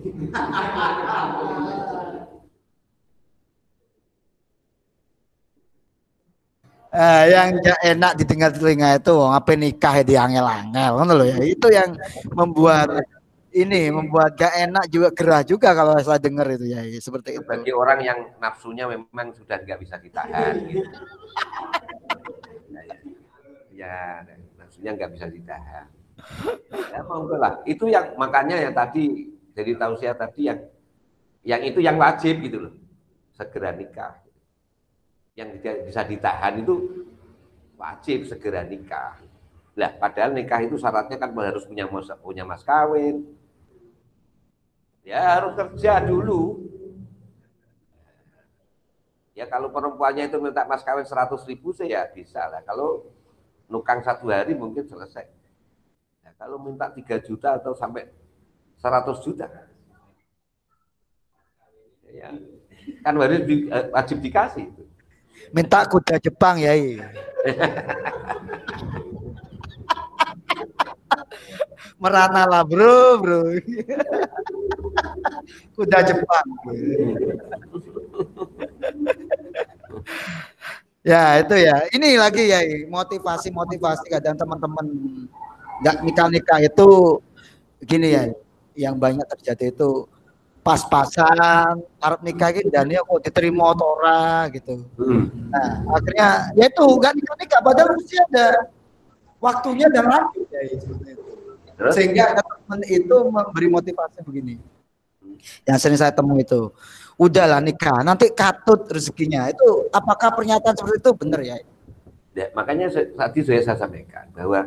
Eh, 6.89 7.25
yang 7.37 7.61
enak 7.85 8.17
didengar 8.17 8.49
telinga 8.49 8.97
itu 8.97 9.13
apa 9.21 9.53
nikah 9.53 10.01
di 10.01 10.17
angel-angel 10.17 10.93
kan 10.97 11.09
ya. 11.21 11.37
Itu 11.45 11.69
yang 11.69 11.93
membuat 12.33 13.05
ini 13.53 13.93
membuat 13.93 14.41
gak 14.41 14.57
enak 14.57 14.89
juga 14.89 15.09
gerah 15.13 15.45
juga 15.45 15.77
kalau 15.77 16.01
saya 16.01 16.17
dengar 16.17 16.49
itu 16.49 16.65
ya 16.65 16.81
seperti 16.97 17.37
itu. 17.37 17.45
Bagi 17.45 17.77
orang 17.77 18.01
yang 18.01 18.19
nafsunya 18.41 18.89
memang 18.89 19.37
sudah 19.37 19.61
nggak 19.61 19.79
bisa 19.85 20.01
ditahan 20.01 20.65
gitu. 20.65 20.89
ya, 22.73 24.25
ya, 24.25 24.25
nafsunya 24.57 24.91
nggak 24.97 25.13
bisa 25.13 25.27
ditahan. 25.29 25.87
Ya 26.73 27.01
mau 27.05 27.29
lah. 27.29 27.61
Itu 27.69 27.93
yang 27.93 28.17
makanya 28.17 28.65
yang 28.65 28.73
tadi 28.73 29.29
jadi 29.53 29.77
tausiah 29.77 30.17
tadi 30.17 30.49
yang 30.49 30.61
yang 31.45 31.61
itu 31.69 31.85
yang 31.85 32.01
wajib 32.01 32.41
gitu 32.41 32.65
loh. 32.65 32.75
Segera 33.37 33.77
nikah 33.77 34.28
yang 35.39 35.55
tidak 35.63 35.87
bisa 35.87 36.03
ditahan 36.03 36.59
itu 36.59 36.75
wajib 37.79 38.27
segera 38.27 38.67
nikah. 38.67 39.23
Lah, 39.79 39.95
padahal 39.95 40.35
nikah 40.35 40.59
itu 40.67 40.75
syaratnya 40.75 41.15
kan 41.15 41.31
harus 41.39 41.63
punya 41.63 41.87
mas, 41.87 42.11
punya 42.19 42.43
mas 42.43 42.67
kawin. 42.67 43.23
Ya 45.07 45.39
harus 45.39 45.55
kerja 45.55 46.03
dulu. 46.03 46.67
Ya 49.39 49.47
kalau 49.47 49.71
perempuannya 49.71 50.27
itu 50.27 50.43
minta 50.43 50.67
mas 50.67 50.83
kawin 50.83 51.07
100 51.07 51.47
ribu 51.47 51.71
sih 51.71 51.87
ya 51.87 52.11
bisa 52.11 52.43
lah. 52.51 52.59
Kalau 52.67 53.07
nukang 53.71 54.03
satu 54.03 54.35
hari 54.35 54.59
mungkin 54.59 54.91
selesai. 54.91 55.31
Ya, 56.27 56.35
kalau 56.35 56.59
minta 56.59 56.91
3 56.91 57.23
juta 57.23 57.55
atau 57.55 57.79
sampai 57.79 58.11
100 58.83 59.23
juta. 59.23 59.47
Ya, 62.11 62.35
kan 63.07 63.15
harus 63.15 63.47
eh, 63.47 63.87
wajib 63.95 64.19
dikasih 64.19 64.67
itu 64.75 64.88
minta 65.55 65.85
kuda 65.89 66.21
Jepang 66.21 66.61
ya 66.61 66.73
merana 71.99 72.47
lah 72.47 72.63
bro 72.63 73.19
bro. 73.19 73.43
Kuda 75.75 75.99
Jepang. 76.07 76.47
Ya 81.03 81.43
itu 81.43 81.55
ya. 81.59 81.77
Ini 81.91 82.19
lagi 82.19 82.47
ya 82.47 82.63
motivasi 82.87 83.51
motivasi. 83.51 84.07
Kadang 84.11 84.39
teman-teman 84.39 84.87
nggak 85.83 85.97
nikah 86.03 86.29
nikah 86.31 86.59
itu 86.63 87.23
gini 87.83 88.15
ya 88.15 88.23
yang 88.75 88.99
banyak 88.99 89.27
terjadi 89.39 89.75
itu 89.75 90.07
pas-pasan 90.69 91.81
Arab 91.97 92.21
nikah 92.21 92.53
gitu 92.53 92.69
dan 92.69 92.93
ya 92.93 93.01
kok 93.01 93.25
diterima 93.25 93.73
atau 93.73 93.97
ora 93.97 94.45
gitu. 94.53 94.85
Hmm. 95.01 95.33
Nah, 95.49 95.97
akhirnya 95.97 96.53
ya 96.53 96.69
itu 96.69 96.85
enggak 96.85 97.17
nikah 97.17 97.37
nikah 97.41 97.61
padahal 97.65 97.89
mesti 97.97 98.17
ada 98.29 98.47
waktunya 99.41 99.89
dan 99.89 100.05
lanjut 100.05 100.45
ya 100.53 100.61
itu. 100.69 100.93
Sehingga 101.97 102.37
teman 102.37 102.85
itu 102.85 103.17
memberi 103.33 103.69
motivasi 103.73 104.21
begini. 104.21 104.61
Yang 105.65 105.79
sering 105.81 105.97
saya 105.97 106.13
temui 106.13 106.43
itu, 106.43 106.75
udahlah 107.17 107.63
nikah, 107.63 108.03
nanti 108.03 108.29
katut 108.35 108.91
rezekinya. 108.91 109.49
Itu 109.49 109.89
apakah 109.95 110.35
pernyataan 110.35 110.75
seperti 110.75 110.99
itu 111.01 111.11
benar 111.15 111.41
ya? 111.47 111.57
Ya, 112.35 112.51
makanya 112.53 112.91
tadi 112.91 113.39
sudah 113.47 113.63
saya 113.63 113.79
sampaikan 113.79 114.29
bahwa 114.35 114.67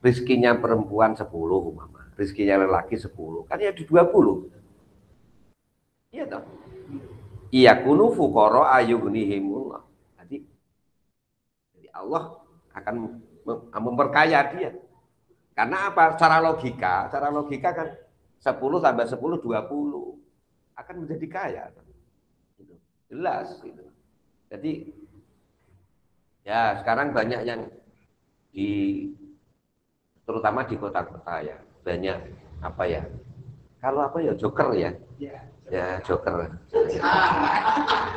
rezekinya 0.00 0.56
perempuan 0.56 1.12
10 1.12 1.28
mama, 1.76 2.08
rezekinya 2.16 2.64
lelaki 2.64 2.96
10, 2.96 3.12
kan 3.44 3.60
ya 3.60 3.68
di 3.70 3.84
20 3.84 4.61
Iya 6.12 6.24
toh. 6.28 6.44
Iya 7.48 7.72
kunu 7.80 8.12
fukoro 8.12 8.68
ayughnihimullah. 8.68 9.80
Jadi, 10.20 10.44
jadi 11.72 11.88
Allah 11.96 12.36
akan 12.76 12.94
memperkaya 13.72 14.52
dia. 14.52 14.76
Karena 15.56 15.92
apa? 15.92 16.16
Secara 16.16 16.40
logika, 16.40 17.08
secara 17.08 17.28
logika 17.32 17.72
kan 17.72 17.88
10 18.40 18.80
tambah 18.80 19.04
10 19.08 19.40
20 19.40 20.20
akan 20.76 20.94
menjadi 21.04 21.26
kaya. 21.28 21.64
Gitu. 22.60 22.74
Jelas 23.12 23.56
gitu. 23.60 23.84
Jadi 24.52 24.72
ya 26.44 26.76
sekarang 26.80 27.16
banyak 27.16 27.40
yang 27.44 27.60
di 28.52 28.68
terutama 30.28 30.66
di 30.68 30.76
kota-kota 30.76 31.40
ya 31.40 31.56
banyak 31.86 32.18
apa 32.60 32.84
ya 32.84 33.02
kalau 33.80 34.06
apa 34.06 34.18
ya 34.20 34.34
joker 34.36 34.74
ya 34.74 34.90
iya 35.18 35.51
ya 35.72 35.96
joker. 36.04 36.52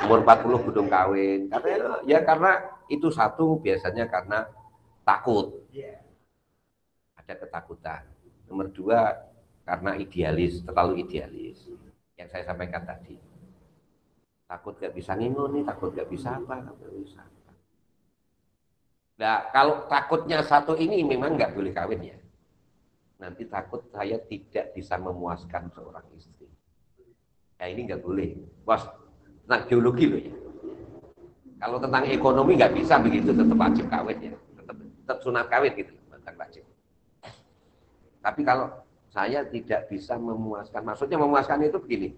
Umur 0.04 0.20
40 0.28 0.66
belum 0.68 0.88
kawin. 0.92 1.48
Karena 1.48 2.04
ya 2.04 2.20
karena 2.28 2.52
itu 2.92 3.08
satu 3.08 3.64
biasanya 3.64 4.12
karena 4.12 4.44
takut. 5.08 5.64
Ada 7.16 7.34
ketakutan. 7.40 8.04
Nomor 8.52 8.68
dua 8.76 9.16
karena 9.64 9.96
idealis 9.96 10.60
terlalu 10.68 11.08
idealis. 11.08 11.72
Yang 12.20 12.28
saya 12.36 12.44
sampaikan 12.52 12.84
tadi. 12.84 13.16
Takut 14.46 14.78
gak 14.78 14.94
bisa 14.94 15.18
ngingun 15.18 15.58
nih 15.58 15.64
takut 15.66 15.90
gak 15.90 16.06
bisa 16.06 16.38
apa 16.38 16.62
gak 16.62 16.94
bisa 16.94 17.24
Nah, 19.16 19.48
kalau 19.56 19.88
takutnya 19.88 20.44
satu 20.44 20.76
ini 20.76 21.00
memang 21.00 21.40
nggak 21.40 21.56
boleh 21.56 21.72
kawin 21.72 22.04
ya. 22.04 22.20
Nanti 23.16 23.48
takut 23.48 23.88
saya 23.88 24.20
tidak 24.28 24.76
bisa 24.76 25.00
memuaskan 25.00 25.72
seorang 25.72 26.04
istri. 26.20 26.35
Ya 27.60 27.66
ini 27.72 27.88
nggak 27.88 28.04
boleh. 28.04 28.36
Bos, 28.68 28.84
tentang 29.46 29.64
geologi 29.70 30.06
loh 30.10 30.20
ya. 30.20 30.34
Kalau 31.56 31.78
tentang 31.80 32.04
ekonomi 32.12 32.60
nggak 32.60 32.76
bisa 32.76 33.00
begitu, 33.00 33.32
tetap 33.32 33.56
wajib 33.56 33.86
kawin 33.88 34.18
ya. 34.20 34.34
Tetap, 34.60 34.76
tetap 34.76 35.18
sunat 35.24 35.46
kawin 35.48 35.72
gitu, 35.78 35.94
tentang 36.12 36.36
wajib. 36.36 36.64
Tapi 38.20 38.42
kalau 38.44 38.68
saya 39.14 39.48
tidak 39.48 39.88
bisa 39.88 40.20
memuaskan, 40.20 40.84
maksudnya 40.84 41.16
memuaskan 41.16 41.64
itu 41.64 41.80
begini, 41.80 42.10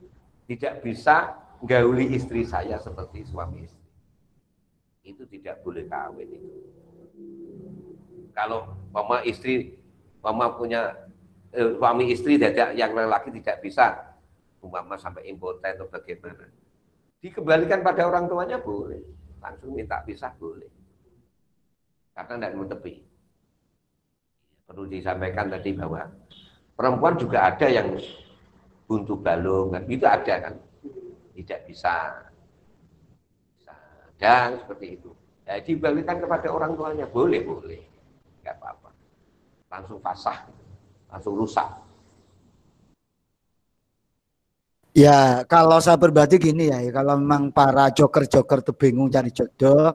tidak 0.49 0.81
bisa 0.81 1.37
gauli 1.61 2.15
istri 2.17 2.41
saya 2.41 2.81
seperti 2.81 3.27
suami 3.29 3.69
istri. 3.69 3.85
Itu 5.05 5.23
tidak 5.29 5.61
boleh 5.61 5.85
kawin 5.85 6.27
itu. 6.33 6.49
Kalau 8.33 8.73
mama 8.89 9.21
istri, 9.21 9.77
mama 10.21 10.49
punya 10.57 10.97
eh, 11.53 11.77
suami 11.77 12.09
istri 12.09 12.41
tidak 12.41 12.73
yang 12.73 12.93
lelaki 12.93 13.29
tidak 13.37 13.61
bisa 13.61 14.06
umpama 14.61 14.97
sampai 14.97 15.29
impoten 15.29 15.77
atau 15.77 15.87
bagaimana. 15.89 16.45
Dikembalikan 17.21 17.81
pada 17.81 18.05
orang 18.05 18.29
tuanya 18.29 18.57
boleh. 18.61 19.01
Langsung 19.41 19.73
minta 19.73 20.01
pisah 20.05 20.33
boleh. 20.37 20.69
Karena 22.13 22.33
tidak 22.37 22.53
mau 22.57 22.65
tepi. 22.65 22.95
Perlu 24.67 24.83
disampaikan 24.89 25.47
tadi 25.47 25.71
bahwa 25.71 26.03
perempuan 26.75 27.15
juga 27.15 27.47
ada 27.47 27.67
yang 27.69 27.95
buntu 28.89 29.15
balung, 29.15 29.71
kan? 29.71 29.83
itu 29.87 30.05
ada 30.05 30.35
kan. 30.49 30.53
Tidak 31.37 31.59
bisa. 31.69 31.95
bisa 33.55 33.73
dan 34.17 34.57
seperti 34.57 34.97
itu. 34.97 35.13
Ya, 35.47 35.63
dibalikan 35.63 36.19
kepada 36.19 36.51
orang 36.51 36.75
tuanya 36.75 37.07
boleh, 37.07 37.39
boleh. 37.45 37.79
Enggak 38.43 38.59
apa-apa. 38.59 38.89
Langsung 39.71 39.99
fasah, 40.03 40.43
langsung 41.07 41.39
rusak. 41.39 41.86
Ya, 44.97 45.45
kalau 45.45 45.77
saya 45.77 45.93
berbagi 45.93 46.41
gini 46.41 46.73
ya, 46.73 46.81
kalau 46.89 47.21
memang 47.21 47.53
para 47.53 47.93
joker-joker 47.93 48.65
tuh 48.65 48.73
bingung 48.73 49.13
cari 49.13 49.29
jodoh, 49.29 49.93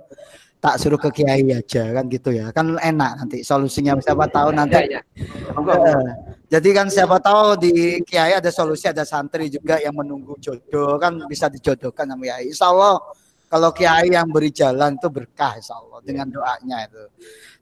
tak 0.62 0.78
suruh 0.78 0.94
ke 0.94 1.10
kiai 1.10 1.42
aja 1.50 1.90
kan 1.90 2.06
gitu 2.06 2.30
ya. 2.30 2.54
Kan 2.54 2.78
enak 2.78 3.18
nanti 3.18 3.42
solusinya 3.42 3.98
siapa 3.98 4.30
tahu 4.30 4.54
nanti. 4.54 4.78
Ya, 4.78 5.02
ya. 5.02 5.58
Uh, 5.58 6.06
jadi 6.46 6.68
kan 6.70 6.86
siapa 6.86 7.18
tahu 7.18 7.58
di 7.58 7.98
kiai 8.06 8.38
ada 8.38 8.46
solusi, 8.54 8.86
ada 8.86 9.02
santri 9.02 9.50
juga 9.50 9.82
yang 9.82 9.98
menunggu 9.98 10.38
jodoh 10.38 10.94
kan 11.02 11.18
bisa 11.26 11.50
dijodohkan 11.50 12.06
sama 12.06 12.22
kiai. 12.22 12.46
Insya 12.46 12.70
Allah 12.70 13.02
kalau 13.50 13.74
kiai 13.74 14.06
yang 14.06 14.30
beri 14.30 14.54
jalan 14.54 14.94
itu 15.02 15.10
berkah 15.10 15.58
insya 15.58 15.82
Allah 15.82 15.98
dengan 16.06 16.30
doanya 16.30 16.86
itu. 16.86 17.10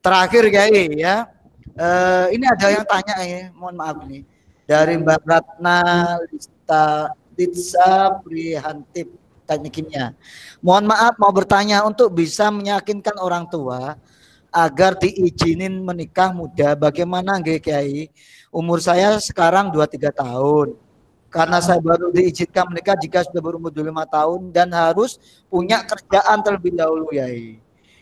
Terakhir 0.05 0.45
kiai 0.53 0.93
ya, 0.93 1.25
uh, 1.73 2.29
ini 2.29 2.45
ada 2.45 2.69
yang 2.69 2.85
tanya 2.85 3.17
ya, 3.25 3.49
mohon 3.57 3.81
maaf 3.81 3.97
nih 4.05 4.29
dari 4.69 5.01
Mbak 5.01 5.25
Ratna 5.25 5.81
Lista 6.29 7.17
Ditsa 7.41 8.21
Prihantip 8.21 9.09
teknik 9.49 9.81
kimia. 9.81 10.13
Mohon 10.61 10.93
maaf 10.93 11.17
mau 11.17 11.33
bertanya 11.33 11.81
untuk 11.89 12.13
bisa 12.13 12.53
meyakinkan 12.53 13.17
orang 13.17 13.49
tua 13.49 13.97
agar 14.53 14.93
diizinin 15.01 15.81
menikah 15.81 16.37
muda 16.37 16.77
bagaimana 16.77 17.41
Kiai? 17.41 18.13
Umur 18.53 18.85
saya 18.85 19.17
sekarang 19.17 19.73
23 19.73 20.13
tahun. 20.13 20.69
Karena 21.31 21.63
saya 21.63 21.79
baru 21.79 22.11
diizinkan 22.11 22.67
menikah 22.67 22.99
jika 22.99 23.23
sudah 23.23 23.39
berumur 23.39 23.71
25 23.71 24.03
tahun 24.11 24.41
dan 24.51 24.69
harus 24.75 25.17
punya 25.47 25.87
kerjaan 25.87 26.43
terlebih 26.43 26.75
dahulu 26.75 27.07
ya. 27.15 27.31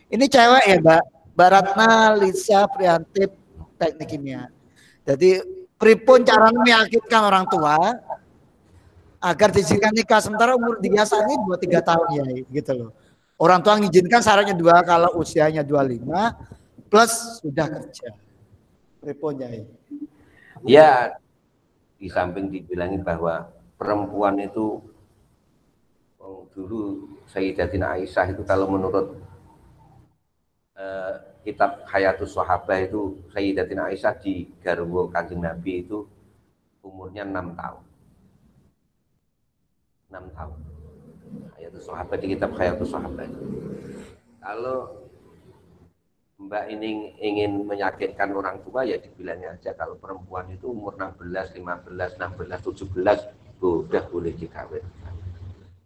Ini 0.09 0.25
cewek 0.25 0.65
ya, 0.65 0.77
Mbak. 0.81 1.03
Baratna 1.37 2.17
Lisa 2.17 2.65
Prihantip 2.73 3.37
Teknik 3.77 4.09
Kimia. 4.09 4.49
Jadi 5.05 5.45
pripun 5.77 6.25
cara 6.25 6.49
meyakinkan 6.51 7.23
orang 7.23 7.47
tua 7.53 7.77
agar 9.19 9.51
diizinkan 9.51 9.91
nikah 9.95 10.23
sementara 10.23 10.55
umur 10.55 10.79
ini 10.83 11.35
dua 11.47 11.57
tiga 11.59 11.83
tahun 11.83 12.07
ya 12.15 12.25
gitu 12.49 12.73
loh 12.75 12.91
Orang 13.39 13.63
tua 13.63 13.79
mengizinkan 13.79 14.19
syaratnya 14.19 14.51
dua 14.51 14.83
kalau 14.83 15.15
usianya 15.23 15.63
25 15.63 16.91
plus 16.91 17.39
sudah 17.39 17.71
kerja. 17.71 18.11
Reponya 18.99 19.47
ini. 19.47 19.71
Ya, 20.67 21.15
di 22.03 22.11
samping 22.11 22.51
dibilangi 22.51 22.99
bahwa 22.99 23.47
perempuan 23.79 24.43
itu 24.43 24.83
oh, 26.19 26.51
dulu 26.51 27.07
Sayyidatina 27.31 27.95
Aisyah 27.95 28.35
itu 28.35 28.43
kalau 28.43 28.67
menurut 28.67 29.15
eh, 30.75 31.15
kitab 31.47 31.87
Hayatus 31.87 32.35
Sahabah 32.35 32.83
itu 32.83 33.23
Sayyidatina 33.31 33.87
Aisyah 33.87 34.19
di 34.19 34.51
garwo 34.59 35.07
kanjeng 35.15 35.47
Nabi 35.47 35.87
itu 35.87 36.11
umurnya 36.83 37.23
enam 37.23 37.55
tahun. 37.55 37.88
Enam 40.09 40.25
tahun. 40.33 40.61
Hayatus 41.57 41.85
Sahabah 41.85 42.17
di 42.17 42.27
kitab 42.33 42.51
Hayatus 42.57 42.89
Sahabah 42.89 43.25
itu. 43.29 43.43
Kalau 44.41 44.79
Mbak 46.39 46.65
ini 46.71 47.19
ingin 47.19 47.67
menyakitkan 47.67 48.31
orang 48.31 48.63
tua 48.63 48.87
ya 48.87 48.95
dibilangnya 48.95 49.59
aja 49.59 49.75
kalau 49.75 49.99
perempuan 49.99 50.47
itu 50.55 50.71
umur 50.71 50.95
16, 50.95 51.59
15, 51.59 52.15
16, 52.15 52.79
17 52.79 53.59
sudah 53.59 54.03
boleh 54.07 54.33
dikawin. 54.39 54.87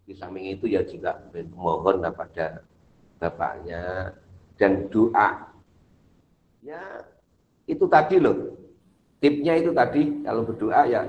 Di 0.05 0.13
samping 0.13 0.53
itu 0.53 0.69
ya 0.69 0.85
juga 0.85 1.17
mohon 1.57 2.05
pada 2.13 2.61
bapaknya 3.17 4.13
dan 4.61 4.87
doa. 4.93 5.51
Ya 6.61 7.01
itu 7.65 7.89
tadi 7.89 8.21
loh. 8.21 8.53
Tipnya 9.17 9.57
itu 9.57 9.73
tadi 9.73 10.21
kalau 10.21 10.45
berdoa 10.45 10.85
ya 10.85 11.01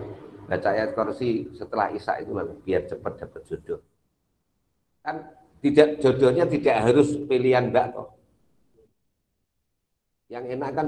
baca 0.44 0.68
ayat 0.72 0.92
kursi 0.92 1.50
setelah 1.56 1.90
Isya 1.92 2.20
itu 2.20 2.32
biar 2.64 2.84
cepat 2.88 3.12
dapat 3.24 3.42
jodoh. 3.48 3.80
Kan 5.04 5.16
tidak 5.64 6.00
jodohnya 6.00 6.44
tidak 6.44 6.76
harus 6.84 7.16
pilihan 7.24 7.72
Mbak 7.72 7.86
toh 7.96 8.14
yang 10.32 10.44
enak 10.48 10.70
kan 10.74 10.86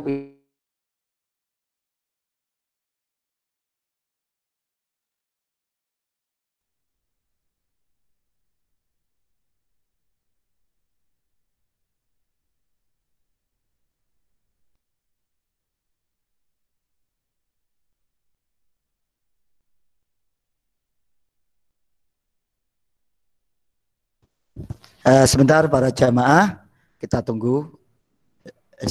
Uh, 25.07 25.23
sebentar 25.23 25.63
para 25.71 25.87
jamaah, 25.95 26.67
kita 26.99 27.23
tunggu 27.23 27.79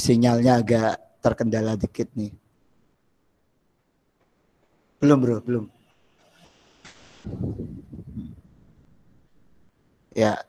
sinyalnya 0.00 0.64
agak 0.64 0.96
terkendala 1.20 1.76
dikit 1.76 2.08
nih. 2.16 2.32
Belum 4.96 5.20
bro, 5.20 5.44
belum. 5.44 5.64
Ya. 10.16 10.40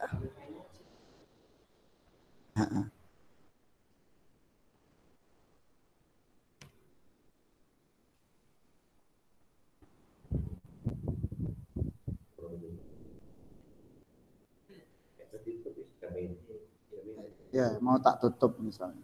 Ya, 17.58 17.74
mau 17.82 17.98
tak 17.98 18.22
tutup 18.22 18.54
misalnya. 18.62 19.02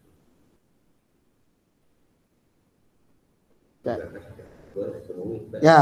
Ya, 3.82 3.98
ya 5.60 5.80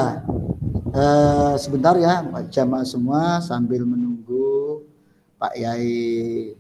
eh, 0.96 1.54
sebentar 1.60 1.94
ya 2.00 2.26
jamaah 2.50 2.88
semua 2.88 3.44
sambil 3.44 3.86
menunggu 3.86 4.88
Pak 5.36 5.54
Yai 5.54 6.56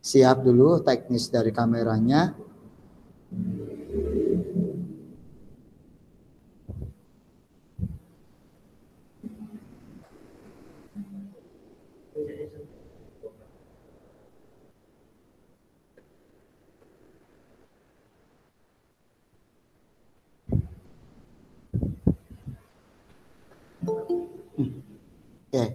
siap 0.00 0.40
dulu 0.40 0.80
teknis 0.80 1.28
dari 1.28 1.52
kameranya. 1.52 2.32
Ya. 25.52 25.66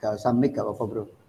Gak 0.00 0.16
usah 0.16 0.32
mic 0.32 0.56
gak 0.56 0.64
apa-apa 0.64 0.84
bro. 0.88 1.19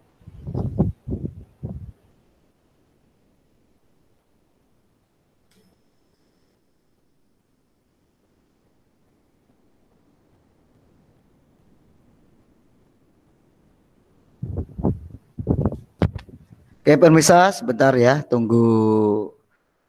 Oke 16.92 17.08
pemirsa 17.08 17.48
sebentar 17.56 17.96
ya 17.96 18.20
tunggu 18.20 19.32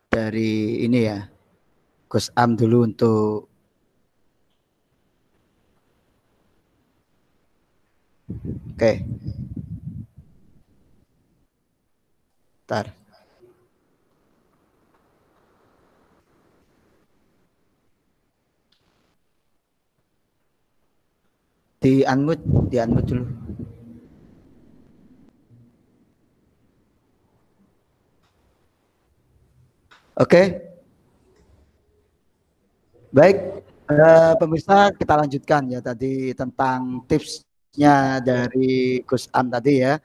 dari 0.07 0.87
ini 0.87 1.03
ya 1.03 1.27
Gus 2.07 2.31
Am 2.39 2.55
dulu 2.55 2.87
untuk 2.87 3.51
Oke. 8.71 9.03
Bentar. 12.71 12.95
Di 21.83 22.07
unmute, 22.07 22.47
di 22.71 22.79
unmute 22.79 23.07
dulu. 23.11 23.42
Oke. 30.13 30.61
Baik, 33.13 33.65
uh, 33.89 34.33
pemirsa 34.37 34.93
kita 34.93 35.17
lanjutkan 35.17 35.69
ya 35.73 35.81
tadi 35.81 36.37
tentang 36.37 37.05
tipsnya 37.09 38.21
dari 38.21 39.01
Gus 39.09 39.29
Am 39.33 39.49
tadi 39.49 39.81
ya. 39.81 39.97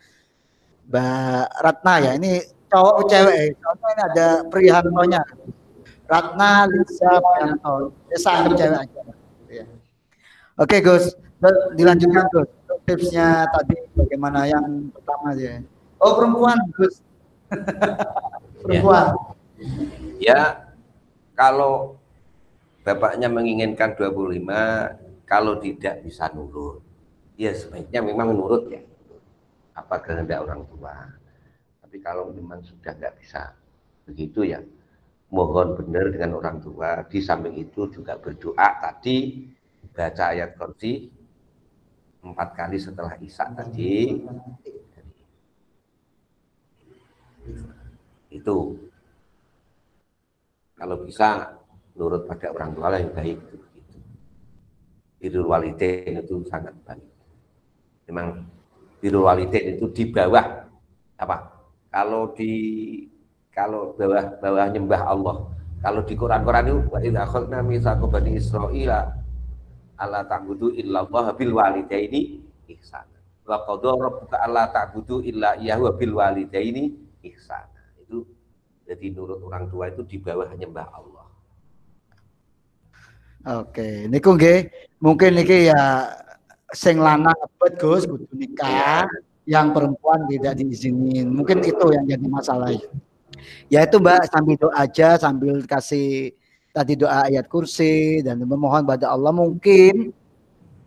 Mbak 0.87 1.45
Ratna 1.59 1.93
ya, 1.99 2.11
ini 2.15 2.39
cowok 2.71 3.11
cewek, 3.11 3.59
cowoknya 3.59 3.91
ini 3.91 4.01
ada 4.11 4.27
Prihantonya. 4.47 5.21
Ratna 6.07 6.51
Lisa 6.71 7.11
Prihanto, 7.19 7.91
ya 8.07 8.17
sanggup 8.19 8.55
cewek 8.55 8.79
aja. 8.79 9.01
Ya. 9.51 9.65
Oke 10.55 10.79
Gus, 10.79 11.15
dilanjutkan 11.75 12.31
Gus. 12.31 12.47
Tipsnya 12.87 13.43
tadi 13.51 13.75
bagaimana 13.91 14.47
yang 14.47 14.87
pertama 14.95 15.35
ya. 15.35 15.59
Oh 15.99 16.15
perempuan 16.15 16.55
Gus. 16.75 17.03
perempuan. 18.63 19.11
Ya. 19.11 19.36
Ya, 20.21 20.69
kalau 21.33 21.97
bapaknya 22.85 23.29
menginginkan 23.29 23.97
25, 23.97 24.93
kalau 25.25 25.57
tidak 25.57 26.05
bisa 26.05 26.29
nurut. 26.33 26.81
Ya 27.37 27.53
sebaiknya 27.53 28.01
memang 28.01 28.33
nurut 28.33 28.69
ya. 28.69 28.81
Apa 29.77 30.01
kehendak 30.01 30.41
orang 30.41 30.65
tua. 30.69 30.93
Tapi 31.81 31.97
kalau 32.01 32.33
memang 32.33 32.61
sudah 32.65 32.93
nggak 32.97 33.17
bisa 33.21 33.53
begitu 34.05 34.45
ya, 34.45 34.61
mohon 35.29 35.77
benar 35.77 36.09
dengan 36.09 36.37
orang 36.37 36.57
tua. 36.61 37.05
Di 37.05 37.21
samping 37.21 37.57
itu 37.57 37.89
juga 37.89 38.17
berdoa 38.17 38.81
tadi, 38.81 39.45
baca 39.93 40.33
ayat 40.33 40.57
kursi 40.57 41.09
empat 42.21 42.49
kali 42.57 42.77
setelah 42.77 43.13
isya 43.21 43.45
tadi. 43.53 44.17
Itu 48.27 48.86
kalau 50.77 51.01
bisa 51.01 51.57
nurut 51.97 52.29
pada 52.29 52.53
orang 52.53 52.69
tua 52.77 52.93
yang 52.93 53.09
baik 53.17 53.37
itu 53.41 53.55
begitu. 53.57 53.97
birrul 55.17 55.49
walidain 55.49 56.21
itu 56.21 56.45
sangat 56.45 56.77
baik. 56.85 57.09
Memang 58.05 58.45
birrul 59.01 59.25
walidain 59.25 59.73
itu 59.73 59.89
di 59.89 60.05
bawah 60.13 60.69
apa? 61.17 61.37
Kalau 61.89 62.29
di 62.37 62.53
kalau 63.49 63.97
bawah 63.97 64.37
bawah 64.37 64.69
nyembah 64.69 65.01
Allah. 65.01 65.37
Kalau 65.81 66.01
di 66.05 66.13
Quran-Quran 66.13 66.65
itu 66.69 66.79
wa 66.89 66.99
idza 67.01 67.21
akhadna 67.25 67.59
mitsaqo 67.65 68.05
bani 68.09 68.37
Israila 68.37 69.13
alla 69.97 70.21
ta'budu 70.25 70.73
illallah 70.73 71.33
bil 71.33 71.53
walidaini 71.57 72.41
ihsana. 72.69 73.17
Wa 73.45 73.65
qadha 73.65 73.93
rabbuka 73.97 74.41
alla 74.41 74.69
ta'budu 74.69 75.25
illa 75.25 75.57
iyyahu 75.57 75.89
bil 75.97 76.17
walidaini 76.17 76.93
ihsana. 77.25 77.76
Jadi 78.87 79.05
nurut 79.11 79.43
orang 79.43 79.67
tua 79.67 79.91
itu 79.91 80.01
di 80.07 80.17
bawah 80.17 80.47
nyembah 80.55 80.87
Allah. 80.95 81.27
Oke, 83.63 84.07
niku 84.11 84.35
nggih, 84.35 84.71
mungkin 84.99 85.39
niki 85.39 85.71
ya 85.71 86.11
sing 86.75 86.99
lanang 86.99 87.35
abet 87.35 87.79
Gus 87.79 88.03
kudu 88.03 88.27
nikah, 88.35 89.07
yang 89.47 89.71
perempuan 89.71 90.27
tidak 90.27 90.59
diizinin. 90.59 91.31
Mungkin 91.31 91.63
itu 91.63 91.85
yang 91.95 92.03
jadi 92.03 92.27
masalah. 92.27 92.75
Ya 93.71 93.87
itu 93.87 93.99
Mbak 93.99 94.27
sambil 94.27 94.55
doa 94.59 94.75
aja 94.75 95.15
sambil 95.15 95.63
kasih 95.63 96.35
tadi 96.75 96.99
doa 96.99 97.25
ayat 97.27 97.47
kursi 97.47 98.19
dan 98.21 98.43
memohon 98.43 98.83
pada 98.83 99.15
Allah 99.15 99.31
mungkin 99.31 100.11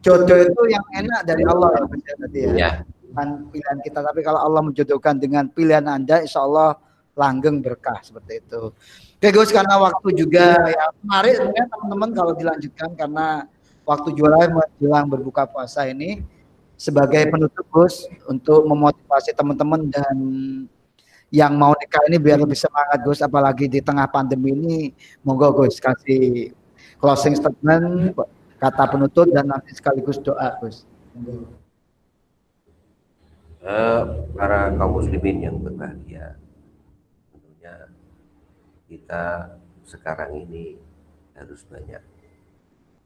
jodoh 0.05 0.41
itu 0.45 0.63
yang 0.69 0.85
enak 0.97 1.21
dari 1.25 1.45
Allah 1.49 1.69
ya 1.77 2.15
tadi 2.21 2.39
ya. 2.45 2.53
ya. 2.57 2.71
Bukan 3.11 3.29
pilihan 3.51 3.79
kita 3.83 3.99
tapi 4.07 4.21
kalau 4.23 4.41
Allah 4.45 4.63
menjodohkan 4.63 5.19
dengan 5.19 5.51
pilihan 5.51 5.83
Anda 5.89 6.23
insya 6.23 6.47
Allah 6.47 6.79
langgeng 7.21 7.61
berkah 7.61 8.01
seperti 8.01 8.41
itu. 8.41 8.73
Oke 9.21 9.29
Gus, 9.37 9.53
karena 9.53 9.77
waktu 9.77 10.09
juga 10.17 10.65
ya 10.65 10.85
menarik 11.05 11.37
sebenarnya 11.37 11.67
teman-teman 11.69 12.11
kalau 12.17 12.33
dilanjutkan 12.33 12.91
karena 12.97 13.45
waktu 13.85 14.09
jualan 14.17 14.49
menjelang 14.49 15.07
berbuka 15.13 15.45
puasa 15.45 15.85
ini 15.85 16.25
sebagai 16.81 17.29
penutup 17.29 17.69
Gus 17.69 18.09
untuk 18.25 18.65
memotivasi 18.65 19.37
teman-teman 19.37 19.93
dan 19.93 20.17
yang 21.29 21.53
mau 21.53 21.77
nikah 21.77 22.01
ini 22.09 22.17
biar 22.17 22.41
lebih 22.41 22.57
semangat 22.57 23.05
Gus 23.05 23.21
apalagi 23.21 23.69
di 23.69 23.85
tengah 23.85 24.09
pandemi 24.09 24.57
ini 24.57 24.79
monggo 25.21 25.53
Gus 25.53 25.77
kasih 25.77 26.57
closing 26.97 27.37
statement 27.37 28.17
kata 28.57 28.85
penutup 28.89 29.29
dan 29.29 29.53
nanti 29.53 29.77
sekaligus 29.77 30.17
doa 30.17 30.57
Gus. 30.65 30.89
Uh, 33.61 34.25
para 34.33 34.73
kaum 34.73 34.97
muslimin 34.97 35.45
yang 35.45 35.61
berbahagia 35.61 36.41
kita 38.91 39.55
sekarang 39.87 40.35
ini 40.35 40.75
harus 41.39 41.63
banyak 41.71 42.03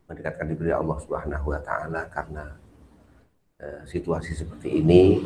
mendekatkan 0.08 0.48
diri 0.48 0.72
Allah 0.72 0.96
Subhanahu 1.04 1.52
wa 1.52 1.60
taala 1.60 2.08
karena 2.08 2.56
uh, 3.60 3.84
situasi 3.84 4.32
seperti 4.32 4.80
ini 4.80 5.20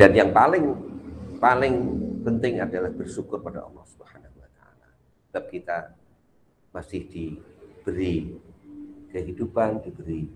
dan 0.00 0.16
yang 0.16 0.32
paling 0.32 0.72
paling 1.36 1.76
penting 2.24 2.64
adalah 2.64 2.88
bersyukur 2.88 3.44
pada 3.44 3.68
Allah 3.68 3.84
Subhanahu 3.84 4.36
wa 4.40 4.48
taala. 4.56 4.88
Sebab 5.28 5.44
kita 5.52 5.78
masih 6.72 7.04
diberi 7.06 8.32
kehidupan, 9.12 9.84
diberi 9.84 10.28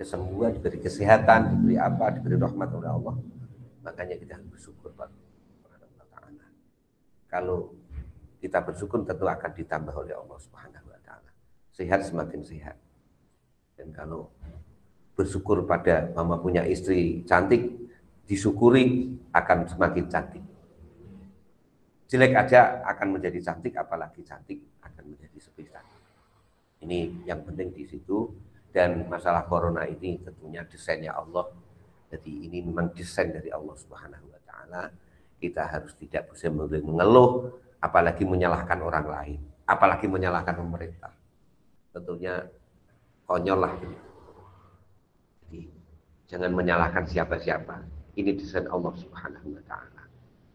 kesembuhan, 0.00 0.56
diberi 0.56 0.80
kesehatan, 0.80 1.56
diberi 1.56 1.76
apa, 1.76 2.16
diberi 2.16 2.36
rahmat 2.40 2.68
oleh 2.72 2.90
Allah. 2.90 3.14
Makanya 3.84 4.16
kita 4.16 4.36
harus 4.36 4.48
bersyukur 4.48 4.92
pada 4.96 5.12
Allah 5.68 6.08
Taala. 6.12 6.46
Kalau 7.32 7.79
kita 8.40 8.64
bersyukur 8.64 9.04
tentu 9.04 9.28
akan 9.28 9.50
ditambah 9.52 9.92
oleh 9.92 10.16
Allah 10.16 10.38
Subhanahu 10.40 10.88
wa 10.88 11.00
taala. 11.04 11.30
Sehat 11.76 12.08
semakin 12.08 12.40
sehat. 12.40 12.76
Dan 13.76 13.92
kalau 13.92 14.32
bersyukur 15.12 15.68
pada 15.68 16.08
mama 16.16 16.40
punya 16.40 16.64
istri 16.64 17.20
cantik, 17.28 17.68
disyukuri 18.24 19.16
akan 19.36 19.68
semakin 19.68 20.04
cantik. 20.08 20.44
Jelek 22.10 22.32
aja 22.34 22.82
akan 22.90 23.20
menjadi 23.20 23.38
cantik, 23.38 23.76
apalagi 23.76 24.24
cantik 24.26 24.58
akan 24.82 25.14
menjadi 25.14 25.38
lebih 25.38 25.66
cantik. 25.70 26.02
Ini 26.80 26.98
yang 27.28 27.44
penting 27.44 27.70
di 27.76 27.84
situ. 27.86 28.48
Dan 28.70 29.10
masalah 29.10 29.50
corona 29.50 29.82
ini 29.82 30.22
tentunya 30.22 30.62
desainnya 30.62 31.18
Allah. 31.18 31.50
Jadi 32.06 32.46
ini 32.46 32.62
memang 32.62 32.94
desain 32.94 33.34
dari 33.34 33.50
Allah 33.50 33.74
Subhanahu 33.74 34.30
wa 34.30 34.40
taala. 34.46 34.82
Kita 35.42 35.66
harus 35.66 35.90
tidak 35.98 36.30
bisa 36.30 36.50
mengeluh, 36.54 37.50
apalagi 37.80 38.28
menyalahkan 38.28 38.78
orang 38.84 39.06
lain, 39.08 39.40
apalagi 39.64 40.06
menyalahkan 40.06 40.54
pemerintah. 40.54 41.12
Tentunya 41.90 42.44
konyol 43.26 43.58
lah. 43.58 43.74
Jadi 45.48 45.60
jangan 46.30 46.52
menyalahkan 46.54 47.08
siapa-siapa. 47.08 47.82
Ini 48.14 48.36
desain 48.36 48.68
Allah 48.68 48.94
Subhanahu 48.94 49.56
wa 49.56 49.62
taala. 49.64 50.02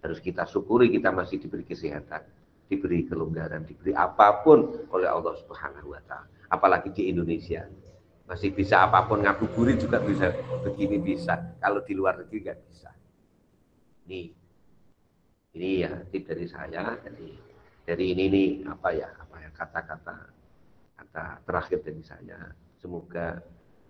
Harus 0.05 0.21
kita 0.21 0.45
syukuri 0.45 0.93
kita 0.93 1.09
masih 1.09 1.41
diberi 1.41 1.65
kesehatan, 1.65 2.21
diberi 2.69 3.09
kelonggaran, 3.09 3.65
diberi 3.65 3.97
apa 3.97 4.45
pun 4.45 4.85
oleh 4.93 5.09
Allah 5.09 5.33
Subhanahu 5.41 5.91
wa 5.91 6.01
taala. 6.05 6.29
Apalagi 6.47 6.93
di 6.93 7.09
Indonesia. 7.09 7.65
Masih 8.25 8.57
bisa 8.57 8.81
apa 8.81 9.05
pun 9.05 9.21
ngabuburit 9.21 9.77
juga 9.77 10.01
bisa 10.01 10.33
begini 10.65 10.97
bisa. 10.97 11.57
Kalau 11.61 11.85
di 11.85 11.93
luar 11.93 12.17
negeri 12.17 12.41
nggak 12.41 12.59
bisa. 12.65 12.89
Nih 14.09 14.33
ini 15.55 15.87
ya 15.87 15.91
tip 16.11 16.27
dari 16.27 16.45
saya 16.51 16.99
jadi 16.99 17.27
dari 17.87 18.05
ini 18.11 18.23
nih 18.27 18.49
apa 18.67 18.91
ya 18.91 19.07
apa 19.07 19.35
ya 19.39 19.49
kata-kata 19.55 20.15
kata 20.99 21.23
terakhir 21.47 21.79
dari 21.79 22.03
saya. 22.03 22.39
Semoga 22.75 23.39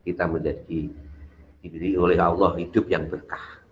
kita 0.05 0.29
menjadi 0.29 0.93
diberi 1.65 1.97
oleh 1.97 2.21
Allah 2.21 2.53
hidup 2.61 2.85
yang 2.85 3.09
berkah. 3.09 3.65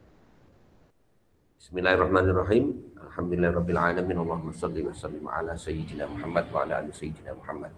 Bismillahirrahmanirrahim. 1.61 2.74
Alhamdulillahirabbil 3.14 3.78
alamin 3.78 4.18
Allahumma 4.26 4.57
shalli 4.57 4.82
wa 4.82 4.95
sallim 4.98 5.26
ala 5.30 5.53
sayyidina 5.53 6.10
Muhammad 6.10 6.49
wa 6.49 6.65
ala 6.65 6.82
sayyidina 6.90 7.38
Muhammad. 7.38 7.74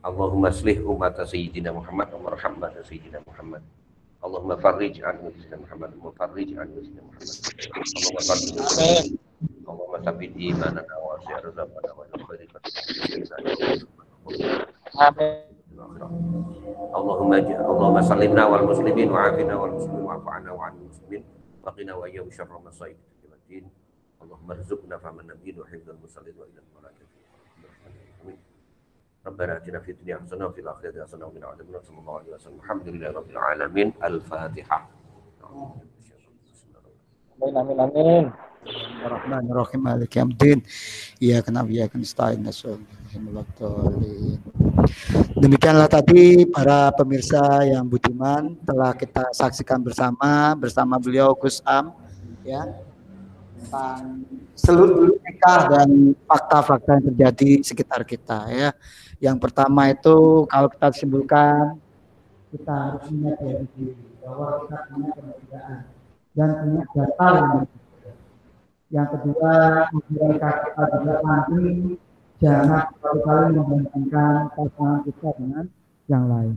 Allahumma 0.00 0.48
aslih 0.48 0.80
umat 0.80 1.20
sayyidina 1.20 1.76
Muhammad 1.76 2.08
wa 2.16 2.32
rahmat 2.32 2.72
sayyidina 2.88 3.20
Muhammad 3.28 3.60
Allahumma 4.20 4.56
farrij 4.60 5.00
an 5.00 5.16
Sayyidina 5.24 5.56
Muhammad, 5.64 5.90
Allahumma 5.96 6.18
farrij 6.20 6.50
an 6.60 6.68
Sayyidina 6.76 7.02
Muhammad. 7.02 7.24
Allahumma 7.24 8.22
farrij. 8.28 8.56
Amin. 8.60 9.06
Allahumma 9.64 9.98
sabit 10.04 10.32
imanana 10.36 10.94
wa 11.00 11.16
syiar 11.24 11.44
rabbana 11.48 11.90
wa 11.96 12.04
khairi 12.28 12.46
Amin. 15.00 15.32
Allahumma 16.92 17.36
Allahumma 17.40 18.02
salimna 18.04 18.44
wal 18.44 18.64
muslimin 18.68 19.08
wa 19.08 19.32
afina 19.32 19.56
wal 19.56 19.72
muslimin 19.72 20.04
wa 20.04 20.14
afana 20.20 20.50
wa 20.52 20.68
anil 20.68 20.84
muslimin 20.92 21.22
wa 21.64 21.72
qina 21.72 21.92
wa 21.96 22.04
iyyahum 22.04 22.28
syarra 22.28 22.60
masaib. 22.60 22.96
Allahumma 24.20 24.52
ربنا 29.25 29.57
اتنا 29.57 29.79
في 29.79 29.91
الدنيا 29.91 30.17
حسنه 30.21 30.45
وفي 30.45 30.61
الاخره 30.61 31.03
حسنه 31.03 31.25
وقنا 31.25 31.45
عذاب 31.47 31.67
النار 31.67 31.81
صلى 31.81 31.99
الله 31.99 32.15
عليه 32.19 32.33
وسلم 32.33 32.59
الحمد 32.63 32.87
لله 32.87 33.09
رب 33.11 33.29
العالمين 33.29 33.93
الفاتحه 34.03 34.79
Amin 37.35 37.51
amin 37.51 37.77
amin. 37.83 38.23
Bismillahirrahmanirrahim. 38.65 39.79
Malik 39.83 40.15
yamdin. 40.15 40.63
Iya 41.19 41.43
kenapa 41.43 41.67
ya 41.67 41.85
kan 41.91 41.99
stain 42.01 42.41
Demikianlah 45.37 45.91
tadi 45.91 46.47
para 46.47 46.89
pemirsa 46.95 47.67
yang 47.67 47.85
budiman 47.85 48.55
telah 48.63 48.95
kita 48.95 49.29
saksikan 49.35 49.83
bersama 49.83 50.55
bersama 50.57 50.95
beliau 50.97 51.35
Gus 51.37 51.59
Am 51.67 51.93
ya 52.41 52.65
tentang 53.59 54.25
seluruh 54.55 55.13
nikah 55.21 55.61
dan 55.69 56.15
fakta-fakta 56.23 56.89
yang 56.97 57.05
terjadi 57.13 57.51
di 57.59 57.65
sekitar 57.67 58.01
kita 58.07 58.47
ya. 58.49 58.69
Yang 59.20 59.36
pertama 59.44 59.92
itu 59.92 60.48
kalau 60.48 60.68
kita 60.72 60.88
simpulkan 60.96 61.76
kita 62.50 62.72
harus 62.72 63.04
ingat 63.12 63.36
ya 63.44 63.60
bahwa 64.24 64.64
kita 64.64 64.76
punya 64.88 65.08
keberadaan 65.12 65.80
dan 66.32 66.48
punya 66.56 66.82
data 66.96 67.26
yang 67.36 67.52
yang 68.90 69.08
kedua 69.12 69.54
mereka 70.08 70.48
kita 70.64 70.82
juga 70.88 71.14
nanti 71.20 71.64
jangan 72.40 72.84
kali-kali 72.96 73.46
membandingkan 73.54 74.50
pasangan 74.56 75.00
kita 75.04 75.28
dengan 75.36 75.64
yang 76.08 76.24
lain. 76.26 76.56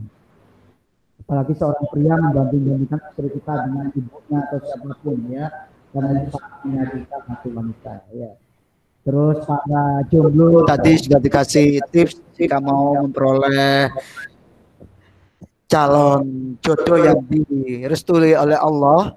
Apalagi 1.20 1.52
seorang 1.54 1.86
pria 1.92 2.14
membanding-bandingkan 2.16 3.00
istri 3.12 3.28
kita 3.28 3.54
dengan 3.68 3.86
ibunya 3.92 4.38
atau 4.48 4.58
siapa 4.64 4.92
pun 5.04 5.18
ya. 5.28 5.46
Karena 5.94 6.26
itu 6.26 6.30
sangat 6.34 6.58
menyakitkan 6.66 7.22
hati 7.28 7.48
wanita 7.54 7.92
ya 8.10 8.34
Terus 9.04 9.36
para 9.44 10.00
jomblo 10.08 10.64
tadi 10.64 10.96
sudah 10.96 11.20
dikasih 11.20 11.84
tips 11.92 12.24
jika 12.40 12.56
mau 12.56 12.96
memperoleh 13.04 13.92
calon 15.68 16.56
jodoh 16.64 16.96
yang 16.96 17.20
direstui 17.28 18.32
oleh 18.32 18.56
Allah. 18.56 19.12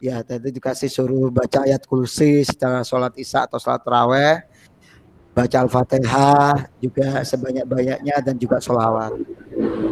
Ya, 0.00 0.20
tadi 0.24 0.52
dikasih 0.52 0.92
suruh 0.92 1.32
baca 1.32 1.64
ayat 1.64 1.84
kursi 1.88 2.44
secara 2.44 2.84
sholat 2.84 3.16
isya 3.16 3.48
atau 3.48 3.56
sholat 3.56 3.80
raweh, 3.80 4.44
baca 5.32 5.56
al-fatihah 5.64 6.68
juga 6.80 7.24
sebanyak-banyaknya 7.24 8.16
dan 8.20 8.36
juga 8.36 8.60
sholawat. 8.60 9.16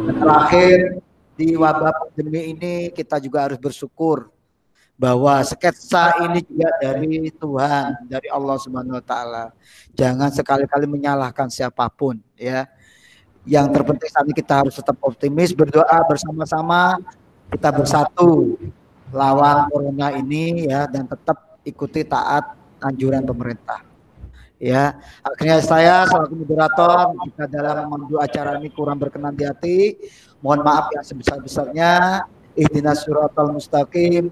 Terakhir 0.05 1.01
di 1.37 1.57
wabah 1.57 1.93
pandemi 2.05 2.53
ini 2.53 2.73
kita 2.93 3.17
juga 3.17 3.49
harus 3.49 3.57
bersyukur 3.57 4.29
bahwa 4.95 5.43
sketsa 5.43 6.23
ini 6.23 6.39
juga 6.47 6.71
dari 6.79 7.27
Tuhan, 7.35 8.07
dari 8.07 8.27
Allah 8.31 8.55
Subhanahu 8.59 8.95
wa 8.95 9.05
taala. 9.05 9.45
Jangan 9.91 10.31
sekali-kali 10.31 10.87
menyalahkan 10.87 11.51
siapa 11.51 11.87
pun 11.91 12.19
ya. 12.39 12.67
Yang 13.45 13.77
terpenting 13.77 14.09
saat 14.09 14.25
ini 14.25 14.33
kita 14.33 14.53
harus 14.65 14.73
tetap 14.73 14.97
optimis, 15.05 15.53
berdoa 15.53 16.01
bersama-sama, 16.09 16.97
kita 17.53 17.69
bersatu 17.69 18.57
lawan 19.13 19.69
corona 19.69 20.17
ini 20.17 20.65
ya 20.65 20.89
dan 20.89 21.05
tetap 21.05 21.61
ikuti 21.61 22.01
taat 22.01 22.57
anjuran 22.81 23.21
pemerintah. 23.21 23.85
Ya, 24.55 24.97
akhirnya 25.21 25.59
saya 25.61 25.95
selaku 26.07 26.41
moderator 26.41 27.11
jika 27.27 27.43
dalam 27.51 27.85
memandu 27.85 28.17
acara 28.17 28.55
ini 28.57 28.71
kurang 28.71 28.97
berkenan 28.97 29.35
di 29.35 29.43
hati, 29.43 29.99
mohon 30.39 30.63
maaf 30.63 30.89
yang 30.95 31.03
sebesar-besarnya. 31.03 32.23
Ihdinas 32.55 33.03
suratal 33.03 33.51
mustaqim. 33.51 34.31